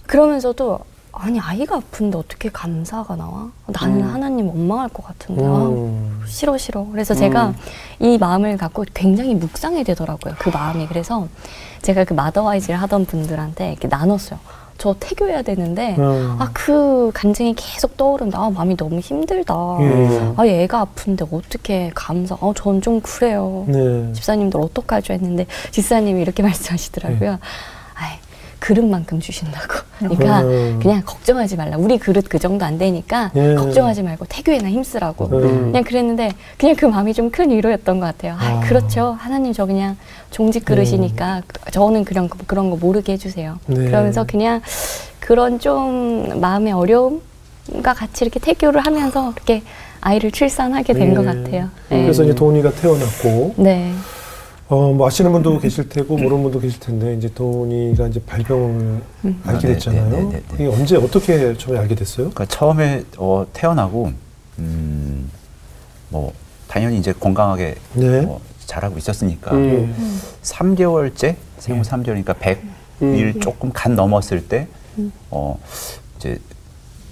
그러면서도 0.08 0.80
아니 1.12 1.40
아이가 1.40 1.76
아픈데 1.76 2.18
어떻게 2.18 2.50
감사가 2.50 3.16
나와? 3.16 3.52
나는 3.68 4.04
하나님 4.04 4.48
원망할 4.48 4.88
것 4.90 5.06
같은데 5.06 5.44
아, 5.46 5.68
음. 5.68 6.22
싫어 6.26 6.58
싫어. 6.58 6.86
그래서 6.92 7.14
제가 7.14 7.54
이 8.00 8.18
마음을 8.18 8.56
갖고 8.58 8.86
굉장히 8.94 9.36
묵상이 9.36 9.84
되더라고요. 9.84 10.36
그 10.40 10.50
마음이 10.50 10.88
그래서 10.88 11.28
제가 11.82 12.04
그 12.04 12.14
마더와이즈를 12.14 12.82
하던 12.82 13.06
분들한테 13.06 13.72
이렇게 13.72 13.88
나눴어요. 13.88 14.40
저 14.78 14.96
태교해야 14.98 15.42
되는데 15.42 15.96
음. 16.00 16.38
아그 16.40 17.12
간증이 17.14 17.54
계속 17.56 17.98
떠오른다. 17.98 18.40
아, 18.40 18.50
마음이 18.50 18.78
너무 18.78 19.00
힘들다. 19.00 19.54
예. 19.82 20.34
아 20.38 20.48
얘가 20.48 20.80
아픈데 20.80 21.26
어떻게 21.32 21.92
감사? 21.94 22.36
어, 22.40 22.54
전좀 22.56 23.02
그래요. 23.02 23.66
네. 23.68 24.14
집사님들 24.14 24.60
어떡하죠 24.60 25.14
했는데 25.14 25.46
집사님이 25.72 26.22
이렇게 26.22 26.42
말씀하시더라고요. 26.44 27.32
네. 27.32 27.38
그릇만큼 28.60 29.20
주신다고. 29.20 29.74
그러니까 30.00 30.42
음. 30.42 30.80
그냥 30.82 31.02
걱정하지 31.06 31.56
말라. 31.56 31.78
우리 31.78 31.98
그릇 31.98 32.26
그 32.30 32.40
정도 32.40 32.66
안 32.66 32.78
되니까 32.78 33.32
예. 33.36 33.56
걱정하지 33.56 34.04
말고 34.04 34.26
태교에나 34.30 34.70
힘쓰라고. 34.70 35.26
음. 35.28 35.72
그냥 35.72 35.84
그랬는데 35.84 36.32
그냥 36.58 36.76
그 36.76 36.86
마음이 36.86 37.14
좀 37.14 37.30
큰 37.32 37.52
위로였던 37.52 38.00
것 38.00 38.06
같아요. 38.08 38.34
아, 38.40 38.58
아. 38.58 38.60
그렇죠. 38.62 39.16
하나님 39.20 39.54
저 39.54 39.66
그냥 39.66 39.96
종직 40.32 40.66
그릇이니까 40.66 41.42
저는 41.72 42.04
그런 42.06 42.28
거, 42.28 42.38
그런 42.48 42.70
거 42.70 42.76
모르게 42.76 43.14
해주세요. 43.14 43.60
네. 43.68 43.86
그러면서 43.86 44.26
그냥 44.26 44.62
그런 45.20 45.60
좀 45.60 46.40
마음의 46.42 46.74
어려움과 46.74 47.94
같이 47.96 48.26
이렇게 48.26 48.40
태교를 48.40 48.82
하면서 48.82 49.32
이렇게 49.36 49.64
아이를 50.02 50.32
출산하게 50.32 50.94
된것 50.94 51.24
예. 51.24 51.28
같아요. 51.28 51.70
네. 51.90 52.02
그래서 52.04 52.24
이제 52.24 52.34
도훈이가 52.34 52.72
태어났고 52.72 53.54
네. 53.58 53.94
어, 54.70 54.94
뭐 54.94 55.08
아시는 55.08 55.32
분도 55.32 55.60
계실 55.60 55.90
테고 55.90 56.16
모르는 56.16 56.44
분도 56.44 56.60
계실 56.60 56.80
텐데 56.80 57.16
이제 57.16 57.28
도훈이가 57.34 58.08
이제 58.08 58.22
발병을 58.24 59.02
알게 59.24 59.38
아, 59.44 59.60
네, 59.60 59.74
됐잖아요. 59.74 60.10
네, 60.10 60.18
네, 60.18 60.24
네, 60.24 60.32
네. 60.32 60.54
이게 60.54 60.68
언제 60.68 60.96
어떻게 60.96 61.58
처음에 61.58 61.80
알게 61.80 61.96
됐어요? 61.96 62.30
그러니까 62.30 62.46
처음에 62.46 63.04
어, 63.18 63.48
태어나고 63.52 64.12
음, 64.60 65.32
뭐 66.10 66.34
당연히 66.68 67.00
이제 67.00 67.14
건강하게 67.14 67.78
네. 67.94 68.22
뭐 68.22 68.42
자라고 68.68 69.00
있었으니까 69.00 69.56
음. 69.56 70.22
3개월째 70.44 71.36
생후 71.58 71.82
네. 71.82 71.90
3개월이니까 71.90 72.38
100일 72.38 72.62
음. 73.02 73.40
조금 73.42 73.72
간 73.74 73.96
넘었을 73.96 74.48
때 74.48 74.68
어, 75.32 75.60
이제 76.18 76.38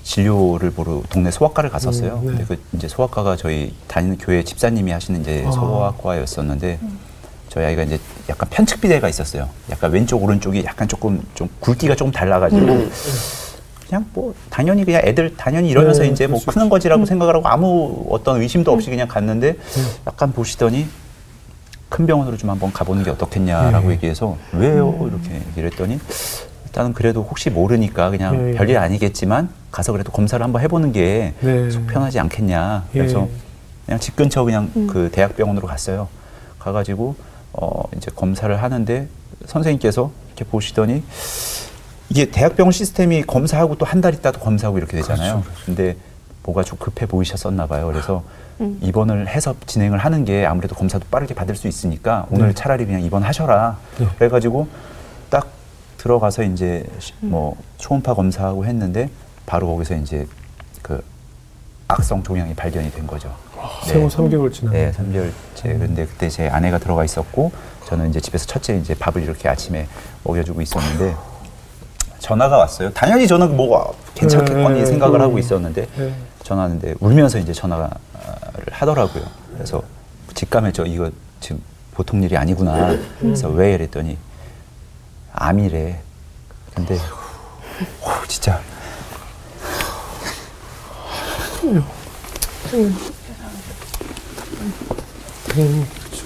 진료를 0.03 0.70
보러 0.70 1.01
동네 1.10 1.32
소아과를 1.32 1.72
갔었어요. 1.72 2.22
음, 2.22 2.28
네. 2.28 2.28
근데 2.28 2.45
그 2.45 2.62
이제 2.74 2.88
소아과가 2.88 3.36
저희 3.36 3.74
다니는 3.88 4.20
교회 4.20 4.43
집사님이 4.43 4.91
하시는 4.91 5.22
이제 5.22 5.43
아. 5.47 5.51
소아과였었는데 5.51 6.80
저희 7.50 7.66
아이가 7.66 7.84
이제 7.84 8.00
약간 8.30 8.50
편측 8.50 8.82
비대가 8.82 9.08
있었어요. 9.10 9.50
약간 9.70 9.91
왼쪽 9.91 10.24
오른쪽이 10.24 10.64
약간 10.66 10.88
조금 10.88 11.22
좀 11.34 11.50
굵기가 11.60 11.95
조금 11.95 12.12
달라가지고 12.12 12.62
음. 12.62 12.91
그냥 13.88 14.06
뭐 14.14 14.34
당연히 14.50 14.84
그냥 14.84 15.02
애들 15.06 15.38
당연히 15.38 15.70
이러면서 15.70 16.04
네, 16.04 16.10
이제 16.10 16.28
뭐수 16.28 16.45
크는 16.48 16.70
거지라고 16.70 17.06
생각을 17.06 17.36
하고 17.36 17.48
아무 17.48 18.06
어떤 18.10 18.41
의심도 18.41 18.72
없이 18.72 18.89
그냥 18.89 19.08
갔는데 19.08 19.54
네. 19.54 19.82
약간 20.06 20.34
보시더니 20.34 20.88
큰 21.88 22.06
병원으로 22.06 22.36
좀 22.36 22.50
한번 22.50 22.74
가보는 22.74 23.04
게 23.04 23.12
어떻겠냐라고 23.12 23.88
네. 23.88 23.93
얘기해서 23.93 24.38
왜요 24.52 25.10
이렇게 25.10 25.36
얘기를 25.50 25.72
했더니 25.72 26.00
일단은 26.66 26.91
그래도 26.91 27.24
혹시 27.24 27.50
모르니까 27.50 28.10
그냥 28.10 28.52
네. 28.52 28.58
별일 28.58 28.78
아니겠지만 28.78 29.50
가서 29.72 29.93
그래도 29.93 30.12
검사를 30.12 30.43
한번 30.43 30.62
해보는 30.62 30.91
게 30.91 31.34
네. 31.39 31.70
속 31.72 31.88
편하지 31.88 32.20
않겠냐 32.20 32.86
예. 32.93 32.98
그래서 33.00 33.30
그냥 33.86 34.02
집 34.02 34.18
근처 34.18 34.43
그냥 34.43 34.70
그 34.89 35.10
대학병원으로 35.14 35.66
갔어요 35.66 36.10
가가지고 36.60 37.16
어 37.58 37.84
이제 37.97 38.10
검사를 38.16 38.55
하는데 38.62 39.08
선생님께서 39.45 40.12
이렇게 40.28 40.45
보시더니 40.45 41.03
이게 42.10 42.30
대학병원 42.32 42.72
시스템이 42.72 43.24
검사하고 43.24 43.76
또 43.78 43.86
한 43.86 44.01
달 44.01 44.14
있다도 44.14 44.39
검사하고 44.39 44.78
이렇게 44.78 44.97
되잖아요. 44.97 45.41
그렇죠, 45.41 45.62
근데 45.66 45.97
뭐가 46.43 46.64
좀 46.64 46.78
급해 46.80 47.05
보이셨었나 47.05 47.66
봐요. 47.68 47.88
그래서 47.88 48.24
입원을 48.82 49.28
해서 49.28 49.53
진행을 49.66 49.97
하는 49.99 50.24
게 50.26 50.45
아무래도 50.45 50.76
검사도 50.76 51.05
빠르게 51.12 51.34
받을 51.34 51.55
수 51.55 51.68
있으니까 51.68 52.26
오늘 52.32 52.47
네. 52.49 52.53
차라리 52.53 52.86
그냥 52.86 53.01
입원하셔라. 53.01 53.78
네. 53.99 54.08
그래가지고 54.18 54.68
딱 55.30 55.47
들어가서 55.97 56.43
이제 56.43 56.86
시- 56.99 57.14
뭐 57.20 57.55
초음파 57.78 58.14
검사하고 58.14 58.66
했는데 58.66 59.10
바로 59.45 59.68
거기서 59.68 59.95
이제 59.95 60.26
그 60.82 61.03
악성 61.88 62.24
종양이 62.24 62.53
발견이 62.55 62.91
된 62.91 63.05
거죠. 63.05 63.34
생후 63.84 64.08
3개월 64.10 64.53
지나. 64.53 64.72
네, 64.72 64.91
3개월째. 64.91 65.64
근데 65.64 66.05
그때 66.05 66.30
제 66.30 66.47
아내가 66.49 66.78
들어가 66.78 67.03
있었고 67.03 67.51
저는 67.86 68.10
이제 68.10 68.20
집에서 68.20 68.45
첫째 68.45 68.78
이제 68.78 68.93
밥을 68.93 69.24
이렇게 69.24 69.47
아침에 69.49 69.88
먹여주고 70.24 70.62
있었는데 70.62 71.16
전화가 72.20 72.58
왔어요. 72.58 72.91
당연히 72.93 73.28
저는 73.28 73.55
뭐 73.55 73.95
괜찮겠거니 74.16 74.80
네, 74.82 74.86
생각을 74.86 75.20
음. 75.20 75.22
하고 75.22 75.38
있었는데 75.39 75.88
네. 75.95 76.14
전화하는데 76.43 76.95
울면서 76.99 77.39
이제 77.39 77.53
전화를 77.53 77.89
하더라고요. 78.72 79.24
그래서 79.53 79.82
직감했죠. 80.34 80.86
이거 80.86 81.12
지금 81.39 81.62
보통 81.93 82.22
일이 82.24 82.36
아니구나. 82.38 82.95
그래서 83.20 83.49
왜 83.49 83.74
이랬더니 83.74 84.18
암이래. 85.34 85.99
근데 86.76 86.95
오, 86.95 88.28
진짜 88.28 88.60
그렇죠. 95.47 96.26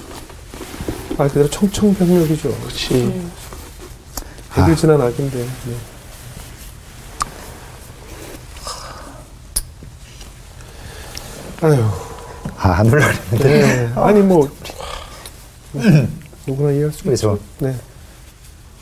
말 1.16 1.28
그대로 1.28 1.48
청청병력이죠. 1.50 2.54
그렇지. 2.58 3.30
애들 4.58 4.76
지난 4.76 5.00
아기인데. 5.00 5.38
네. 5.38 5.76
아유, 11.62 11.84
아, 12.58 12.70
안 12.80 12.90
그랬는데 12.90 13.38
네. 13.38 13.92
아니 13.94 14.20
뭐 14.20 14.50
누구나 16.44 16.72
이해할 16.72 16.90
수가 16.90 17.04
그래서 17.04 17.34
있죠. 17.34 17.44
네, 17.60 17.76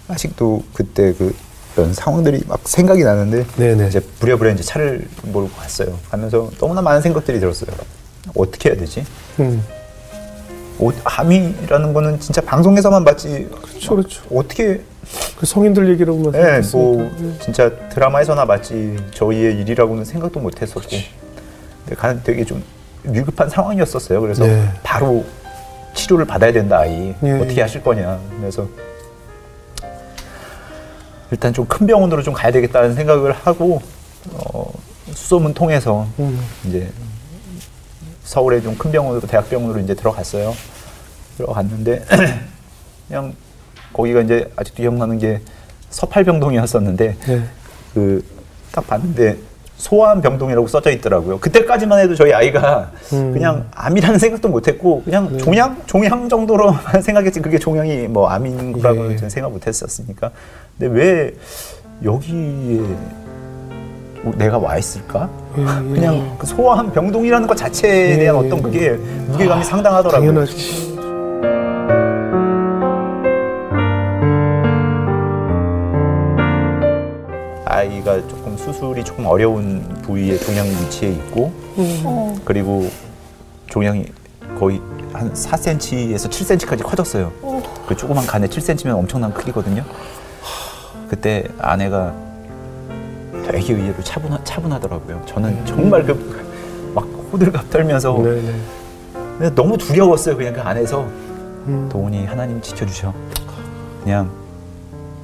아직도 0.09 0.63
그때 0.73 1.13
그 1.13 1.37
그런 1.75 1.93
상황들이 1.93 2.43
막 2.49 2.61
생각이 2.67 3.05
나는데 3.05 3.47
네네. 3.57 3.89
이제 3.89 4.01
부랴부랴 4.01 4.53
이제 4.53 4.63
차를 4.63 5.07
몰고 5.25 5.51
갔어요. 5.57 5.99
가면서 6.11 6.51
너무나 6.59 6.81
많은 6.81 7.03
생각들이 7.03 7.39
들었어요. 7.39 7.71
어떻게 8.35 8.71
해야 8.71 8.79
되지? 8.79 9.05
음, 9.41 9.63
어, 10.79 10.91
암이라는 11.05 11.93
거는 11.93 12.21
진짜 12.21 12.41
방송에서만 12.41 13.05
봤지 13.05 13.49
그렇죠, 13.51 13.97
그렇죠. 13.97 14.23
어떻게 14.35 14.81
그 15.39 15.47
성인들 15.47 15.89
얘기라고만 15.91 16.35
예, 16.35 16.39
생각했으니까. 16.63 16.79
뭐 16.79 17.39
진짜 17.43 17.71
드라마에서나 17.89 18.45
봤지 18.47 18.97
저희의 19.15 19.59
일이라고는 19.61 20.05
생각도 20.05 20.41
못했었고 20.41 20.83
근데 21.85 21.95
가- 21.97 22.23
되게 22.23 22.45
좀 22.45 22.63
위급한 23.05 23.49
상황이었었어요. 23.49 24.21
그래서 24.21 24.45
네. 24.47 24.69
바로 24.83 25.25
치료를 25.95 26.25
받아야 26.27 26.53
된다 26.53 26.79
아이 26.81 27.15
예, 27.23 27.33
어떻게 27.33 27.57
예. 27.57 27.63
하실 27.63 27.83
거냐 27.83 28.21
그래서 28.39 28.69
일단 31.31 31.53
좀 31.53 31.67
큰 31.67 31.87
병원으로 31.87 32.23
좀 32.23 32.35
가야 32.35 32.51
되겠다는 32.53 32.95
생각을 32.95 33.33
하고 33.33 33.81
어, 34.33 34.71
수소문 35.13 35.55
통해서 35.55 36.07
음. 36.19 36.41
이제 36.67 36.91
서울의 38.31 38.63
좀큰 38.63 38.93
병원으로 38.93 39.27
대학병원으로 39.27 39.81
이제 39.81 39.95
들어갔어요. 39.95 40.55
들어갔는데 41.37 42.05
그냥 43.09 43.35
거기가 43.93 44.21
이제 44.21 44.49
아직도 44.55 44.85
기억나는 44.85 45.19
게 45.19 45.41
서팔병동이었었는데 45.91 47.17
네. 47.27 47.43
그딱 47.93 48.87
봤는데 48.87 49.37
소아암 49.79 50.21
병동이라고 50.21 50.69
써져 50.69 50.93
있더라고요. 50.93 51.41
그때까지만 51.41 51.99
해도 51.99 52.15
저희 52.15 52.33
아이가 52.33 52.93
음. 53.13 53.33
그냥 53.33 53.69
암이라는 53.75 54.21
생각도 54.21 54.49
못했고 54.49 55.03
그냥 55.03 55.37
종양 55.39 55.83
종양 55.87 56.29
정도로만 56.29 57.03
생각했지 57.03 57.41
그게 57.41 57.59
종양이 57.59 58.07
뭐 58.07 58.29
암인 58.29 58.75
거라고 58.75 59.11
예. 59.11 59.17
는 59.17 59.29
생각 59.29 59.51
못했었으니까. 59.51 60.31
근데 60.79 60.95
왜 60.97 61.35
여기에 62.05 62.85
내가 64.37 64.59
와 64.59 64.77
있을까? 64.77 65.29
예, 65.57 65.63
예. 65.63 65.65
그냥 65.67 66.37
그 66.39 66.47
소아암 66.47 66.93
병동이라는 66.93 67.47
것 67.47 67.57
자체에 67.57 68.13
예, 68.13 68.17
대한 68.19 68.37
예. 68.37 68.47
어떤 68.47 68.63
그게 68.63 68.91
무게감이 68.91 69.65
상당하더라고요. 69.65 70.29
당연하지. 70.33 70.91
아이가 77.65 78.21
조금 78.29 78.57
수술이 78.59 79.05
조금 79.05 79.27
어려운 79.27 79.83
부위에 80.03 80.37
종양이 80.39 80.71
위치해 80.71 81.13
있고 81.13 81.53
그리고 82.45 82.89
종양이 83.69 84.05
거의 84.59 84.81
한 85.13 85.33
4cm에서 85.33 86.29
7cm까지 86.29 86.83
커졌어요. 86.83 87.33
그 87.87 87.97
조그만 87.97 88.27
간에 88.27 88.47
7cm면 88.49 88.97
엄청난 88.97 89.33
크기거든요. 89.33 89.85
그때 91.09 91.45
아내가 91.59 92.13
되게 93.53 93.73
의외로 93.75 94.03
차분하, 94.03 94.43
차분하더라고요. 94.45 95.23
저는 95.27 95.65
정말 95.67 96.05
그 96.05 96.41
막 96.95 97.05
호들갑 97.33 97.71
떨면서 97.71 98.19
네, 98.23 98.43
네. 98.43 98.55
근데 99.39 99.55
너무 99.55 99.79
두려웠어요. 99.79 100.37
그냥 100.37 100.53
그 100.55 100.61
안에서 100.61 101.03
음. 101.67 101.89
도훈이 101.91 102.27
하나님 102.27 102.61
지켜주셔. 102.61 103.13
그냥 104.03 104.29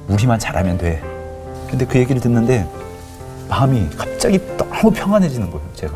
우리만 0.07 0.39
잘하면 0.39 0.77
돼. 0.77 1.03
근데 1.69 1.85
그 1.85 1.99
얘기를 1.99 2.21
듣는데 2.21 2.65
마음이 3.49 3.89
갑자기 3.97 4.39
너무 4.57 4.91
평안해지는 4.91 5.51
거예요. 5.51 5.67
제가. 5.73 5.93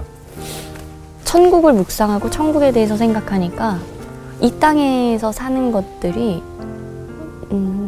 천국을 1.24 1.74
묵상하고 1.74 2.30
천국에 2.30 2.72
대해서 2.74 2.98
생각하니까 2.98 3.80
이 4.42 4.52
땅에서 4.60 5.32
사는 5.32 5.72
것들이 5.72 6.44
음, 7.52 7.81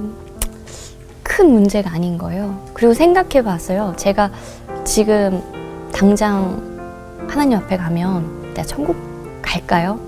큰 1.35 1.51
문제가 1.51 1.91
아닌 1.91 2.15
거예요. 2.19 2.59
그리고 2.75 2.93
생각해 2.93 3.43
봤어요. 3.43 3.95
제가 3.97 4.29
지금 4.83 5.41
당장 5.91 6.61
하나님 7.27 7.57
앞에 7.57 7.75
가면 7.75 8.53
내가 8.53 8.61
천국 8.67 8.95
갈까요? 9.41 9.99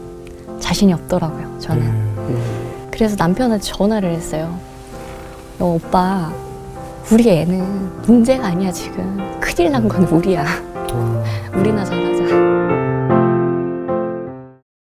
자신이 0.60 0.94
없더라고요. 0.94 1.58
저는. 1.60 1.82
음. 1.84 2.88
그래서 2.92 3.16
남편한테 3.18 3.64
전화를 3.64 4.12
했어요. 4.12 4.56
너 5.58 5.66
오빠, 5.74 6.32
우리 7.12 7.28
애는 7.28 8.02
문제가 8.04 8.46
아니야 8.46 8.72
지금. 8.72 9.40
큰일 9.40 9.72
난 9.72 9.88
건 9.88 10.04
우리야. 10.04 10.46
우리나 11.56 11.84
잘하자. 11.84 12.45